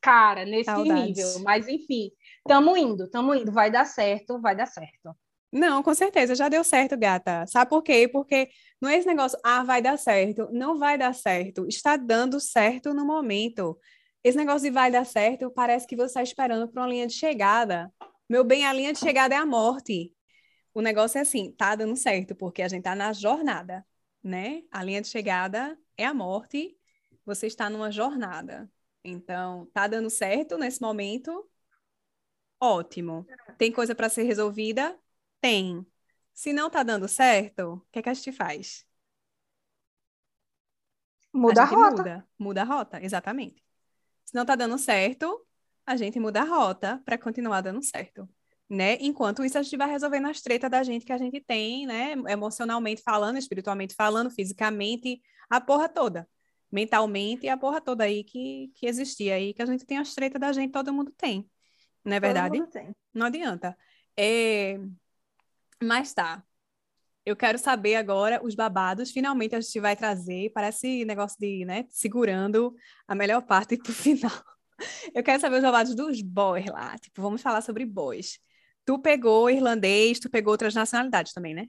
[0.00, 1.16] cara, nesse Saudades.
[1.16, 2.10] nível, mas enfim,
[2.46, 5.14] tamo indo, tamo indo, vai dar certo, vai dar certo.
[5.52, 7.46] Não, com certeza, já deu certo, gata.
[7.46, 8.06] Sabe por quê?
[8.06, 8.50] Porque
[8.80, 10.48] não é esse negócio, ah, vai dar certo.
[10.52, 11.66] Não vai dar certo.
[11.66, 13.78] Está dando certo no momento.
[14.22, 17.14] Esse negócio de vai dar certo parece que você está esperando para uma linha de
[17.14, 17.92] chegada.
[18.28, 20.14] Meu bem, a linha de chegada é a morte.
[20.74, 23.84] O negócio é assim, tá dando certo, porque a gente está na jornada,
[24.22, 24.62] né?
[24.70, 26.76] A linha de chegada é a morte,
[27.24, 28.70] você está numa jornada.
[29.02, 31.48] Então, tá dando certo nesse momento?
[32.60, 33.26] Ótimo.
[33.56, 34.96] Tem coisa para ser resolvida?
[35.40, 35.86] Tem.
[36.38, 38.86] Se não tá dando certo, o que, é que a gente faz?
[41.34, 41.96] Muda a, a rota.
[41.96, 43.60] Muda, muda a rota, exatamente.
[44.24, 45.44] Se não tá dando certo,
[45.84, 48.28] a gente muda a rota para continuar dando certo.
[48.70, 48.98] Né?
[49.00, 52.12] Enquanto isso, a gente vai resolvendo as tretas da gente que a gente tem, né?
[52.28, 55.20] Emocionalmente falando, espiritualmente falando, fisicamente,
[55.50, 56.28] a porra toda.
[56.70, 60.40] Mentalmente, a porra toda aí que, que existia aí, que a gente tem as tretas
[60.40, 61.50] da gente, todo mundo tem.
[62.04, 62.62] Não é verdade?
[63.12, 63.76] Não adianta.
[64.16, 64.78] É...
[65.82, 66.42] Mas tá.
[67.24, 69.10] Eu quero saber agora os babados.
[69.10, 72.74] Finalmente a gente vai trazer, parece negócio de, né, segurando
[73.06, 74.32] a melhor parte pro final.
[75.14, 76.96] Eu quero saber os babados dos boys lá.
[76.98, 78.38] Tipo, vamos falar sobre boys.
[78.84, 81.68] Tu pegou irlandês, tu pegou outras nacionalidades também, né?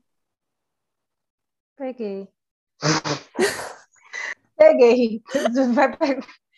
[1.75, 2.27] Peguei.
[4.57, 5.21] Peguei.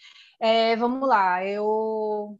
[0.44, 2.40] É, vamos lá, eu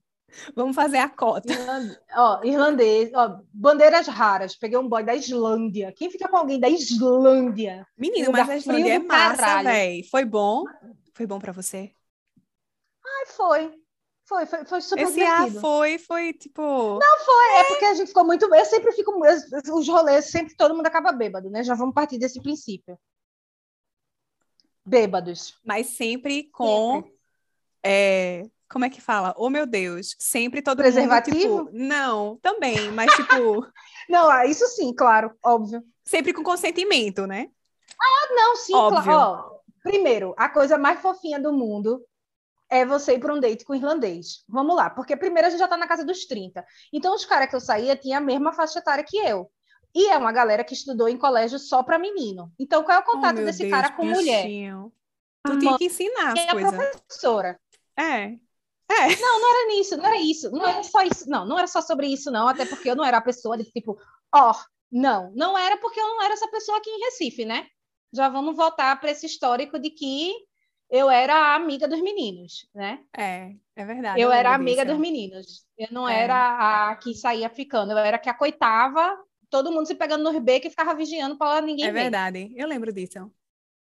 [0.56, 1.52] Vamos fazer a cota.
[1.52, 2.00] Irland...
[2.16, 4.56] Ó, irlandês, ó, bandeiras raras.
[4.56, 5.94] Peguei um boy da Islândia.
[5.96, 7.86] Quem fica com alguém da Islândia?
[7.98, 10.10] Menino, mas a Islândia é massa, velho.
[10.10, 10.64] Foi bom?
[11.14, 11.94] Foi bom para você?
[13.06, 13.82] Ai, foi.
[14.24, 15.58] Foi, foi, foi super Esse divertido.
[15.58, 16.62] Ah, foi, foi tipo.
[16.62, 17.60] Não foi, é...
[17.60, 18.46] é porque a gente ficou muito.
[18.54, 19.14] Eu sempre fico.
[19.74, 21.64] Os rolês, sempre todo mundo acaba bêbado, né?
[21.64, 22.98] Já vamos partir desse princípio.
[24.86, 25.60] Bêbados.
[25.66, 27.02] Mas sempre com.
[27.04, 27.22] Sempre.
[27.84, 29.34] É, como é que fala?
[29.38, 31.38] Oh, meu Deus, sempre todo Preservativo?
[31.38, 33.68] mundo, tipo, não, também, mas tipo...
[34.10, 35.84] não, ah, isso sim, claro, óbvio.
[36.04, 37.50] Sempre com consentimento, né?
[38.00, 39.04] Ah, não, sim, óbvio.
[39.04, 39.20] claro.
[39.20, 42.04] Ó, primeiro, a coisa mais fofinha do mundo
[42.70, 44.46] é você ir para um date com irlandês.
[44.48, 46.66] Vamos lá, porque primeiro a gente já está na casa dos 30.
[46.94, 49.52] Então, os caras que eu saía tinham a mesma faixa etária que eu.
[49.94, 52.50] E é uma galera que estudou em colégio só para menino.
[52.58, 54.16] Então, qual é o oh, contato oh, desse Deus, cara com bichinho.
[54.16, 54.92] mulher?
[55.46, 56.74] Tu tinha que ensinar as coisas.
[56.74, 57.60] É a professora.
[58.00, 58.38] É.
[58.92, 59.16] É.
[59.16, 61.82] Não, não era nisso, não era isso, não era só isso, não, não era só
[61.82, 63.98] sobre isso, não, até porque eu não era a pessoa de tipo,
[64.34, 64.56] ó, oh,
[64.92, 67.68] não, não era porque eu não era essa pessoa aqui em Recife, né?
[68.14, 70.34] Já vamos voltar para esse histórico de que
[70.90, 73.00] eu era a amiga dos meninos, né?
[73.18, 74.20] É, é verdade.
[74.20, 74.94] Eu, eu era a amiga disso.
[74.94, 75.66] dos meninos.
[75.78, 76.24] Eu não é.
[76.24, 79.18] era a que saía ficando, eu era a que acoitava,
[79.50, 82.00] todo mundo se pegando no becos e ficava vigiando para ninguém é ver.
[82.00, 83.32] É verdade, eu lembro disso.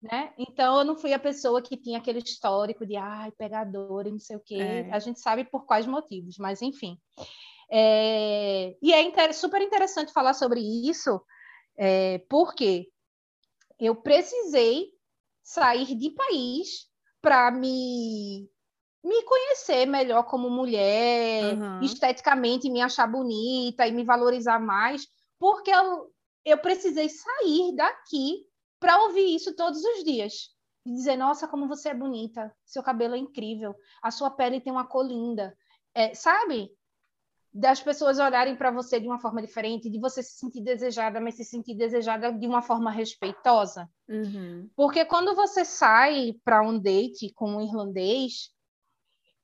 [0.05, 0.35] Né?
[0.36, 4.18] Então, eu não fui a pessoa que tinha aquele histórico de ai, pegador e não
[4.18, 4.56] sei o quê.
[4.56, 4.93] É.
[4.93, 6.98] A gente sabe por quais motivos, mas enfim.
[7.70, 11.18] É, e é inter super interessante falar sobre isso,
[11.78, 12.86] é, porque
[13.81, 14.90] eu precisei
[15.43, 16.86] sair de país
[17.22, 18.47] para me
[19.02, 21.81] me conhecer melhor como mulher, uhum.
[21.82, 25.06] esteticamente me achar bonita e me valorizar mais,
[25.39, 26.10] porque eu,
[26.43, 28.47] eu precisei sair daqui
[28.79, 30.55] para ouvir isso todos os dias.
[30.87, 34.73] E dizer, nossa, como você é bonita, seu cabelo é incrível, a sua pele tem
[34.73, 35.57] uma cor linda.
[35.95, 36.71] É, sabe?
[37.53, 41.37] Das pessoas olharem para você de uma forma diferente, de você se sentir desejada, mas
[41.37, 43.89] se sentir desejada de uma forma respeitosa.
[44.09, 44.69] Uhum.
[44.77, 48.51] Porque quando você sai para um date com um irlandês,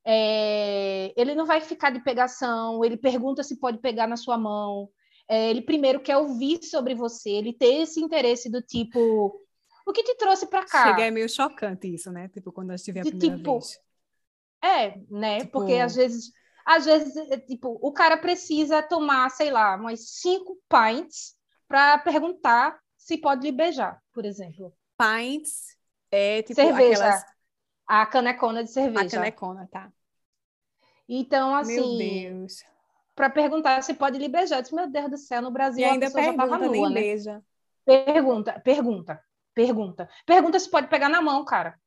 [0.04, 4.90] é, ele não vai ficar de pegação, ele pergunta se pode pegar na sua mão,
[5.30, 9.40] é, ele primeiro quer ouvir sobre você, ele ter esse interesse do tipo,
[9.86, 10.88] o que te trouxe para cá?
[10.88, 12.28] Chega, é meio chocante isso, né?
[12.30, 13.78] Tipo, quando eu estive a primeira tipo, vez.
[14.60, 15.38] É, né?
[15.38, 15.52] Tipo...
[15.52, 16.32] Porque às vezes,
[16.66, 21.36] às vezes, é, tipo, o cara precisa tomar, sei lá, umas cinco pints
[21.68, 24.74] para perguntar se pode lhe beijar, por exemplo.
[24.98, 25.76] Pints
[26.10, 27.04] é tipo cerveja.
[27.04, 27.24] Aquelas...
[27.86, 29.06] A canecona de cerveja.
[29.06, 29.92] A canecona, tá.
[31.08, 31.98] Então, assim.
[31.98, 32.64] Meu Deus.
[33.20, 34.56] Para perguntar se pode lhe beijar.
[34.56, 36.74] Eu disse, meu Deus do céu, no Brasil e ainda a pessoa pergunta, já tava
[36.74, 37.00] nua, né?
[37.02, 37.44] beija.
[37.84, 39.24] Pergunta, pergunta,
[39.54, 40.08] pergunta.
[40.24, 41.78] Pergunta se pode pegar na mão, cara.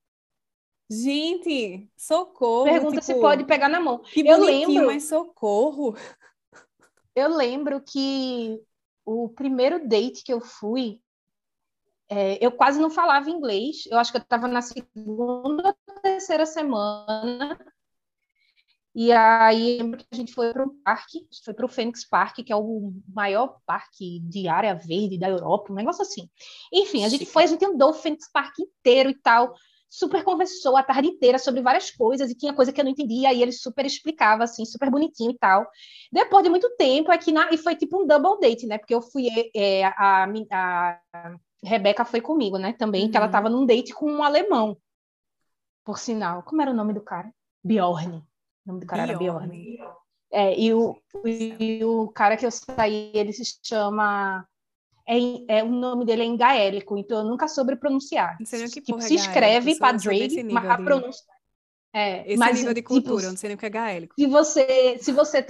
[0.87, 2.65] Gente, socorro.
[2.65, 3.97] Pergunta tipo, se pode pegar na mão.
[3.97, 5.95] Que eu lembro, mas socorro.
[7.15, 8.59] Eu lembro que
[9.03, 10.99] o primeiro date que eu fui,
[12.09, 13.85] é, eu quase não falava inglês.
[13.85, 17.55] Eu acho que eu estava na segunda ou terceira semana.
[18.95, 22.37] E aí lembro que a gente foi para um parque, foi para o Phoenix Park,
[22.37, 26.29] que é o maior parque de área verde da Europa, um negócio assim.
[26.71, 29.55] Enfim, a gente foi, a gente andou o Phoenix Park inteiro e tal,
[29.89, 33.33] super conversou a tarde inteira sobre várias coisas e tinha coisa que eu não entendia,
[33.33, 35.67] e ele super explicava, assim, super bonitinho e tal.
[36.11, 38.77] Depois de muito tempo, aqui na, e foi tipo um double date, né?
[38.77, 42.73] Porque eu fui, é, a, a, a Rebeca foi comigo, né?
[42.73, 43.11] Também, uhum.
[43.11, 44.77] que ela estava num date com um alemão,
[45.83, 46.43] por sinal.
[46.43, 47.31] Como era o nome do cara?
[47.63, 48.23] Bjorn.
[48.65, 49.25] O nome do cara Bjorn.
[49.25, 49.79] era Bjorn.
[50.31, 54.47] É, e, o, e o cara que eu saí, ele se chama.
[55.07, 58.37] É, é, o nome dele é em gaélico, então eu nunca soube pronunciar.
[58.39, 61.23] Não sei nem o que tipo, porra se escreve Padraig, mas a pronúncia.
[61.93, 64.15] É, esse mas, nível de tipo, cultura, tipo, não sei nem o que é gaélico.
[64.17, 65.43] Se você, se você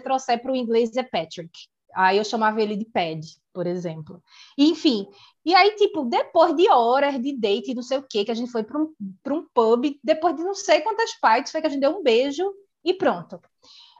[0.00, 1.52] trouxer para o inglês é Patrick.
[1.94, 3.20] Aí eu chamava ele de Pad,
[3.52, 4.22] por exemplo.
[4.56, 5.08] Enfim,
[5.44, 8.50] e aí, tipo, depois de horas de date, não sei o quê, que a gente
[8.50, 8.94] foi para um,
[9.28, 12.44] um pub, depois de não sei quantas partes, foi que a gente deu um beijo
[12.84, 13.40] e pronto.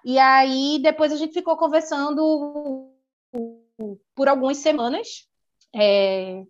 [0.04, 2.92] E aí, depois a gente ficou conversando
[4.14, 5.26] por algumas semanas.
[5.74, 6.44] É...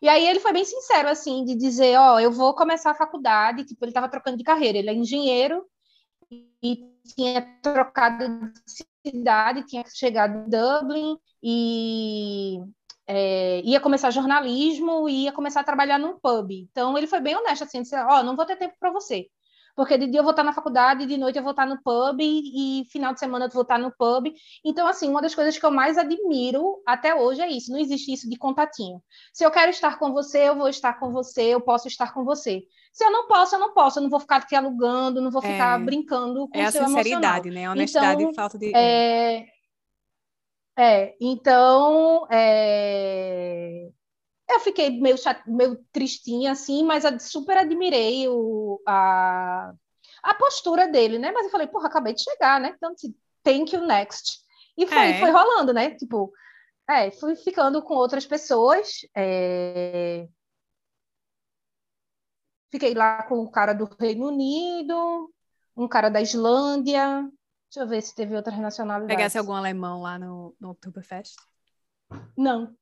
[0.00, 2.94] E aí ele foi bem sincero, assim, de dizer, ó, oh, eu vou começar a
[2.94, 5.64] faculdade, tipo, ele estava trocando de carreira, ele é engenheiro
[6.62, 12.58] e tinha trocado de cidade, tinha chegado em Dublin e
[13.06, 16.50] é, ia começar jornalismo e ia começar a trabalhar num pub.
[16.52, 19.28] Então ele foi bem honesto assim, disse, ó, oh, não vou ter tempo para você.
[19.74, 22.20] Porque de dia eu vou estar na faculdade, de noite eu vou estar no pub
[22.20, 24.32] e, e final de semana eu vou estar no pub.
[24.64, 28.12] Então assim, uma das coisas que eu mais admiro até hoje é isso, não existe
[28.12, 29.02] isso de contatinho.
[29.32, 32.24] Se eu quero estar com você, eu vou estar com você, eu posso estar com
[32.24, 32.62] você.
[32.92, 35.40] Se eu não posso, eu não posso, eu não vou ficar te alugando, não vou
[35.40, 37.54] ficar é, brincando com é o seu É a sinceridade, emocional.
[37.54, 37.66] né?
[37.66, 38.76] A honestidade então, e falta de...
[38.76, 39.46] É,
[40.78, 43.90] é, então é...
[44.48, 45.42] eu fiquei meio, chat...
[45.46, 49.72] meio tristinha assim, mas super admirei o, a...
[50.22, 51.30] a postura dele, né?
[51.32, 52.74] Mas eu falei, porra, acabei de chegar, né?
[52.76, 52.94] Então,
[53.42, 54.40] thank you next.
[54.76, 55.20] E foi, é.
[55.20, 55.94] foi rolando, né?
[55.94, 56.32] Tipo,
[56.88, 59.00] é, fui ficando com outras pessoas.
[59.16, 60.26] É...
[62.70, 65.30] Fiquei lá com o cara do Reino Unido,
[65.76, 67.30] um cara da Islândia,
[67.72, 69.16] Deixa eu ver se teve outras nacionalidades.
[69.16, 71.36] Pegasse algum alemão lá no, no Oktoberfest?
[72.36, 72.76] Não.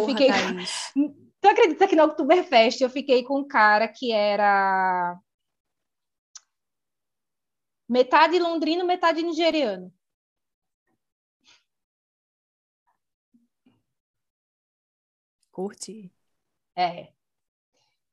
[0.00, 0.28] Porra, eu fiquei.
[1.40, 5.20] Tu acredita que no Oktoberfest eu fiquei com um cara que era
[7.86, 9.92] metade londrino, metade nigeriano.
[15.52, 16.10] Curti.
[16.74, 17.12] É.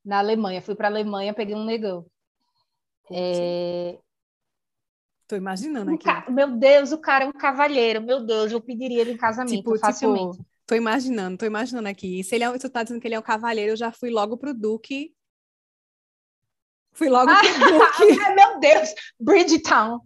[0.04, 2.06] Na Alemanha, fui para a Alemanha, peguei um negão.
[3.10, 3.98] É,
[5.32, 6.04] Tô imaginando aqui.
[6.04, 6.26] Ca...
[6.30, 8.02] Meu Deus, o cara é um cavalheiro.
[8.02, 10.38] Meu Deus, eu pediria ele em casamento tipo, facilmente.
[10.38, 12.24] Tipo, tô imaginando, tô imaginando aqui.
[12.24, 14.38] Se ele é, tu tá dizendo que ele é um cavalheiro, eu já fui logo
[14.38, 15.14] pro Duque.
[16.94, 17.36] Fui logo pro
[18.08, 18.34] Duque.
[18.34, 18.90] meu Deus,
[19.20, 20.00] Bridgetown.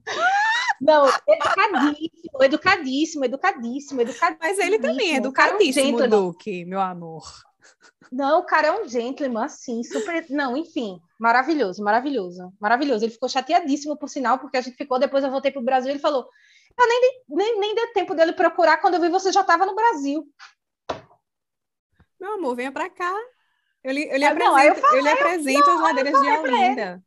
[0.81, 4.37] Não, educadíssimo, educadíssimo, educadíssimo, educadíssimo.
[4.41, 7.23] Mas ele também é educadíssimo, é um Duque, meu amor.
[8.11, 10.25] Não, o cara é um gentleman, assim, super.
[10.31, 13.05] Não, enfim, maravilhoso, maravilhoso, maravilhoso.
[13.05, 15.89] Ele ficou chateadíssimo, por sinal, porque a gente ficou, depois eu voltei para o Brasil
[15.89, 16.27] e ele falou:
[16.77, 19.75] Eu nem, nem, nem deu tempo dele procurar, quando eu vi você já estava no
[19.75, 20.27] Brasil.
[22.19, 23.13] Meu amor, venha para cá.
[23.83, 26.27] Eu lhe, eu lhe apresento, não, eu, falei, eu lhe apresento eu, as ladeiras de
[26.27, 27.03] Olinda.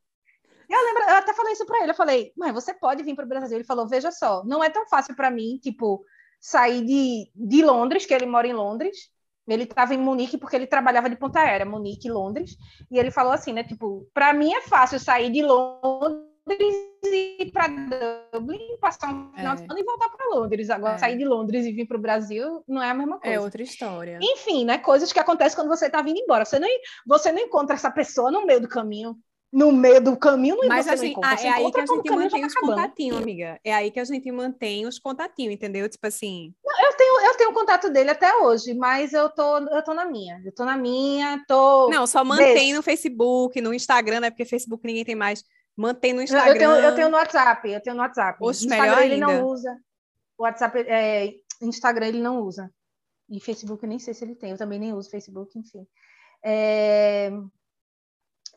[0.69, 1.91] Eu lembro, eu até falei isso para ele.
[1.91, 3.57] Eu falei, mas você pode vir para o Brasil?
[3.57, 6.05] Ele falou, veja só, não é tão fácil para mim, tipo,
[6.41, 9.11] sair de, de Londres, que ele mora em Londres.
[9.47, 12.57] Ele estava em Munique porque ele trabalhava de ponta aérea, Munique, Londres.
[12.91, 13.65] E ele falou assim, né?
[13.65, 17.69] Tipo, para mim é fácil sair de Londres ir para
[18.33, 19.55] Dublin, passar um final é.
[19.57, 20.71] de semana e voltar para Londres.
[20.71, 20.99] Agora, é.
[20.99, 23.37] sair de Londres e vir para o Brasil não é a mesma é coisa.
[23.37, 24.19] É outra história.
[24.23, 24.79] Enfim, né?
[24.79, 26.45] Coisas que acontecem quando você está vindo embora.
[26.45, 26.69] Você não,
[27.07, 29.17] você não encontra essa pessoa no meio do caminho
[29.53, 32.55] no meio do caminho, não Mas assim, não é aí que a gente mantém os
[32.55, 33.61] contatinhos, amiga.
[33.65, 35.89] É aí que a gente mantém os contatinhos, entendeu?
[35.89, 36.53] Tipo assim.
[36.65, 40.05] Eu tenho, eu tenho o contato dele até hoje, mas eu tô, eu tô na
[40.05, 40.41] minha.
[40.45, 41.89] Eu tô na minha, tô.
[41.89, 44.31] Não, só mantém no Facebook, no Instagram, né?
[44.31, 45.43] Porque Facebook ninguém tem mais.
[45.79, 46.53] Mantém no Instagram.
[46.53, 48.37] Eu tenho, eu tenho no WhatsApp, eu tenho no WhatsApp.
[48.43, 49.27] Oxe, Instagram melhor ele ainda.
[49.27, 49.81] não usa.
[50.37, 52.69] O WhatsApp, é, Instagram ele não usa.
[53.31, 54.51] E Facebook eu nem sei se ele tem.
[54.51, 55.87] Eu também nem uso Facebook, enfim.
[56.45, 57.31] É...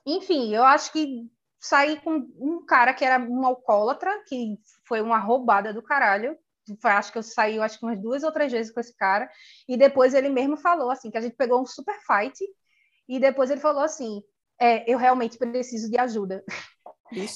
[0.03, 1.29] Enfim, eu acho que
[1.59, 4.57] saí com um cara que era um alcoólatra, que
[4.87, 6.35] foi uma roubada do caralho.
[6.83, 9.29] Acho que eu saí, eu acho que umas duas ou três vezes com esse cara.
[9.69, 12.43] E depois ele mesmo falou assim, que a gente pegou um super fight.
[13.07, 14.23] E depois ele falou assim:
[14.59, 16.43] é, eu realmente preciso de ajuda.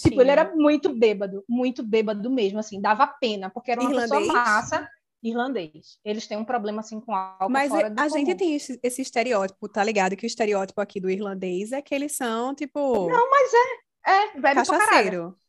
[0.01, 4.09] tipo, ele era muito bêbado, muito bêbado mesmo, assim, dava pena, porque era uma Irlandês?
[4.09, 4.89] pessoa massa
[5.27, 5.99] irlandês.
[6.03, 9.67] Eles têm um problema assim com álcool Mas fora a gente tem esse, esse, estereótipo,
[9.67, 10.15] tá ligado?
[10.15, 13.09] Que o estereótipo aqui do irlandês é que eles são, tipo...
[13.09, 13.85] Não, mas é.
[14.07, 14.77] É, bebe cachaceiro.
[14.77, 15.39] pra caralho.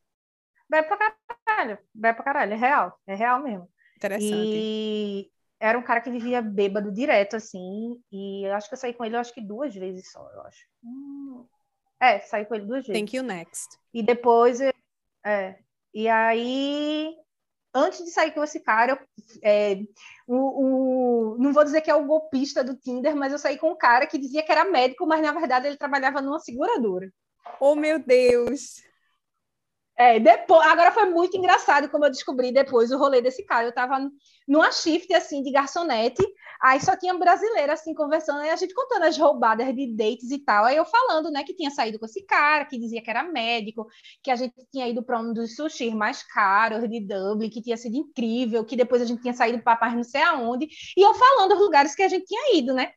[0.68, 0.96] Bebe pra
[1.44, 1.78] caralho.
[1.94, 2.52] Bebe pra caralho.
[2.54, 2.98] É real.
[3.06, 3.68] É real mesmo.
[3.96, 4.34] Interessante.
[4.34, 5.30] E
[5.60, 8.00] era um cara que vivia bêbado direto, assim.
[8.10, 10.40] E eu acho que eu saí com ele, eu acho que duas vezes só, eu
[10.42, 10.66] acho.
[10.82, 11.46] Hum...
[12.00, 13.00] É, saí com ele duas vezes.
[13.00, 13.78] Thank you, next.
[13.92, 14.60] E depois...
[15.24, 15.58] É.
[15.92, 17.16] E aí
[17.76, 18.98] antes de sair com esse cara, eu,
[19.42, 19.78] é,
[20.26, 23.70] o, o, não vou dizer que é o golpista do Tinder, mas eu saí com
[23.70, 27.12] um cara que dizia que era médico, mas na verdade ele trabalhava numa seguradora.
[27.60, 28.82] Oh, meu Deus!
[29.98, 33.66] É, depois, agora foi muito engraçado como eu descobri depois o rolê desse cara.
[33.66, 34.10] Eu tava
[34.46, 36.22] numa shift assim de garçonete,
[36.60, 40.38] aí só tinha brasileira assim conversando, e a gente contando as roubadas de dates e
[40.38, 40.66] tal.
[40.66, 43.86] Aí eu falando, né, que tinha saído com esse cara, que dizia que era médico,
[44.22, 47.76] que a gente tinha ido para um dos sushis mais caros de Dublin, que tinha
[47.78, 51.52] sido incrível, que depois a gente tinha saído para não sei aonde, e eu falando
[51.52, 52.92] os lugares que a gente tinha ido, né?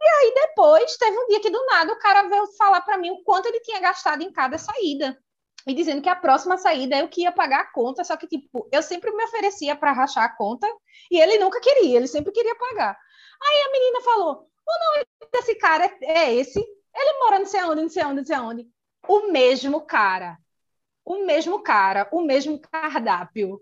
[0.00, 3.10] E aí depois teve um dia que do nada o cara veio falar para mim
[3.10, 5.18] o quanto ele tinha gastado em cada saída
[5.66, 8.68] e dizendo que a próxima saída eu que ia pagar a conta, só que, tipo,
[8.70, 10.66] eu sempre me oferecia para rachar a conta
[11.10, 12.96] e ele nunca queria, ele sempre queria pagar.
[13.42, 17.62] Aí a menina falou: o nome desse cara é, é esse, ele mora não sei
[17.64, 18.68] onde, não sei onde, não sei onde.
[19.08, 20.38] O mesmo cara,
[21.04, 23.60] o mesmo cara, o mesmo cardápio.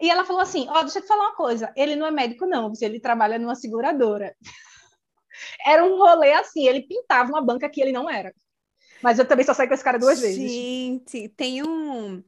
[0.00, 2.10] E ela falou assim: Ó, oh, deixa eu te falar uma coisa, ele não é
[2.10, 4.36] médico, não, ele trabalha numa seguradora.
[5.66, 8.32] Era um rolê assim, ele pintava uma banca que ele não era.
[9.04, 10.50] Mas eu também só saí com esse cara duas Gente, vezes.
[10.50, 12.24] Gente, tem um.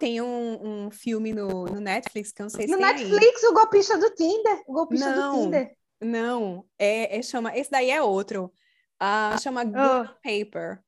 [0.00, 3.48] Tem um, um filme no, no Netflix que eu não sei se No Netflix, aí.
[3.48, 4.62] o golpista do Tinder.
[4.66, 5.76] O golpista não, do Tinder.
[6.02, 7.56] Não, é, é, chama.
[7.56, 8.52] Esse daí é outro.
[9.00, 10.00] Uh, chama Good oh.
[10.00, 10.82] on Paper.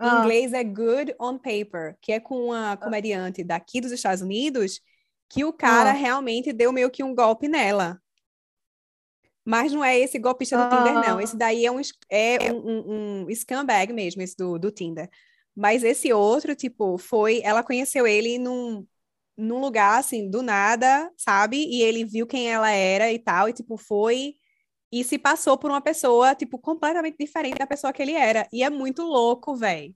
[0.00, 0.20] Em oh.
[0.20, 4.80] inglês é Good on Paper, que é com uma comediante daqui dos Estados Unidos,
[5.28, 5.98] que o cara oh.
[5.98, 8.00] realmente deu meio que um golpe nela.
[9.44, 11.20] Mas não é esse golpista do Tinder, não.
[11.20, 11.80] Esse daí é um,
[12.10, 15.08] é um, um, um scumbag mesmo, esse do, do Tinder.
[15.54, 17.40] Mas esse outro, tipo, foi.
[17.44, 18.86] Ela conheceu ele num,
[19.36, 21.58] num lugar, assim, do nada, sabe?
[21.58, 24.36] E ele viu quem ela era e tal, e, tipo, foi.
[24.92, 28.48] E se passou por uma pessoa, tipo, completamente diferente da pessoa que ele era.
[28.52, 29.94] E é muito louco, velho.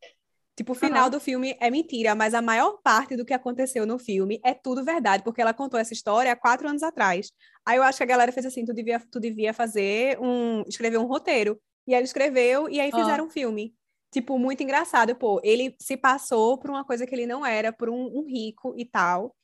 [0.58, 1.10] Tipo, o final uhum.
[1.10, 4.82] do filme é mentira, mas a maior parte do que aconteceu no filme é tudo
[4.82, 7.30] verdade, porque ela contou essa história há quatro anos atrás.
[7.64, 10.98] Aí eu acho que a galera fez assim, tu devia, tu devia fazer um, escrever
[10.98, 11.60] um roteiro.
[11.86, 13.30] E ela escreveu e aí fizeram uhum.
[13.30, 13.72] um filme.
[14.10, 15.40] Tipo, muito engraçado, pô.
[15.44, 18.84] Ele se passou por uma coisa que ele não era, por um, um rico e
[18.84, 19.36] tal.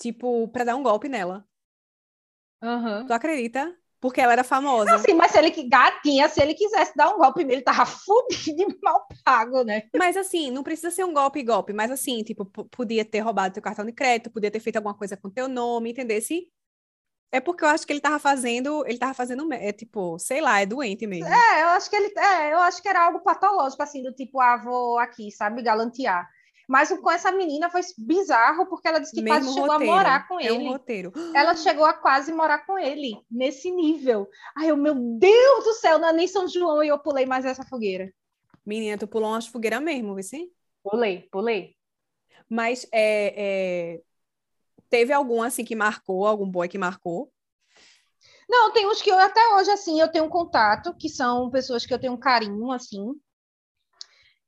[0.00, 1.46] Tipo, pra dar um golpe nela.
[2.62, 3.06] Uhum.
[3.06, 3.76] Tu acredita?
[4.04, 4.96] Porque ela era famosa.
[4.96, 8.78] Assim, mas se ele gatinha, se ele quisesse dar um golpe nele, tava fudido de
[8.82, 9.84] mal pago, né?
[9.96, 13.62] Mas assim, não precisa ser um golpe golpe, mas assim, tipo, podia ter roubado teu
[13.62, 16.46] cartão de crédito, podia ter feito alguma coisa com teu nome, entendesse?
[17.32, 20.60] É porque eu acho que ele tava fazendo, ele tava fazendo, é tipo, sei lá,
[20.60, 21.26] é doente mesmo.
[21.26, 24.38] É, eu acho que ele, é, eu acho que era algo patológico, assim, do tipo,
[24.38, 26.28] ah, vou aqui, sabe, galantear.
[26.68, 29.92] Mas com essa menina foi bizarro, porque ela disse que Mesmo quase chegou roteiro.
[29.92, 30.48] a morar com ele.
[30.48, 31.12] É um roteiro.
[31.34, 34.28] Ela chegou a quase morar com ele, nesse nível.
[34.56, 37.44] Ai, eu, meu Deus do céu, não é nem São João e eu pulei mais
[37.44, 38.12] essa fogueira.
[38.64, 40.52] Menina, tu pulou umas fogueiras mesmo, viu?
[40.82, 41.74] Pulei, pulei.
[42.48, 44.00] Mas é, é,
[44.94, 47.28] Teve algum assim que marcou, algum boy que marcou?
[48.48, 51.84] Não, tem uns que eu até hoje assim eu tenho um contato, que são pessoas
[51.84, 53.12] que eu tenho um carinho assim.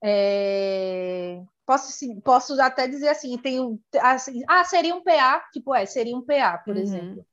[0.04, 1.42] É...
[1.66, 6.24] Posso, posso até dizer assim, tenho assim, ah, seria um PA, tipo, é, seria um
[6.24, 6.82] PA, por uhum.
[6.82, 7.26] exemplo.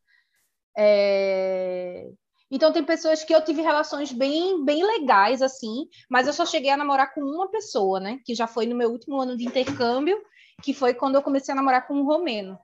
[0.76, 2.10] É...
[2.50, 6.70] Então tem pessoas que eu tive relações bem, bem legais assim, mas eu só cheguei
[6.72, 8.20] a namorar com uma pessoa, né?
[8.26, 10.20] Que já foi no meu último ano de intercâmbio,
[10.62, 12.60] que foi quando eu comecei a namorar com um romeno,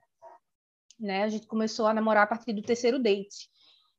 [0.98, 1.24] né?
[1.24, 3.48] A gente começou a namorar a partir do terceiro date.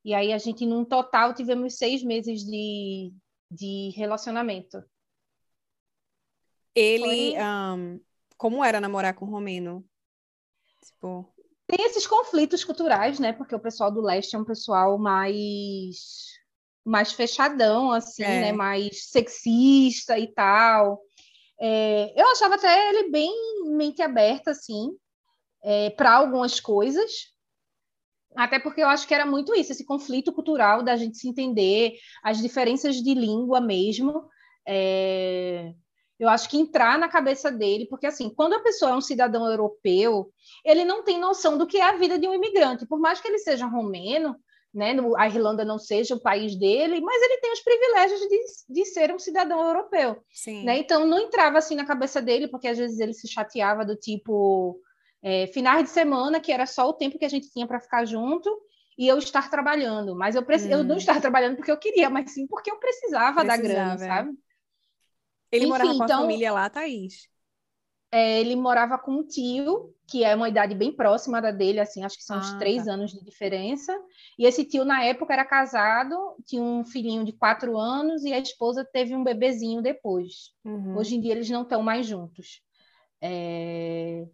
[0.03, 3.13] E aí a gente, num total, tivemos seis meses de,
[3.49, 4.83] de relacionamento.
[6.75, 7.99] Ele, um,
[8.37, 9.85] como era namorar com o romeno?
[10.83, 11.27] Tipo...
[11.67, 13.31] Tem esses conflitos culturais, né?
[13.31, 16.31] Porque o pessoal do leste é um pessoal mais
[16.83, 18.41] mais fechadão, assim, é.
[18.41, 18.51] né?
[18.51, 20.99] Mais sexista e tal.
[21.59, 23.31] É, eu achava até ele bem
[23.75, 24.89] mente aberta, assim,
[25.63, 27.31] é, para algumas coisas,
[28.35, 31.93] até porque eu acho que era muito isso, esse conflito cultural da gente se entender,
[32.23, 34.25] as diferenças de língua mesmo.
[34.67, 35.73] É...
[36.21, 39.49] Eu acho que entrar na cabeça dele, porque assim, quando a pessoa é um cidadão
[39.49, 40.31] europeu,
[40.63, 43.27] ele não tem noção do que é a vida de um imigrante, por mais que
[43.27, 44.35] ele seja romeno,
[44.71, 48.39] né, a Irlanda não seja o país dele, mas ele tem os privilégios de,
[48.69, 50.23] de ser um cidadão europeu.
[50.63, 50.77] Né?
[50.77, 54.79] Então não entrava assim na cabeça dele, porque às vezes ele se chateava do tipo,
[55.23, 58.05] é, finais de semana, que era só o tempo que a gente tinha para ficar
[58.05, 58.55] junto,
[58.95, 60.15] e eu estar trabalhando.
[60.15, 60.67] Mas eu, preci...
[60.67, 60.71] Hum.
[60.71, 60.99] eu não hum.
[60.99, 64.07] estar trabalhando porque eu queria, mas sim porque eu precisava, precisava da grana, é.
[64.07, 64.37] sabe?
[65.51, 67.29] Ele Enfim, morava com então, a família lá, Thaís?
[68.13, 72.03] É, ele morava com um tio, que é uma idade bem próxima da dele, assim,
[72.03, 72.91] acho que são ah, uns três tá.
[72.91, 73.97] anos de diferença.
[74.37, 78.39] E esse tio, na época, era casado, tinha um filhinho de quatro anos, e a
[78.39, 80.53] esposa teve um bebezinho depois.
[80.65, 80.97] Uhum.
[80.97, 82.61] Hoje em dia, eles não estão mais juntos.
[83.21, 84.25] É...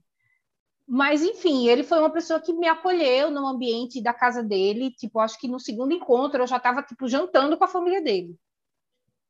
[0.88, 4.90] Mas, enfim, ele foi uma pessoa que me acolheu no ambiente da casa dele.
[4.90, 8.36] Tipo, acho que no segundo encontro eu já estava, tipo, jantando com a família dele.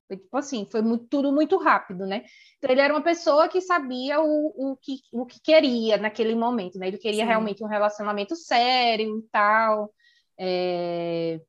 [0.07, 2.23] Foi tipo assim, foi muito, tudo muito rápido, né?
[2.57, 6.79] Então, ele era uma pessoa que sabia o, o, que, o que queria naquele momento,
[6.79, 6.87] né?
[6.87, 7.27] Ele queria Sim.
[7.27, 9.93] realmente um relacionamento sério e tal.
[10.39, 11.39] É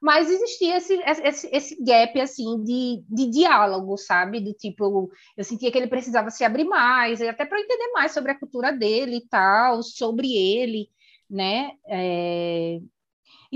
[0.00, 0.94] mas existia esse,
[1.24, 4.40] esse, esse gap, assim, de, de diálogo, sabe?
[4.40, 8.32] Do tipo, eu sentia que ele precisava se abrir mais, até para entender mais sobre
[8.32, 10.88] a cultura dele e tal, sobre ele,
[11.28, 11.72] né?
[11.88, 12.78] É...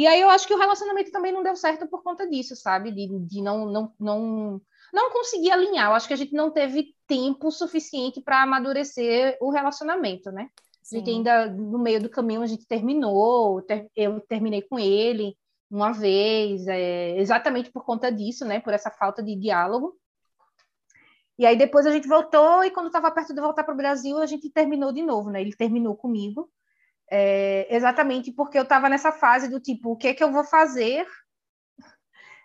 [0.01, 2.91] E aí eu acho que o relacionamento também não deu certo por conta disso, sabe?
[2.91, 5.91] De, de não, não, não, não conseguir alinhar.
[5.91, 10.49] Eu acho que a gente não teve tempo suficiente para amadurecer o relacionamento, né?
[10.83, 10.97] Sim.
[10.97, 13.63] A gente ainda, no meio do caminho, a gente terminou,
[13.95, 15.37] eu terminei com ele,
[15.71, 18.59] uma vez, é, exatamente por conta disso, né?
[18.59, 19.99] Por essa falta de diálogo.
[21.39, 24.17] E aí depois a gente voltou e quando estava perto de voltar para o Brasil
[24.17, 25.43] a gente terminou de novo, né?
[25.43, 26.51] Ele terminou comigo,
[27.11, 30.45] é, exatamente porque eu estava nessa fase do tipo, o que é que eu vou
[30.45, 31.07] fazer,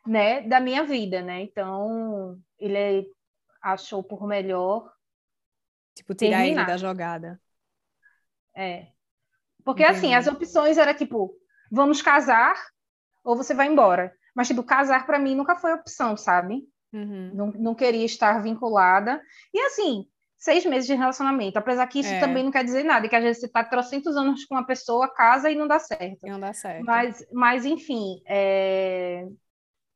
[0.05, 0.41] né?
[0.41, 1.41] Da minha vida, né?
[1.41, 3.07] Então ele
[3.61, 4.91] achou por melhor
[5.95, 6.61] tipo tirar terminar.
[6.63, 7.39] ele da jogada.
[8.55, 8.87] É,
[9.63, 9.97] porque Entendi.
[9.97, 11.35] assim as opções era tipo,
[11.71, 12.55] vamos casar
[13.23, 14.15] ou você vai embora.
[14.35, 16.67] Mas, tipo, casar para mim nunca foi opção, sabe?
[16.93, 17.31] Uhum.
[17.33, 19.21] Não, não queria estar vinculada.
[19.53, 20.05] E, assim,
[20.37, 21.57] seis meses de relacionamento.
[21.57, 22.19] Apesar que isso é.
[22.19, 25.13] também não quer dizer nada, que às vezes você está trocentos anos com uma pessoa,
[25.13, 26.25] casa e não dá certo.
[26.25, 26.85] Não dá certo.
[26.85, 29.25] Mas, mas enfim, é...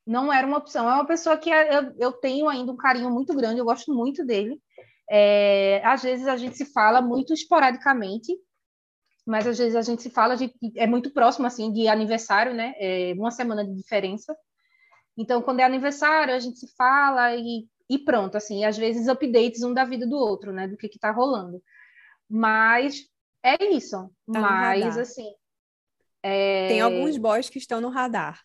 [0.05, 0.89] não era uma opção.
[0.89, 4.25] É uma pessoa que eu, eu tenho ainda um carinho muito grande, eu gosto muito
[4.25, 4.59] dele.
[5.09, 5.81] É...
[5.85, 8.35] Às vezes a gente se fala muito esporadicamente,
[9.25, 12.73] mas às vezes a gente se fala, gente é muito próximo assim de aniversário, né?
[12.79, 14.35] É uma semana de diferença.
[15.15, 19.63] Então, quando é aniversário, a gente se fala e, e pronto, assim, às vezes updates
[19.63, 20.67] um da vida do outro, né?
[20.67, 21.61] Do que está rolando.
[22.29, 23.09] Mas
[23.43, 24.11] é isso.
[24.31, 25.33] Tá Mas assim.
[26.21, 26.67] É...
[26.67, 28.41] Tem alguns boys que estão no radar.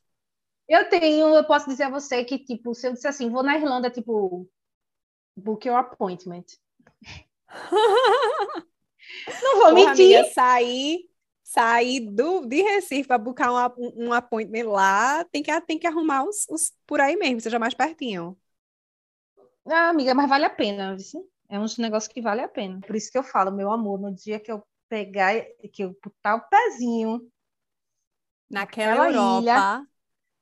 [0.66, 3.56] Eu tenho, eu posso dizer a você que, tipo, se eu disser assim, vou na
[3.56, 4.48] Irlanda, tipo,
[5.36, 6.44] book your appointment.
[9.42, 10.16] Não vou Porra, mentir.
[10.16, 11.00] Amiga, sair,
[11.42, 16.24] sair do, de Recife para buscar um, um appointment lá, tem que, tem que arrumar
[16.24, 18.38] os, os por aí mesmo, seja mais pertinho.
[19.66, 21.28] Ah, amiga, mas vale a pena, viu?
[21.48, 22.80] É um negócio que vale a pena.
[22.80, 25.34] Por isso que eu falo, meu amor, no dia que eu pegar,
[25.72, 27.30] que eu botar o pezinho
[28.50, 29.70] naquela, naquela Europa, ilha,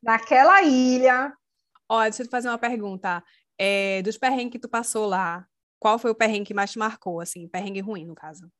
[0.02, 1.34] naquela ilha.
[1.88, 3.22] Olha, deixa eu te fazer uma pergunta.
[3.58, 5.46] É, dos perrengues que tu passou lá,
[5.78, 7.48] qual foi o perrengue que mais te marcou, assim?
[7.48, 8.50] Perrengue ruim, no caso.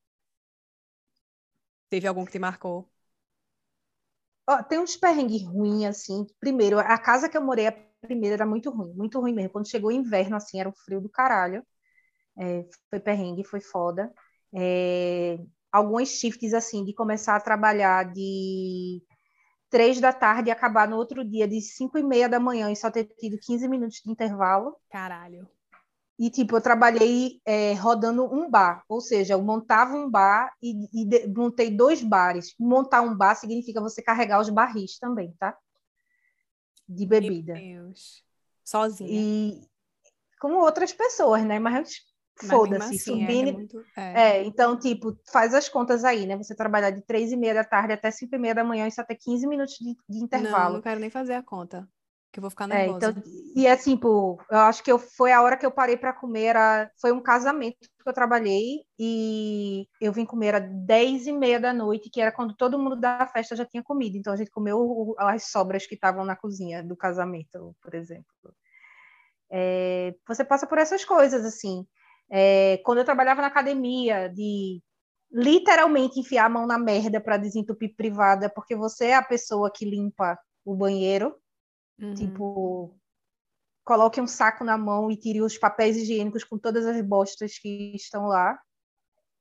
[1.89, 2.91] Teve algum que te marcou?
[4.49, 6.27] Oh, tem uns perrengues ruins, assim.
[6.41, 7.73] Primeiro, a casa que eu morei, a
[8.03, 9.51] primeira era muito ruim, muito ruim mesmo.
[9.51, 11.65] Quando chegou o inverno, assim, era um frio do caralho.
[12.39, 14.13] É, foi perrengue, foi foda.
[14.55, 15.39] É,
[15.71, 19.03] algumas shifts assim, de começar a trabalhar de
[19.71, 22.77] três da tarde e acabar no outro dia de cinco e meia da manhã e
[22.77, 24.77] só ter tido 15 minutos de intervalo.
[24.91, 25.49] Caralho.
[26.19, 31.03] E, tipo, eu trabalhei é, rodando um bar, ou seja, eu montava um bar e,
[31.03, 32.55] e de, montei dois bares.
[32.61, 35.57] Montar um bar significa você carregar os barris também, tá?
[36.95, 37.55] De bebida.
[37.55, 38.25] Meu Deus.
[38.65, 39.11] Sozinha.
[39.11, 39.61] E
[40.41, 41.59] com outras pessoas, né?
[41.59, 42.01] Mas
[42.49, 43.49] foda-se, assim, subindo.
[43.49, 43.85] É, muito...
[43.97, 44.23] é.
[44.23, 46.37] é, então, tipo, faz as contas aí, né?
[46.37, 48.91] Você trabalhar de três e meia da tarde até cinco e meia da manhã e
[48.91, 50.65] só ter 15 minutos de, de intervalo.
[50.65, 51.89] Não, não quero nem fazer a conta
[52.33, 53.07] que eu vou ficar nervosa.
[53.07, 53.23] É, então,
[53.55, 56.45] e assim, pô, eu acho que eu, foi a hora que eu parei para comer,
[56.47, 61.61] era, foi um casamento que eu trabalhei e eu vim comer às 10 e meia
[61.61, 64.17] da noite, que era quando todo mundo da festa já tinha comido.
[64.17, 68.25] Então a gente comeu as sobras que estavam na cozinha do casamento, por exemplo.
[69.51, 71.87] É, você passa por essas coisas, assim.
[72.31, 74.83] É, quando eu trabalhava na academia, de
[75.31, 79.85] literalmente enfiar a mão na merda para desentupir privada, porque você é a pessoa que
[79.85, 81.35] limpa o banheiro
[82.03, 82.15] Uhum.
[82.15, 82.95] Tipo,
[83.85, 87.95] coloque um saco na mão e tire os papéis higiênicos com todas as bostas que
[87.95, 88.61] estão lá.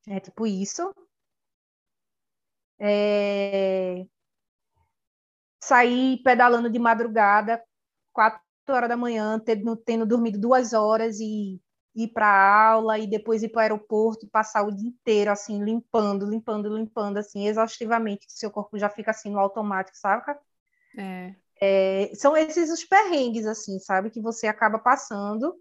[0.08, 0.94] É tipo isso.
[2.80, 4.06] É...
[5.64, 7.64] Sair pedalando de madrugada,
[8.14, 11.60] quatro horas da manhã, tendo, tendo dormido duas horas e
[11.96, 15.64] ir para aula e depois ir para o aeroporto e passar o dia inteiro assim
[15.64, 20.40] limpando, limpando, limpando assim exaustivamente, que seu corpo já fica assim no automático, saca?
[20.98, 21.36] É.
[21.62, 24.10] É, são esses os perrengues, assim, sabe?
[24.10, 25.56] Que você acaba passando,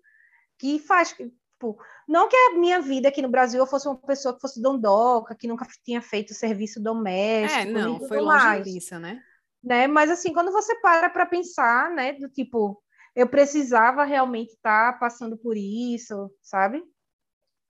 [0.59, 1.10] que faz.
[1.12, 1.78] Tipo,
[2.09, 5.35] não que a minha vida aqui no Brasil eu fosse uma pessoa que fosse dondoca,
[5.35, 7.60] que nunca tinha feito serviço doméstico.
[7.60, 9.22] É, não, foi longe mais, disso, né?
[9.62, 9.86] né?
[9.86, 12.82] Mas, assim, quando você para para pensar, né, do tipo,
[13.14, 16.82] eu precisava realmente estar tá passando por isso, sabe?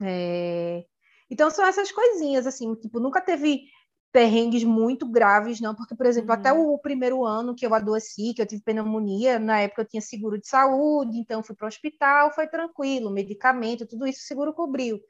[0.00, 0.84] É...
[1.28, 3.64] Então, são essas coisinhas, assim, tipo, nunca teve
[4.12, 6.40] perrengues muito graves, não, porque, por exemplo, uhum.
[6.40, 10.00] até o primeiro ano que eu adoeci, que eu tive pneumonia, na época eu tinha
[10.00, 14.52] seguro de saúde, então fui para o hospital, foi tranquilo, medicamento, tudo isso o seguro
[14.52, 15.00] cobriu,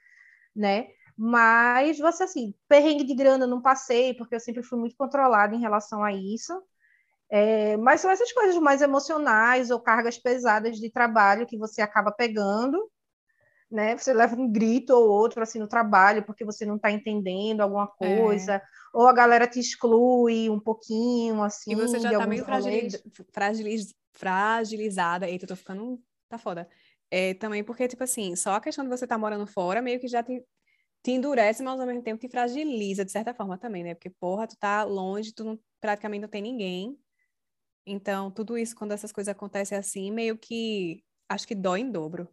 [0.55, 0.89] né?
[1.17, 5.61] Mas você assim, perrengue de grana não passei, porque eu sempre fui muito controlada em
[5.61, 6.53] relação a isso.
[7.31, 12.11] É, mas são essas coisas mais emocionais ou cargas pesadas de trabalho que você acaba
[12.11, 12.91] pegando
[13.71, 13.97] né?
[13.97, 17.91] Você leva um grito ou outro assim no trabalho porque você não está entendendo alguma
[18.01, 18.17] é.
[18.17, 18.63] coisa, é.
[18.93, 21.73] ou a galera te exclui um pouquinho, assim.
[21.73, 23.03] E você já está meio fragiliz...
[23.33, 23.95] Fragiliz...
[24.13, 25.29] fragilizada.
[25.29, 26.03] Eita, eu tô ficando.
[26.29, 26.69] Tá foda.
[27.11, 29.99] É, também porque, tipo assim, só a questão de você estar tá morando fora meio
[29.99, 30.45] que já te,
[31.03, 33.95] te endurece, mas ao mesmo tempo te fragiliza, de certa forma também, né?
[33.95, 36.99] Porque, porra, tu tá longe, tu não, praticamente não tem ninguém.
[37.87, 42.29] Então, tudo isso, quando essas coisas acontecem assim, meio que acho que dói em dobro.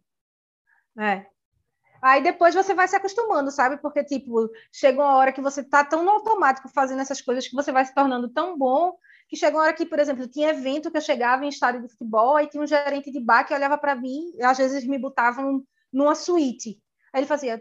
[0.96, 1.26] É.
[2.00, 3.76] Aí depois você vai se acostumando, sabe?
[3.78, 7.54] Porque, tipo, chega uma hora que você tá tão no automático fazendo essas coisas que
[7.54, 8.96] você vai se tornando tão bom
[9.28, 11.88] que chega uma hora que, por exemplo, tinha evento que eu chegava em estádio de
[11.88, 14.98] futebol, aí tinha um gerente de bar que olhava para mim e às vezes me
[14.98, 15.62] botavam
[15.92, 16.80] numa suíte.
[17.12, 17.60] Aí ele fazia,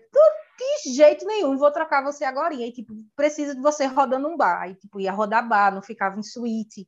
[0.86, 2.54] de jeito nenhum, vou trocar você agora.
[2.54, 4.62] E aí, tipo, precisa de você rodando um bar.
[4.62, 6.88] Aí, tipo, ia rodar bar, não ficava em suíte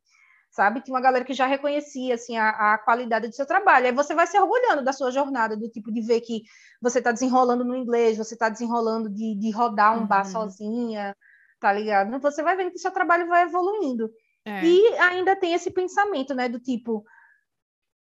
[0.50, 0.82] sabe?
[0.82, 3.88] Tinha uma galera que já reconhecia assim a, a, qualidade do seu trabalho.
[3.88, 6.44] Aí você vai se orgulhando da sua jornada, do tipo de ver que
[6.82, 10.08] você está desenrolando no inglês, você está desenrolando de, de rodar um uhum.
[10.08, 11.16] bar sozinha,
[11.60, 12.20] tá ligado?
[12.20, 14.10] Você vai vendo que seu trabalho vai evoluindo.
[14.46, 14.64] É.
[14.64, 17.04] E ainda tem esse pensamento, né, do tipo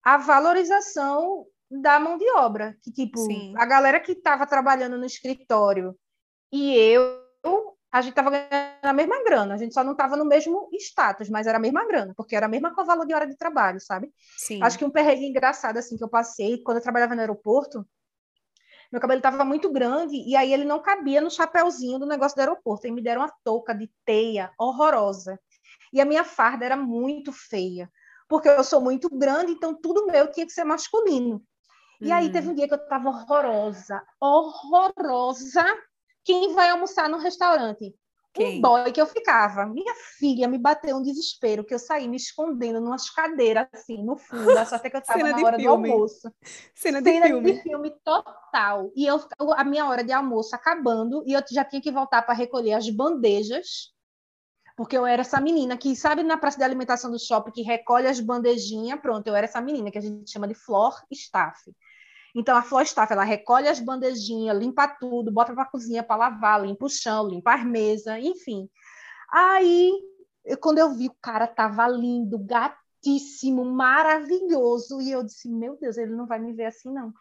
[0.03, 3.55] a valorização da mão de obra, que tipo, Sim.
[3.57, 5.97] a galera que estava trabalhando no escritório
[6.53, 7.25] e eu
[7.95, 8.51] a gente estava ganhando
[8.83, 11.87] a mesma grana, a gente só não estava no mesmo status, mas era a mesma
[11.87, 14.13] grana, porque era a mesma valor de hora de trabalho, sabe?
[14.37, 14.61] Sim.
[14.65, 17.87] Acho que um perrengue engraçado assim que eu passei quando eu trabalhava no aeroporto,
[18.91, 22.41] meu cabelo estava muito grande e aí ele não cabia no chapéuzinho do negócio do
[22.41, 22.89] aeroporto.
[22.89, 25.39] E me deram uma touca de teia horrorosa.
[25.93, 27.89] E a minha farda era muito feia,
[28.29, 31.41] porque eu sou muito grande, então tudo meu tinha que ser masculino.
[32.01, 32.53] E aí teve uhum.
[32.53, 35.65] um dia que eu estava horrorosa, horrorosa,
[36.25, 37.95] quem vai almoçar no restaurante?
[38.35, 38.59] Quem?
[38.59, 39.65] Um boy que eu ficava.
[39.65, 44.17] Minha filha me bateu um desespero, que eu saí me escondendo numas cadeiras, assim, no
[44.17, 45.63] fundo, só até que eu estava na hora filme.
[45.63, 46.33] do almoço.
[46.75, 47.53] Cena, de Cena filme.
[47.53, 48.91] de filme total.
[48.97, 49.21] E eu,
[49.53, 52.91] a minha hora de almoço acabando, e eu já tinha que voltar para recolher as
[52.91, 53.95] bandejas,
[54.77, 58.09] porque eu era essa menina que, sabe, na praça de alimentação do shopping, que recolhe
[58.09, 61.73] as bandejinhas, pronto, eu era essa menina que a gente chama de floor staff.
[62.35, 66.65] Então, a Florstaff, ela recolhe as bandejinhas, limpa tudo, bota para a cozinha para lavar,
[66.65, 68.69] limpa o chão, limpa as mesas, enfim.
[69.31, 69.93] Aí,
[70.45, 75.97] eu, quando eu vi, o cara tava lindo, gatíssimo, maravilhoso, e eu disse, meu Deus,
[75.97, 77.13] ele não vai me ver assim, não.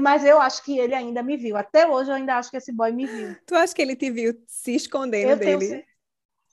[0.00, 1.56] mas eu acho que ele ainda me viu.
[1.56, 3.36] Até hoje eu ainda acho que esse boy me viu.
[3.46, 5.68] Tu acha que ele te viu se escondendo eu dele?
[5.68, 5.84] Tenho...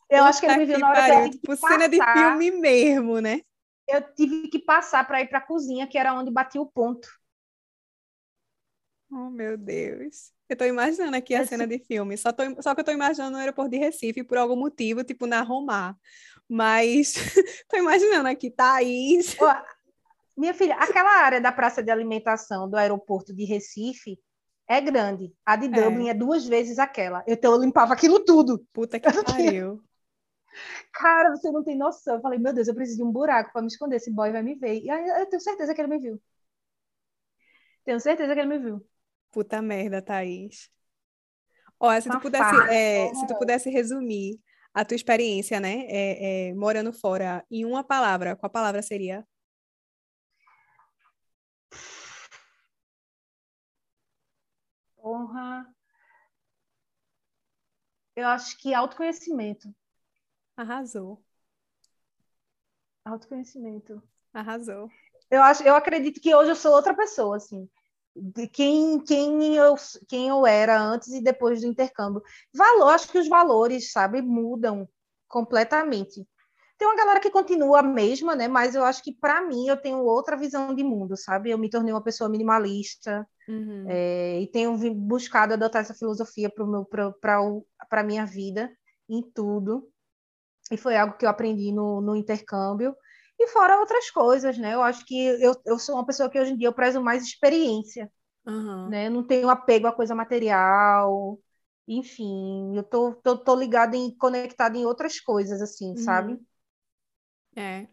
[0.09, 3.19] Eu acho que ele me viu na hora pariu, que tipo, cena de filme mesmo,
[3.19, 3.41] né?
[3.87, 7.07] Eu tive que passar para ir para a cozinha, que era onde batia o ponto.
[9.15, 10.33] Oh, meu Deus.
[10.49, 11.49] Eu tô imaginando aqui a Esse...
[11.49, 12.17] cena de filme.
[12.17, 15.27] Só, tô, só que eu tô imaginando no aeroporto de Recife por algum motivo, tipo
[15.27, 15.95] na Romar.
[16.49, 17.13] Mas
[17.69, 19.37] tô imaginando aqui, Thaís.
[20.35, 24.19] minha filha, aquela área da praça de alimentação do aeroporto de Recife
[24.67, 25.31] é grande.
[25.45, 27.23] A de Dublin é, é duas vezes aquela.
[27.27, 28.65] Então eu limpava aquilo tudo.
[28.73, 29.83] Puta que pariu.
[30.91, 32.15] Cara, você não tem noção.
[32.15, 33.97] Eu falei, meu Deus, eu preciso de um buraco para me esconder.
[33.97, 34.81] Esse boy vai me ver.
[34.81, 36.21] E aí eu tenho certeza que ele me viu.
[37.85, 38.85] Tenho certeza que ele me viu.
[39.33, 40.69] Puta merda, Thaís.
[41.79, 44.39] Olha, se tu pudesse, é, se tu pudesse resumir
[44.71, 49.27] a tua experiência, né, é, é, morando fora em uma palavra, qual palavra seria?
[55.03, 55.67] Honra.
[58.15, 59.73] Eu acho que autoconhecimento.
[60.55, 61.25] Arrasou.
[63.03, 64.01] Autoconhecimento.
[64.31, 64.89] Arrasou.
[65.29, 67.67] Eu acho, eu acredito que hoje eu sou outra pessoa, assim.
[68.15, 69.75] De quem, quem, eu,
[70.07, 72.21] quem eu era antes e depois do intercâmbio.
[72.53, 74.87] Valor, acho que os valores, sabe, mudam
[75.27, 76.25] completamente.
[76.77, 78.47] Tem uma galera que continua a mesma, né?
[78.47, 81.49] Mas eu acho que para mim eu tenho outra visão de mundo, sabe?
[81.49, 83.85] Eu me tornei uma pessoa minimalista uhum.
[83.87, 86.51] é, e tenho buscado adotar essa filosofia
[87.19, 88.71] para a minha vida
[89.09, 89.89] em tudo
[90.71, 92.95] e foi algo que eu aprendi no, no intercâmbio.
[93.43, 94.73] E fora outras coisas, né?
[94.73, 97.23] Eu acho que eu, eu sou uma pessoa que hoje em dia eu prezo mais
[97.23, 98.09] experiência,
[98.45, 98.87] uhum.
[98.87, 99.07] né?
[99.07, 101.37] Eu não tenho apego a coisa material,
[101.85, 105.97] enfim, eu tô, tô, tô ligada em conectada em outras coisas, assim, uhum.
[105.97, 106.39] sabe?
[107.53, 107.85] É.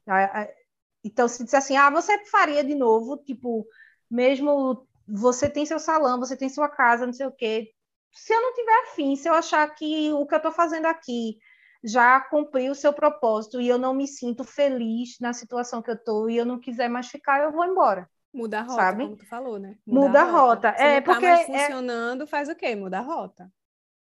[1.02, 3.66] Então, se disser assim, ah, você faria de novo, tipo,
[4.08, 7.72] mesmo você tem seu salão, você tem sua casa, não sei o quê.
[8.12, 11.38] Se eu não tiver afim, se eu achar que o que eu estou fazendo aqui
[11.82, 15.94] já cumpriu o seu propósito e eu não me sinto feliz na situação que eu
[15.94, 18.08] estou e eu não quiser mais ficar, eu vou embora.
[18.32, 19.04] Muda a rota, sabe?
[19.04, 19.76] como tu falou, né?
[19.86, 20.70] Muda, Muda a rota.
[20.70, 20.82] rota.
[20.82, 22.26] É não tá porque mais é funcionando, é...
[22.26, 22.76] faz o quê?
[22.76, 23.50] Muda a rota.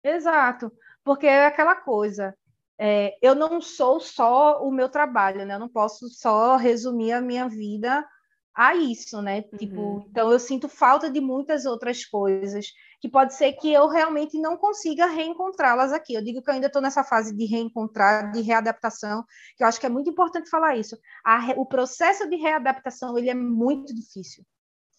[0.04, 0.72] Exato,
[1.04, 2.36] porque é aquela coisa.
[2.78, 5.54] É, eu não sou só o meu trabalho, né?
[5.54, 8.06] Eu não posso só resumir a minha vida
[8.54, 9.42] a isso, né?
[9.42, 10.06] Tipo, uhum.
[10.10, 12.68] Então eu sinto falta de muitas outras coisas
[13.00, 16.14] que pode ser que eu realmente não consiga reencontrá-las aqui.
[16.14, 19.24] Eu digo que eu ainda estou nessa fase de reencontrar, de readaptação,
[19.58, 20.96] que eu acho que é muito importante falar isso.
[21.26, 24.46] A, o processo de readaptação ele é muito difícil.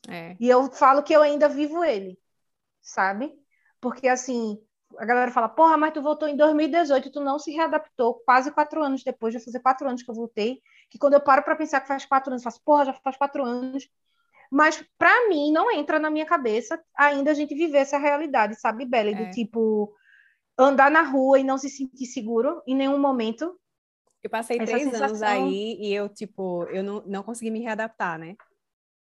[0.08, 0.36] É.
[0.40, 2.18] E eu falo que eu ainda vivo ele,
[2.82, 3.32] sabe?
[3.80, 4.58] Porque assim,
[4.98, 8.82] a galera fala, porra, mas tu voltou em 2018, tu não se readaptou quase quatro
[8.82, 10.60] anos depois, já fazer quatro anos que eu voltei,
[10.92, 13.16] que quando eu paro para pensar que faz quatro anos, eu faço, porra, já faz
[13.16, 13.88] quatro anos,
[14.50, 18.84] mas para mim não entra na minha cabeça ainda a gente viver essa realidade, sabe,
[18.84, 19.14] Belle?
[19.14, 19.30] Do é.
[19.30, 19.90] tipo
[20.58, 23.58] andar na rua e não se sentir seguro em nenhum momento.
[24.22, 25.06] Eu passei essa três sensação...
[25.06, 28.36] anos aí e eu, tipo, eu não, não consegui me readaptar, né?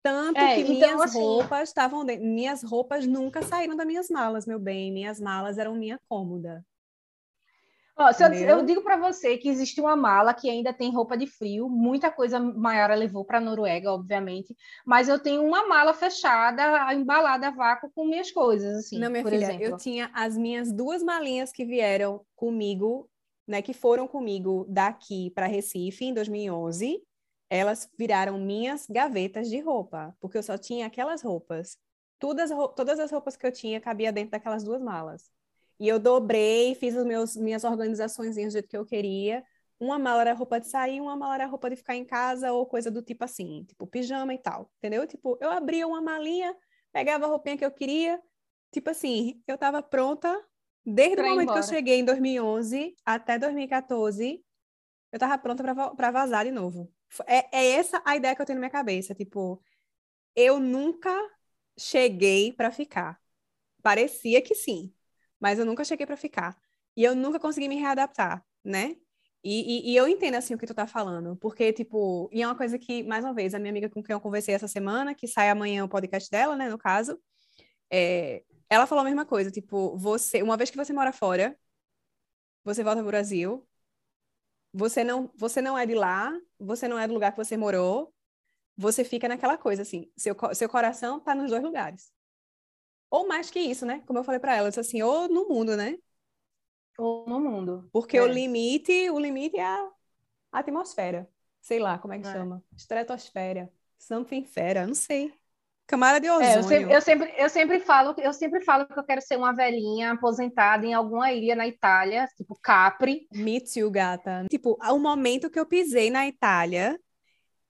[0.01, 1.19] Tanto é, que então, minhas assim...
[1.19, 2.03] roupas estavam.
[2.03, 4.91] Minhas roupas nunca saíram das minhas malas, meu bem.
[4.91, 6.65] Minhas malas eram minha cômoda.
[7.97, 11.25] Ó, eu, eu, digo para você que existe uma mala que ainda tem roupa de
[11.25, 14.53] frio, muita coisa Maiara levou para a Noruega, obviamente,
[14.85, 19.23] mas eu tenho uma mala fechada, embalada a vácuo com minhas coisas, assim, Não, minha
[19.23, 19.63] por filha, exemplo.
[19.63, 23.09] eu tinha as minhas duas malinhas que vieram comigo,
[23.47, 27.01] né, que foram comigo daqui para Recife em 2011,
[27.49, 31.77] elas viraram minhas gavetas de roupa, porque eu só tinha aquelas roupas.
[32.19, 35.29] Todas, todas as roupas que eu tinha cabia dentro daquelas duas malas.
[35.79, 39.43] E eu dobrei, fiz as meus, minhas organizações do jeito que eu queria.
[39.79, 42.65] Uma mala era roupa de sair, uma mala era roupa de ficar em casa ou
[42.65, 45.05] coisa do tipo assim, tipo pijama e tal, entendeu?
[45.05, 46.55] Tipo, eu abria uma malinha,
[46.93, 48.21] pegava a roupinha que eu queria,
[48.71, 50.33] tipo assim, eu estava pronta
[50.85, 54.41] desde pra o momento que eu cheguei em 2011 até 2014,
[55.11, 55.63] eu estava pronta
[55.95, 56.91] para vazar de novo.
[57.27, 59.61] É, é essa a ideia que eu tenho na minha cabeça, tipo,
[60.35, 61.13] eu nunca
[61.77, 63.19] cheguei para ficar.
[63.81, 64.93] Parecia que sim,
[65.39, 66.57] mas eu nunca cheguei para ficar.
[66.95, 68.95] E eu nunca consegui me readaptar, né?
[69.43, 72.47] E, e, e, eu entendo, assim, o que tu tá falando, porque, tipo, e é
[72.47, 75.13] uma coisa que, mais uma vez, a minha amiga com quem eu conversei essa semana,
[75.13, 77.19] que sai amanhã o podcast dela, né, no caso,
[77.91, 81.55] é, ela falou a mesma coisa, tipo, você, uma vez que você mora fora,
[82.63, 83.67] você volta pro Brasil,
[84.73, 88.13] você não, você não é de lá, você não é do lugar que você morou,
[88.75, 92.11] você fica naquela coisa, assim, seu, seu coração tá nos dois lugares.
[93.09, 94.01] Ou mais que isso, né?
[94.05, 95.97] Como eu falei para ela, disse assim, ou no mundo, né?
[96.97, 97.89] Ou no mundo.
[97.91, 98.21] Porque é.
[98.21, 99.89] o limite, o limite é a
[100.51, 101.29] atmosfera.
[101.61, 102.31] Sei lá como é que é.
[102.31, 102.63] chama.
[102.75, 103.71] Estratosfera.
[103.97, 105.33] Something fera, não sei.
[105.87, 106.47] Camada de ozônio.
[106.47, 109.37] É, eu, sempre, eu, sempre, eu, sempre falo, eu sempre falo que eu quero ser
[109.37, 113.27] uma velhinha aposentada em alguma ilha na Itália, tipo Capri.
[113.31, 114.45] Me too, gata.
[114.49, 116.99] Tipo, o momento que eu pisei na Itália,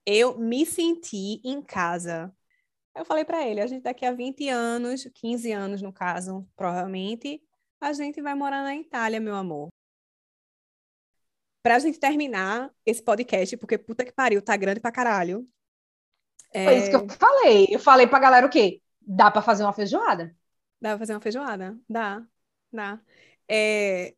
[0.06, 2.32] eu me senti em casa.
[2.96, 7.42] Eu falei para ele, a gente daqui a 20 anos, 15 anos no caso, provavelmente,
[7.78, 9.68] a gente vai morar na Itália, meu amor.
[11.62, 15.46] Pra gente terminar esse podcast, porque puta que pariu, tá grande pra caralho.
[16.54, 16.64] É...
[16.64, 17.66] Foi isso que eu falei.
[17.70, 18.80] Eu falei pra galera o quê?
[19.02, 20.34] Dá pra fazer uma feijoada?
[20.80, 21.78] Dá pra fazer uma feijoada?
[21.86, 22.26] Dá,
[22.72, 22.98] dá.
[23.46, 24.14] É...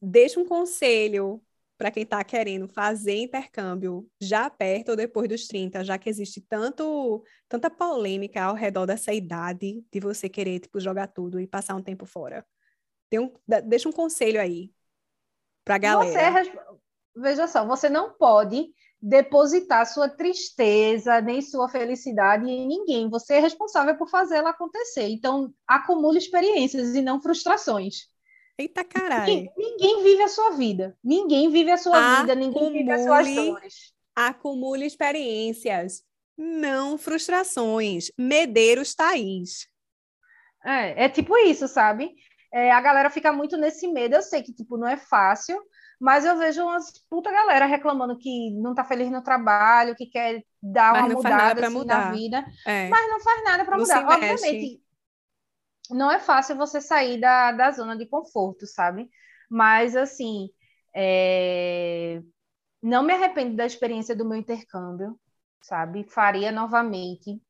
[0.00, 1.42] Deixa um conselho
[1.76, 6.40] para quem está querendo fazer intercâmbio já perto ou depois dos 30, já que existe
[6.40, 11.74] tanto, tanta polêmica ao redor dessa idade de você querer tipo, jogar tudo e passar
[11.74, 12.44] um tempo fora.
[13.12, 13.32] Um,
[13.64, 14.72] deixa um conselho aí
[15.64, 16.44] para a galera.
[16.44, 16.52] Você,
[17.14, 18.68] veja só, você não pode
[19.00, 23.08] depositar sua tristeza nem sua felicidade em ninguém.
[23.10, 25.08] Você é responsável por fazê-la acontecer.
[25.08, 28.08] Então, acumule experiências e não frustrações.
[28.58, 29.26] Eita caralho.
[29.26, 30.96] Ninguém, ninguém, vive a sua vida.
[31.04, 33.94] Ninguém vive a sua Acumule, vida, ninguém vive as suas dores.
[34.14, 36.02] Acumule experiências,
[36.36, 38.10] não frustrações.
[38.18, 39.68] Medeiros Thaís.
[40.64, 42.14] É, é tipo isso, sabe?
[42.52, 44.14] É, a galera fica muito nesse medo.
[44.14, 45.60] Eu sei que tipo, não é fácil,
[46.00, 50.42] mas eu vejo umas puta galera reclamando que não tá feliz no trabalho, que quer
[50.62, 52.06] dar mas uma mudada assim, mudar.
[52.06, 52.88] na vida, é.
[52.88, 54.06] mas não faz nada para mudar.
[54.06, 54.80] Obviamente,
[55.90, 59.08] não é fácil você sair da, da zona de conforto, sabe?
[59.50, 60.48] Mas, assim,
[60.94, 62.20] é...
[62.82, 65.18] não me arrependo da experiência do meu intercâmbio,
[65.62, 66.04] sabe?
[66.04, 67.40] Faria novamente,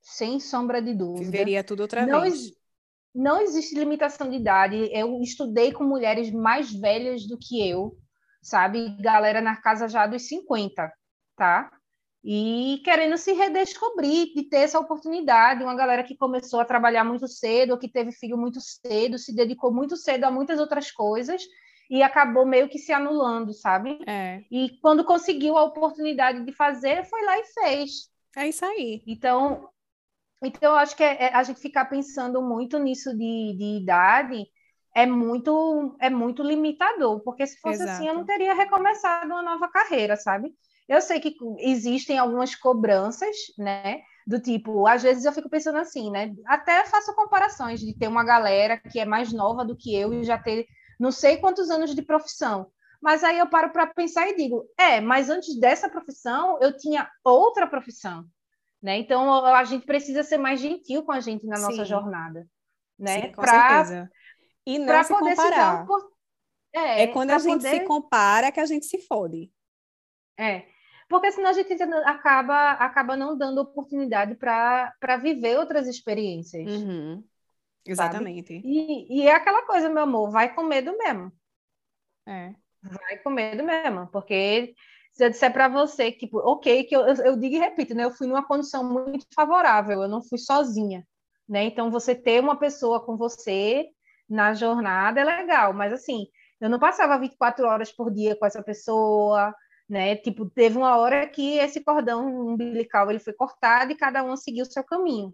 [0.00, 1.24] sem sombra de dúvida.
[1.24, 2.52] Viveria tudo outra não vez.
[3.14, 4.88] não existe limitação de idade.
[4.92, 7.96] Eu estudei com mulheres mais velhas do que eu,
[8.42, 8.96] sabe?
[9.00, 10.92] Galera na casa já dos 50,
[11.36, 11.70] tá?
[12.28, 15.62] E querendo se redescobrir, de ter essa oportunidade.
[15.62, 19.32] Uma galera que começou a trabalhar muito cedo, ou que teve filho muito cedo, se
[19.32, 21.44] dedicou muito cedo a muitas outras coisas
[21.88, 24.00] e acabou meio que se anulando, sabe?
[24.08, 24.42] É.
[24.50, 28.10] E quando conseguiu a oportunidade de fazer, foi lá e fez.
[28.36, 29.04] É isso aí.
[29.06, 29.68] Então,
[30.42, 34.44] então eu acho que é, é, a gente ficar pensando muito nisso de, de idade
[34.96, 37.90] é muito é muito limitador, porque se fosse Exato.
[37.92, 40.52] assim eu não teria recomeçado uma nova carreira, sabe?
[40.88, 44.02] Eu sei que existem algumas cobranças, né?
[44.26, 46.34] Do tipo, às vezes eu fico pensando assim, né?
[46.46, 50.24] Até faço comparações de ter uma galera que é mais nova do que eu e
[50.24, 50.66] já ter
[50.98, 52.70] não sei quantos anos de profissão.
[53.00, 57.08] Mas aí eu paro para pensar e digo, é, mas antes dessa profissão eu tinha
[57.22, 58.24] outra profissão,
[58.82, 58.96] né?
[58.98, 61.90] Então a gente precisa ser mais gentil com a gente na nossa Sim.
[61.90, 62.46] jornada,
[62.98, 63.22] né?
[63.22, 64.10] Sim, com pra, certeza.
[64.64, 65.86] E não se comparar.
[65.86, 67.70] Se é, é quando a gente poder...
[67.70, 69.50] se compara que a gente se fode.
[70.38, 70.75] É
[71.08, 71.72] porque senão a gente
[72.04, 76.70] acaba, acaba não dando oportunidade para viver outras experiências.
[76.70, 77.24] Uhum.
[77.84, 78.60] Exatamente.
[78.64, 81.32] E, e, é aquela coisa, meu amor, vai com medo mesmo.
[82.26, 82.52] É.
[82.82, 84.74] Vai com medo mesmo, porque
[85.12, 88.04] se eu disser para você que, tipo, ok, que eu, eu digo e repito, né?
[88.04, 91.06] Eu fui numa condição muito favorável, eu não fui sozinha,
[91.48, 91.64] né?
[91.64, 93.86] Então, você ter uma pessoa com você
[94.28, 96.26] na jornada é legal, mas assim,
[96.60, 99.54] eu não passava 24 horas por dia com essa pessoa,
[99.88, 100.16] né?
[100.16, 104.64] Tipo, teve uma hora que esse cordão umbilical ele foi cortado e cada um seguiu
[104.64, 105.32] o seu caminho,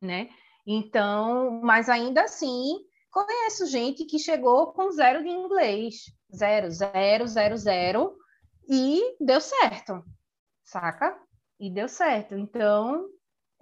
[0.00, 0.28] né?
[0.66, 2.78] Então, mas ainda assim,
[3.10, 8.16] conheço gente que chegou com zero de inglês, zero, zero, zero, zero,
[8.68, 10.04] e deu certo,
[10.64, 11.16] saca?
[11.58, 12.34] E deu certo.
[12.34, 13.08] Então,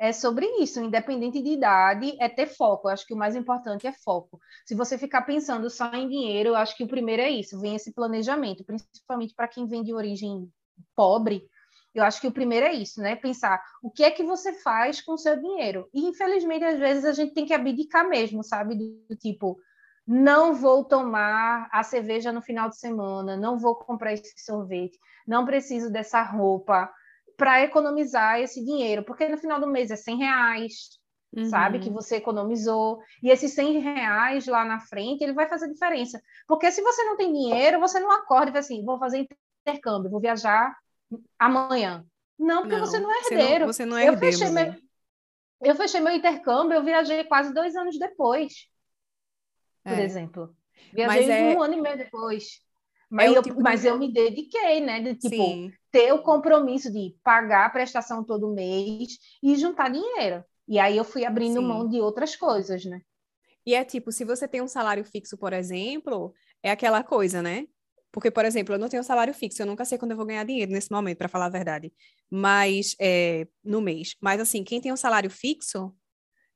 [0.01, 2.89] é sobre isso, independente de idade, é ter foco.
[2.89, 4.40] Eu acho que o mais importante é foco.
[4.64, 7.77] Se você ficar pensando só em dinheiro, eu acho que o primeiro é isso, vem
[7.77, 10.51] esse planejamento, principalmente para quem vem de origem
[10.97, 11.47] pobre.
[11.94, 13.14] Eu acho que o primeiro é isso, né?
[13.14, 15.86] Pensar o que é que você faz com o seu dinheiro.
[15.93, 18.77] E infelizmente, às vezes, a gente tem que abdicar mesmo, sabe?
[18.77, 19.60] Do tipo,
[20.06, 25.44] não vou tomar a cerveja no final de semana, não vou comprar esse sorvete, não
[25.44, 26.90] preciso dessa roupa
[27.40, 31.00] para economizar esse dinheiro, porque no final do mês é 100 reais,
[31.34, 31.46] uhum.
[31.46, 36.20] sabe, que você economizou, e esses 100 reais lá na frente, ele vai fazer diferença,
[36.46, 39.26] porque se você não tem dinheiro, você não acorda e fala assim, vou fazer
[39.66, 40.76] intercâmbio, vou viajar
[41.38, 42.04] amanhã.
[42.38, 43.66] Não, porque não, você não é herdeiro.
[43.66, 44.26] Você não, você não é herdeiro.
[44.26, 44.74] Eu fechei, meu,
[45.62, 48.52] eu fechei meu intercâmbio, eu viajei quase dois anos depois,
[49.82, 50.04] por é.
[50.04, 50.54] exemplo.
[50.92, 51.56] Viajei é...
[51.56, 52.60] um ano e meio depois.
[53.08, 55.00] Mas, é eu, tipo mas eu me dediquei, né?
[55.00, 55.72] De, tipo, Sim.
[55.90, 60.44] Ter o compromisso de pagar a prestação todo mês e juntar dinheiro.
[60.68, 61.66] E aí eu fui abrindo Sim.
[61.66, 63.00] mão de outras coisas, né?
[63.66, 67.66] E é tipo, se você tem um salário fixo, por exemplo, é aquela coisa, né?
[68.12, 70.44] Porque, por exemplo, eu não tenho salário fixo, eu nunca sei quando eu vou ganhar
[70.44, 71.92] dinheiro nesse momento, para falar a verdade.
[72.28, 74.16] Mas, é, no mês.
[74.20, 75.94] Mas, assim, quem tem um salário fixo,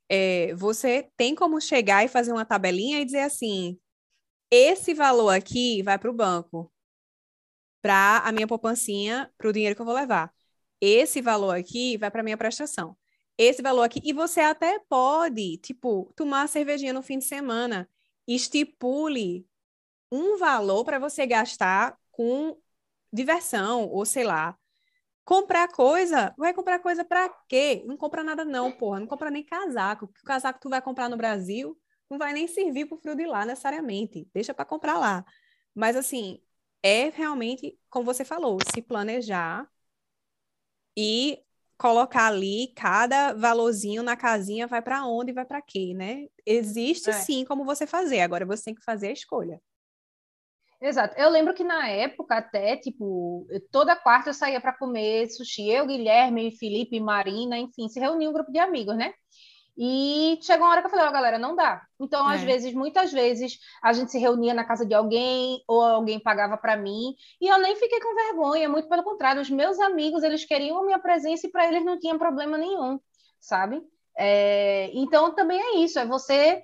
[0.08, 3.78] é, você tem como chegar e fazer uma tabelinha e dizer assim:
[4.50, 6.72] esse valor aqui vai para o banco,
[7.84, 10.32] para a minha poupancinha, para o dinheiro que eu vou levar.
[10.80, 12.96] Esse valor aqui vai para minha prestação.
[13.36, 14.00] Esse valor aqui.
[14.02, 17.86] E você até pode, tipo, tomar cervejinha no fim de semana.
[18.26, 19.46] Estipule
[20.10, 22.56] um valor para você gastar com
[23.12, 24.56] diversão, ou sei lá.
[25.22, 27.82] Comprar coisa, vai comprar coisa para quê?
[27.86, 28.98] Não compra nada não, porra.
[28.98, 30.06] Não compra nem casaco.
[30.06, 31.78] O casaco que tu vai comprar no Brasil
[32.08, 34.26] não vai nem servir para o frio de lá necessariamente.
[34.32, 35.22] Deixa para comprar lá.
[35.74, 36.40] Mas assim,
[36.84, 39.66] é realmente, como você falou, se planejar
[40.94, 41.42] e
[41.78, 46.26] colocar ali cada valorzinho na casinha vai para onde e vai para quê, né?
[46.44, 47.14] Existe é.
[47.14, 49.60] sim como você fazer, agora você tem que fazer a escolha.
[50.78, 51.18] Exato.
[51.18, 55.86] Eu lembro que na época até, tipo, toda quarta eu saía para comer sushi, eu,
[55.86, 59.14] Guilherme, Felipe, Marina, enfim, se reunia um grupo de amigos, né?
[59.76, 61.82] E chegou uma hora que eu falei, ó, oh, galera, não dá.
[62.00, 62.36] Então, é.
[62.36, 66.56] às vezes, muitas vezes, a gente se reunia na casa de alguém, ou alguém pagava
[66.56, 70.44] para mim, e eu nem fiquei com vergonha, muito pelo contrário, os meus amigos, eles
[70.44, 73.00] queriam a minha presença e para eles não tinha problema nenhum,
[73.40, 73.82] sabe?
[74.16, 74.90] É...
[74.92, 76.62] Então, também é isso, é você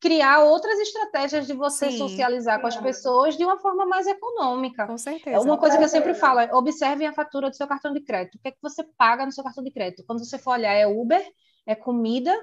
[0.00, 4.86] criar outras estratégias de você Sim, socializar com as pessoas de uma forma mais econômica.
[4.86, 5.36] Com certeza.
[5.36, 8.00] É uma coisa que eu sempre falo, é, observe a fatura do seu cartão de
[8.00, 8.36] crédito.
[8.36, 10.02] O que é que você paga no seu cartão de crédito?
[10.06, 11.22] Quando você for olhar, é Uber,
[11.66, 12.34] é comida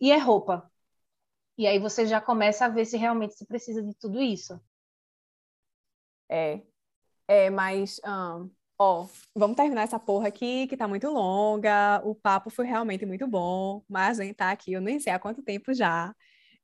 [0.00, 0.70] e é roupa.
[1.56, 4.60] E aí você já começa a ver se realmente você precisa de tudo isso.
[6.28, 6.60] É.
[7.26, 12.00] É, mas, um, ó, vamos terminar essa porra aqui, que tá muito longa.
[12.04, 15.18] O papo foi realmente muito bom, mas a gente tá aqui, eu nem sei há
[15.18, 16.14] quanto tempo já.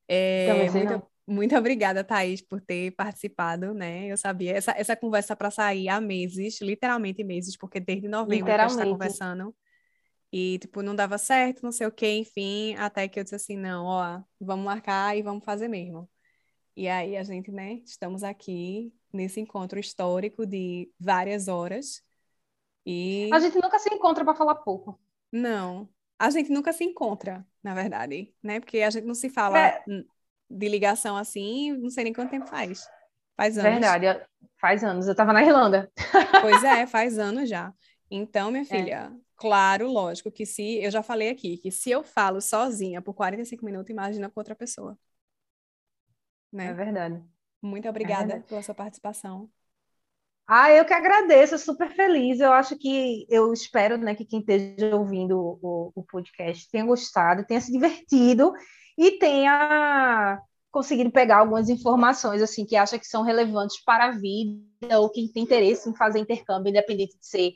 [0.07, 4.07] É, muito, muito obrigada, Thaís, por ter participado, né?
[4.07, 4.53] Eu sabia.
[4.53, 8.71] Essa, essa conversa para sair há meses, literalmente meses, porque desde novembro que a gente
[8.71, 9.55] está conversando.
[10.37, 13.57] E, tipo, não dava certo, não sei o quê, enfim, até que eu disse assim,
[13.57, 16.11] não, ó, vamos marcar e vamos fazer mesmo.
[16.77, 22.03] E aí a gente, né, estamos aqui nesse encontro histórico de várias horas.
[22.85, 25.01] E a gente nunca se encontra para falar pouco.
[25.31, 25.89] Não,
[26.19, 28.59] a gente nunca se encontra, na verdade, né?
[28.59, 29.85] Porque a gente não se fala é...
[30.51, 32.85] de ligação assim, não sei nem quanto tempo faz.
[33.37, 33.71] Faz anos.
[33.71, 34.27] Verdade,
[34.61, 35.07] faz anos.
[35.07, 35.93] Eu estava na Irlanda.
[36.41, 37.73] Pois é, faz anos já.
[38.11, 38.67] Então, minha é.
[38.67, 39.24] filha, é.
[39.37, 43.65] Claro, lógico que se eu já falei aqui que se eu falo sozinha por 45
[43.65, 44.97] minutos, imagina com outra pessoa.
[46.53, 46.67] Né?
[46.67, 47.23] É verdade.
[47.61, 48.49] Muito obrigada é verdade.
[48.49, 49.51] pela sua participação.
[50.47, 52.39] Ah, eu que agradeço, super feliz.
[52.39, 57.47] Eu acho que eu espero né, que quem esteja ouvindo o, o podcast tenha gostado,
[57.47, 58.53] tenha se divertido
[58.97, 60.41] e tenha
[60.75, 65.29] conseguido pegar algumas informações assim que acha que são relevantes para a vida ou quem
[65.29, 67.53] tem interesse em fazer intercâmbio, independente de ser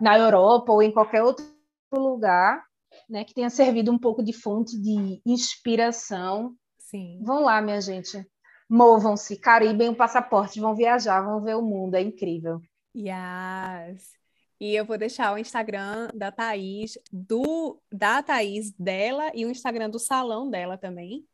[0.00, 1.46] na Europa ou em qualquer outro
[1.94, 2.60] lugar,
[3.08, 6.56] né, que tenha servido um pouco de fonte de inspiração.
[6.76, 7.20] Sim.
[7.22, 8.26] Vão lá, minha gente.
[8.68, 12.60] Movam-se, caribem o passaporte, vão viajar, vão ver o mundo, é incrível.
[12.96, 14.10] Yes.
[14.58, 19.88] E eu vou deixar o Instagram da Thaís, do, da Thaís dela e o Instagram
[19.88, 21.24] do salão dela também,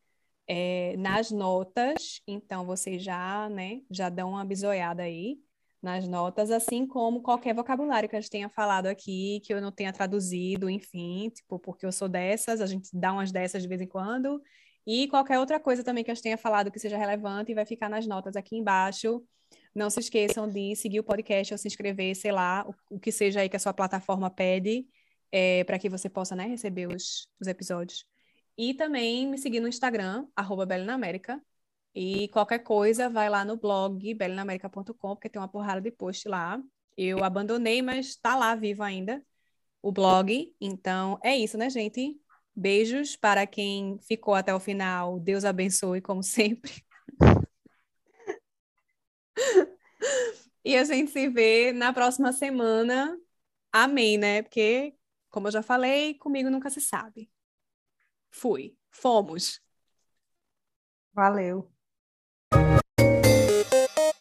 [0.47, 2.21] é, nas notas.
[2.27, 5.39] Então, vocês já, né, já dão uma bisoiada aí
[5.83, 9.73] nas notas, assim como qualquer vocabulário que a gente tenha falado aqui, que eu não
[9.73, 13.81] tenha traduzido, enfim, tipo, porque eu sou dessas, a gente dá umas dessas de vez
[13.81, 14.41] em quando,
[14.87, 17.89] e qualquer outra coisa também que a gente tenha falado que seja relevante vai ficar
[17.89, 19.25] nas notas aqui embaixo.
[19.75, 23.11] Não se esqueçam de seguir o podcast ou se inscrever, sei lá, o, o que
[23.11, 24.87] seja aí que a sua plataforma pede,
[25.31, 28.07] é, para que você possa né, receber os, os episódios.
[28.57, 30.67] E também me seguir no Instagram, arroba
[31.95, 36.61] e qualquer coisa, vai lá no blog belinamerica.com, porque tem uma porrada de post lá.
[36.97, 39.23] Eu abandonei, mas está lá vivo ainda
[39.83, 40.55] o blog.
[40.61, 42.19] Então é isso, né, gente?
[42.55, 45.19] Beijos para quem ficou até o final.
[45.21, 46.83] Deus abençoe, como sempre.
[50.65, 53.19] e a gente se vê na próxima semana.
[53.73, 54.43] Amém, né?
[54.43, 54.95] Porque,
[55.31, 57.31] como eu já falei, comigo nunca se sabe.
[58.33, 58.77] Fui.
[58.91, 59.63] Fomos.
[61.15, 61.72] Valeu.